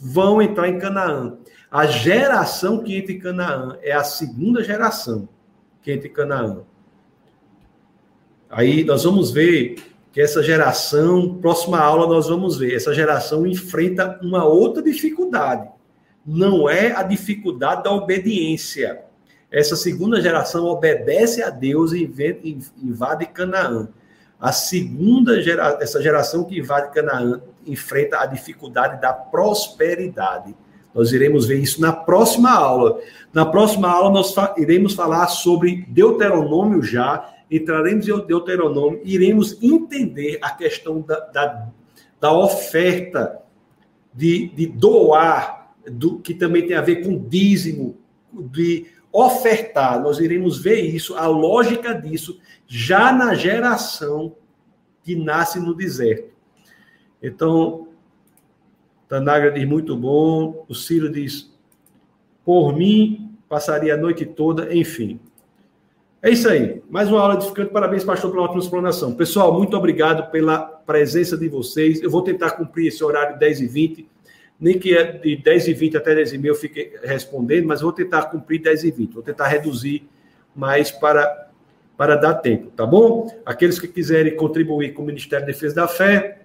vão 0.00 0.40
entrar 0.40 0.68
em 0.68 0.78
Canaã. 0.78 1.41
A 1.72 1.86
geração 1.86 2.82
que 2.82 2.96
entra 2.96 3.12
em 3.12 3.18
Canaã 3.18 3.78
é 3.82 3.92
a 3.92 4.04
segunda 4.04 4.62
geração 4.62 5.28
que 5.80 5.90
entra 5.90 6.06
em 6.06 6.12
Canaã. 6.12 6.60
Aí 8.50 8.84
nós 8.84 9.04
vamos 9.04 9.30
ver 9.30 9.76
que 10.12 10.20
essa 10.20 10.42
geração, 10.42 11.38
próxima 11.40 11.80
aula 11.80 12.06
nós 12.06 12.28
vamos 12.28 12.58
ver, 12.58 12.74
essa 12.74 12.92
geração 12.92 13.46
enfrenta 13.46 14.20
uma 14.22 14.44
outra 14.44 14.82
dificuldade. 14.82 15.68
Não 16.24 16.68
é 16.68 16.92
a 16.92 17.02
dificuldade 17.02 17.82
da 17.82 17.90
obediência 17.90 19.02
essa 19.52 19.76
segunda 19.76 20.18
geração 20.18 20.64
obedece 20.64 21.42
a 21.42 21.50
Deus 21.50 21.92
e 21.92 22.10
invade 22.82 23.26
Canaã. 23.26 23.86
A 24.40 24.50
segunda 24.50 25.42
geração, 25.42 25.80
essa 25.82 26.02
geração 26.02 26.44
que 26.44 26.58
invade 26.58 26.90
Canaã 26.94 27.42
enfrenta 27.66 28.18
a 28.18 28.26
dificuldade 28.26 28.98
da 29.00 29.12
prosperidade. 29.12 30.56
Nós 30.94 31.12
iremos 31.12 31.46
ver 31.46 31.58
isso 31.58 31.80
na 31.80 31.92
próxima 31.92 32.50
aula. 32.50 33.00
Na 33.32 33.46
próxima 33.46 33.88
aula 33.88 34.10
nós 34.10 34.34
iremos 34.56 34.94
falar 34.94 35.26
sobre 35.28 35.84
Deuteronômio 35.88 36.82
já, 36.82 37.32
entraremos 37.50 38.08
em 38.08 38.26
Deuteronômio, 38.26 39.00
iremos 39.04 39.62
entender 39.62 40.38
a 40.42 40.50
questão 40.50 41.00
da, 41.00 41.20
da, 41.20 41.68
da 42.20 42.32
oferta, 42.32 43.38
de, 44.12 44.48
de 44.48 44.66
doar, 44.66 45.74
do, 45.90 46.18
que 46.18 46.34
também 46.34 46.66
tem 46.66 46.76
a 46.76 46.82
ver 46.82 47.04
com 47.04 47.18
dízimo, 47.18 47.96
de 48.32 48.86
ofertar. 49.10 50.00
Nós 50.02 50.18
iremos 50.18 50.62
ver 50.62 50.80
isso, 50.80 51.14
a 51.16 51.26
lógica 51.26 51.94
disso, 51.94 52.38
já 52.66 53.12
na 53.12 53.34
geração 53.34 54.34
que 55.02 55.14
nasce 55.14 55.58
no 55.58 55.74
deserto. 55.74 56.32
Então, 57.22 57.88
Tanagra 59.12 59.50
diz 59.50 59.68
muito 59.68 59.94
bom, 59.94 60.64
o 60.66 60.74
Ciro 60.74 61.12
diz, 61.12 61.52
por 62.46 62.74
mim, 62.74 63.36
passaria 63.46 63.92
a 63.92 63.96
noite 63.98 64.24
toda, 64.24 64.74
enfim. 64.74 65.20
É 66.22 66.30
isso 66.30 66.48
aí. 66.48 66.82
Mais 66.88 67.10
uma 67.10 67.20
aula 67.20 67.34
edificante. 67.34 67.70
Parabéns, 67.70 68.04
pastor, 68.04 68.30
pela 68.30 68.44
ótima 68.44 68.62
explanação. 68.62 69.14
Pessoal, 69.14 69.52
muito 69.52 69.76
obrigado 69.76 70.30
pela 70.30 70.60
presença 70.60 71.36
de 71.36 71.46
vocês. 71.46 72.02
Eu 72.02 72.08
vou 72.08 72.22
tentar 72.22 72.52
cumprir 72.52 72.86
esse 72.86 73.04
horário 73.04 73.38
10 73.38 73.60
e 73.60 73.66
20 73.66 74.08
nem 74.58 74.78
que 74.78 74.96
é 74.96 75.12
de 75.12 75.36
10 75.36 75.68
e 75.68 75.74
20 75.74 75.96
até 75.98 76.14
10 76.14 76.32
e 76.32 76.38
meia 76.38 76.52
eu 76.52 76.54
fique 76.54 76.92
respondendo, 77.02 77.66
mas 77.66 77.82
vou 77.82 77.92
tentar 77.92 78.26
cumprir 78.30 78.62
10 78.62 78.84
e 78.84 78.90
20, 78.92 79.12
vou 79.12 79.22
tentar 79.22 79.48
reduzir 79.48 80.08
mais 80.54 80.90
para, 80.92 81.50
para 81.96 82.14
dar 82.14 82.34
tempo, 82.34 82.70
tá 82.70 82.86
bom? 82.86 83.28
Aqueles 83.44 83.80
que 83.80 83.88
quiserem 83.88 84.36
contribuir 84.36 84.94
com 84.94 85.02
o 85.02 85.06
Ministério 85.06 85.44
da 85.44 85.52
Defesa 85.52 85.74
da 85.74 85.88
Fé, 85.88 86.42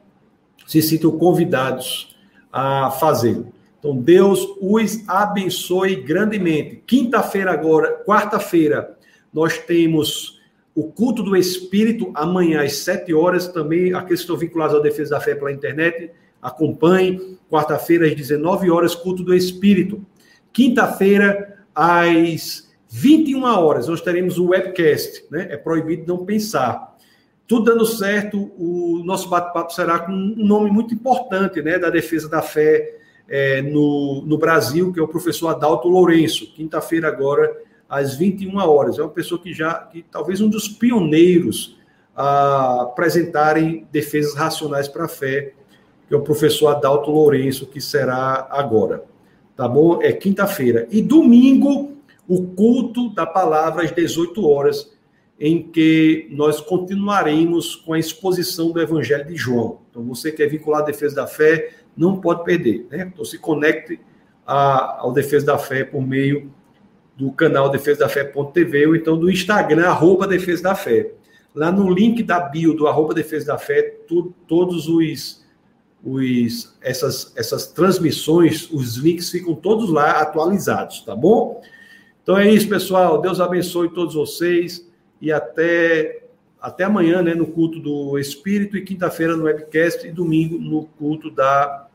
se 0.65 0.81
sintam 0.81 1.11
convidados 1.11 2.16
a 2.52 2.91
fazê-lo. 2.91 3.53
Então, 3.80 3.95
Deus 3.95 4.48
os 4.60 5.07
abençoe 5.07 5.95
grandemente. 5.95 6.84
Quinta-feira 6.86 7.52
agora, 7.52 8.03
quarta-feira, 8.06 8.98
nós 9.34 9.57
temos 9.57 10.40
o 10.74 10.86
culto 10.86 11.24
do 11.24 11.36
Espírito, 11.36 12.11
amanhã 12.14 12.64
às 12.64 12.78
7 12.78 13.14
horas, 13.14 13.48
também 13.48 13.94
aqueles 13.94 14.19
que 14.19 14.24
estão 14.24 14.38
vinculados 14.38 14.76
à 14.76 14.80
Defesa 14.80 15.11
da 15.11 15.22
Fé 15.22 15.36
pela 15.36 15.52
internet, 15.52 16.11
Acompanhe. 16.41 17.38
Quarta-feira, 17.49 18.06
às 18.06 18.15
19 18.15 18.69
horas, 18.69 18.94
culto 18.94 19.24
do 19.24 19.34
Espírito. 19.34 20.06
Quinta-feira, 20.52 21.57
às 21.74 22.69
21 22.90 23.44
horas, 23.44 23.88
nós 23.88 24.02
teremos 24.02 24.38
o 24.38 24.49
webcast, 24.49 25.26
né? 25.32 25.48
É 25.49 25.57
proibido 25.57 26.03
não 26.07 26.26
pensar. 26.26 26.97
Tudo 27.48 27.65
dando 27.72 27.86
certo, 27.86 28.52
o 28.57 29.02
nosso 29.06 29.30
bate-papo 29.30 29.72
será 29.74 29.99
com 29.99 30.11
um 30.11 30.45
nome 30.45 30.69
muito 30.69 30.94
importante, 30.94 31.61
né? 31.61 31.80
Da 31.80 31.90
defesa 31.90 32.28
da 32.28 32.41
fé 32.41 32.98
é, 33.28 33.61
no, 33.61 34.24
no 34.26 34.38
Brasil, 34.38 34.91
que 34.91 34.99
é 34.99 35.03
o 35.03 35.07
professor 35.07 35.49
Adalto 35.49 35.88
Lourenço. 35.88 36.53
Quinta-feira, 36.53 37.07
agora, 37.07 37.56
às 37.88 38.15
21 38.15 38.57
horas. 38.57 38.99
É 38.99 39.02
uma 39.02 39.10
pessoa 39.10 39.41
que 39.41 39.53
já, 39.53 39.74
que 39.74 40.03
talvez 40.11 40.41
um 40.41 40.49
dos 40.49 40.68
pioneiros 40.68 41.78
a 42.15 42.82
apresentarem 42.82 43.88
defesas 43.91 44.34
racionais 44.34 44.88
para 44.88 45.06
a 45.06 45.07
fé 45.07 45.53
que 46.07 46.14
é 46.14 46.18
o 46.18 46.22
professor 46.22 46.69
Adalto 46.69 47.11
Lourenço, 47.11 47.68
que 47.68 47.82
será 47.82 48.48
agora. 48.49 49.03
tá 49.56 49.68
bom? 49.68 50.02
É 50.02 50.14
quinta-feira. 50.14 50.88
E 50.90 51.02
domingo, 51.02 51.98
o 52.28 52.44
culto 52.48 53.10
da 53.14 53.26
palavra 53.26 53.84
às 53.84 53.91
18 53.91 54.48
horas, 54.48 54.91
em 55.39 55.61
que 55.61 56.27
nós 56.31 56.59
continuaremos 56.59 57.76
com 57.76 57.93
a 57.93 57.99
exposição 57.99 58.72
do 58.72 58.81
Evangelho 58.81 59.26
de 59.26 59.35
João. 59.35 59.81
Então, 59.89 60.03
você 60.03 60.31
que 60.31 60.41
é 60.41 60.47
vinculado 60.47 60.84
à 60.84 60.88
defesa 60.88 61.15
da 61.15 61.27
fé, 61.27 61.69
não 61.95 62.19
pode 62.19 62.43
perder, 62.43 62.88
né? 62.89 63.09
Então, 63.11 63.23
se 63.23 63.38
conecte 63.38 63.99
a, 64.47 65.01
ao 65.01 65.11
Defesa 65.11 65.45
da 65.45 65.57
Fé 65.57 65.84
por 65.84 66.01
meio 66.01 66.49
do 67.18 67.31
canal 67.31 67.69
Defesa 67.69 68.01
da 68.01 68.09
Fé.tv 68.09 68.88
ou 68.88 68.95
então 68.95 69.19
do 69.19 69.30
Instagram, 69.30 69.88
arroba 69.88 70.26
Defesa 70.26 70.64
da 70.64 70.76
Fé. 70.76 71.11
Lá 71.53 71.72
no 71.72 71.91
link 71.91 72.23
da 72.23 72.39
bio 72.39 72.73
do 72.73 72.88
arroba 72.88 73.14
Defesa 73.14 73.47
da 73.47 73.57
Fé, 73.57 73.81
tu, 74.07 74.34
todos 74.47 74.88
os, 74.88 75.43
os 76.03 76.77
essas, 76.81 77.34
essas 77.35 77.68
transmissões, 77.68 78.69
os 78.72 78.95
links 78.95 79.30
ficam 79.30 79.53
todos 79.55 79.89
lá 79.89 80.22
atualizados, 80.22 81.01
tá 81.01 81.15
bom? 81.15 81.61
Então 82.23 82.38
é 82.38 82.49
isso, 82.49 82.69
pessoal. 82.69 83.19
Deus 83.19 83.41
abençoe 83.41 83.89
todos 83.89 84.14
vocês 84.14 84.86
e 85.22 85.31
até 85.31 86.23
até 86.60 86.84
amanhã, 86.84 87.22
né, 87.22 87.35
no 87.35 87.45
culto 87.48 87.80
do 87.80 88.18
Espírito 88.18 88.76
e 88.76 88.81
quinta-feira 88.81 89.38
no 89.38 89.44
webcast 89.44 90.07
e 90.07 90.11
domingo 90.11 90.57
no 90.57 90.85
culto 90.98 91.30
da 91.30 91.88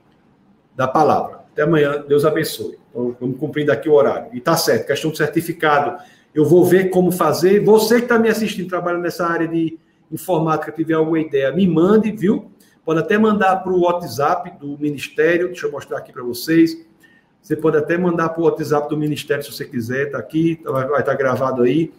da 0.74 0.88
palavra. 0.88 1.42
Até 1.52 1.62
amanhã, 1.62 2.02
Deus 2.06 2.24
abençoe. 2.24 2.78
Então, 2.90 3.14
vamos 3.20 3.38
cumprindo 3.38 3.70
aqui 3.70 3.88
o 3.88 3.92
horário. 3.92 4.30
E 4.32 4.40
tá 4.40 4.56
certo, 4.56 4.86
questão 4.86 5.10
do 5.10 5.16
certificado, 5.16 6.02
eu 6.34 6.44
vou 6.44 6.64
ver 6.64 6.88
como 6.90 7.12
fazer. 7.12 7.62
Você 7.64 7.96
que 7.96 8.04
está 8.04 8.18
me 8.18 8.28
assistindo, 8.28 8.68
trabalha 8.68 8.98
nessa 8.98 9.26
área 9.26 9.46
de 9.46 9.78
informática, 10.10 10.72
tiver 10.72 10.94
alguma 10.94 11.20
ideia, 11.20 11.52
me 11.52 11.66
mande, 11.66 12.10
viu? 12.10 12.50
Pode 12.84 13.00
até 13.00 13.16
mandar 13.16 13.56
para 13.56 13.72
o 13.72 13.82
WhatsApp 13.82 14.58
do 14.58 14.78
Ministério, 14.78 15.48
deixa 15.48 15.66
eu 15.66 15.72
mostrar 15.72 15.98
aqui 15.98 16.12
para 16.12 16.22
vocês. 16.22 16.84
Você 17.40 17.56
pode 17.56 17.76
até 17.76 17.96
mandar 17.96 18.30
para 18.30 18.40
o 18.40 18.44
WhatsApp 18.44 18.88
do 18.88 18.96
Ministério 18.96 19.42
se 19.42 19.52
você 19.52 19.64
quiser, 19.64 20.06
está 20.06 20.18
aqui, 20.18 20.60
vai 20.64 20.84
estar 20.84 21.02
tá 21.02 21.14
gravado 21.14 21.62
aí. 21.62 21.92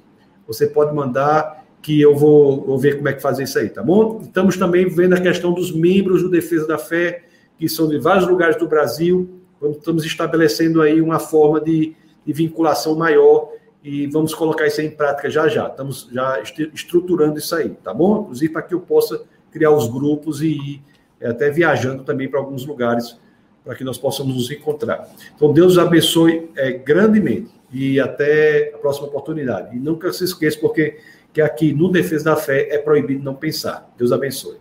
Você 0.48 0.68
pode 0.68 0.94
mandar 0.94 1.64
que 1.82 2.00
eu 2.00 2.16
vou, 2.16 2.64
vou 2.66 2.78
ver 2.78 2.96
como 2.96 3.10
é 3.10 3.14
que 3.14 3.22
fazer 3.22 3.44
isso 3.44 3.60
aí, 3.60 3.70
tá 3.70 3.84
bom? 3.84 4.22
Estamos 4.22 4.58
também 4.58 4.88
vendo 4.88 5.14
a 5.14 5.20
questão 5.20 5.54
dos 5.54 5.72
membros 5.72 6.24
do 6.24 6.30
Defesa 6.30 6.66
da 6.66 6.78
Fé, 6.78 7.24
que 7.58 7.68
são 7.68 7.88
de 7.88 8.00
vários 8.00 8.28
lugares 8.28 8.56
do 8.56 8.68
Brasil. 8.68 9.42
Estamos 9.62 10.06
estabelecendo 10.06 10.82
aí 10.82 11.02
uma 11.02 11.20
forma 11.20 11.60
de, 11.60 11.94
de 12.26 12.34
vinculação 12.34 12.96
maior 12.96 13.50
e 13.84 14.08
vamos 14.08 14.34
colocar 14.34 14.66
isso 14.66 14.82
em 14.82 14.90
prática 14.90 15.30
já 15.30 15.48
já. 15.50 15.68
Estamos 15.68 16.10
já 16.12 16.42
estruturando 16.74 17.38
isso 17.38 17.54
aí, 17.54 17.70
tá 17.70 17.94
bom? 17.94 18.22
Inclusive 18.22 18.54
para 18.54 18.62
que 18.62 18.74
eu 18.74 18.80
possa 18.80 19.22
criar 19.52 19.72
os 19.72 19.88
grupos 19.88 20.42
e 20.42 20.48
ir 20.48 20.82
é, 21.20 21.30
até 21.30 21.50
viajando 21.52 22.04
também 22.04 22.30
para 22.30 22.40
alguns 22.40 22.66
lugares 22.66 23.18
para 23.64 23.76
que 23.76 23.84
nós 23.84 23.98
possamos 23.98 24.36
nos 24.36 24.52
encontrar. 24.52 25.10
Então, 25.36 25.54
Deus 25.54 25.78
abençoe 25.78 26.50
é, 26.56 26.72
grandemente 26.72 27.50
e 27.74 28.00
até 28.00 28.72
a 28.76 28.78
próxima 28.78 29.08
oportunidade. 29.08 29.76
E 29.76 29.80
nunca 29.80 30.14
se 30.14 30.24
esqueça, 30.24 30.60
porque 30.60 30.98
que 31.34 31.42
aqui 31.42 31.74
no 31.74 31.92
Defesa 31.92 32.26
da 32.26 32.36
Fé 32.36 32.68
é 32.70 32.78
proibido 32.78 33.24
não 33.24 33.34
pensar. 33.34 33.92
Deus 33.98 34.12
abençoe. 34.12 34.58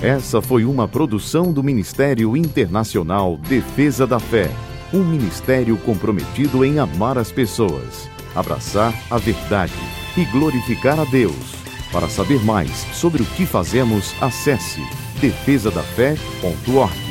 Essa 0.00 0.40
foi 0.40 0.64
uma 0.64 0.88
produção 0.88 1.52
do 1.52 1.62
Ministério 1.62 2.34
Internacional 2.34 3.36
Defesa 3.36 4.06
da 4.06 4.18
Fé, 4.18 4.48
um 4.94 5.04
ministério 5.04 5.76
comprometido 5.78 6.64
em 6.64 6.78
amar 6.78 7.18
as 7.18 7.30
pessoas, 7.30 8.08
abraçar 8.34 8.94
a 9.10 9.18
verdade 9.18 9.74
e 10.16 10.24
glorificar 10.24 10.98
a 10.98 11.04
Deus. 11.04 11.54
Para 11.92 12.08
saber 12.08 12.42
mais 12.44 12.70
sobre 12.94 13.20
o 13.20 13.26
que 13.26 13.44
fazemos, 13.44 14.14
acesse 14.22 14.80
defesadafé.org. 15.20 17.09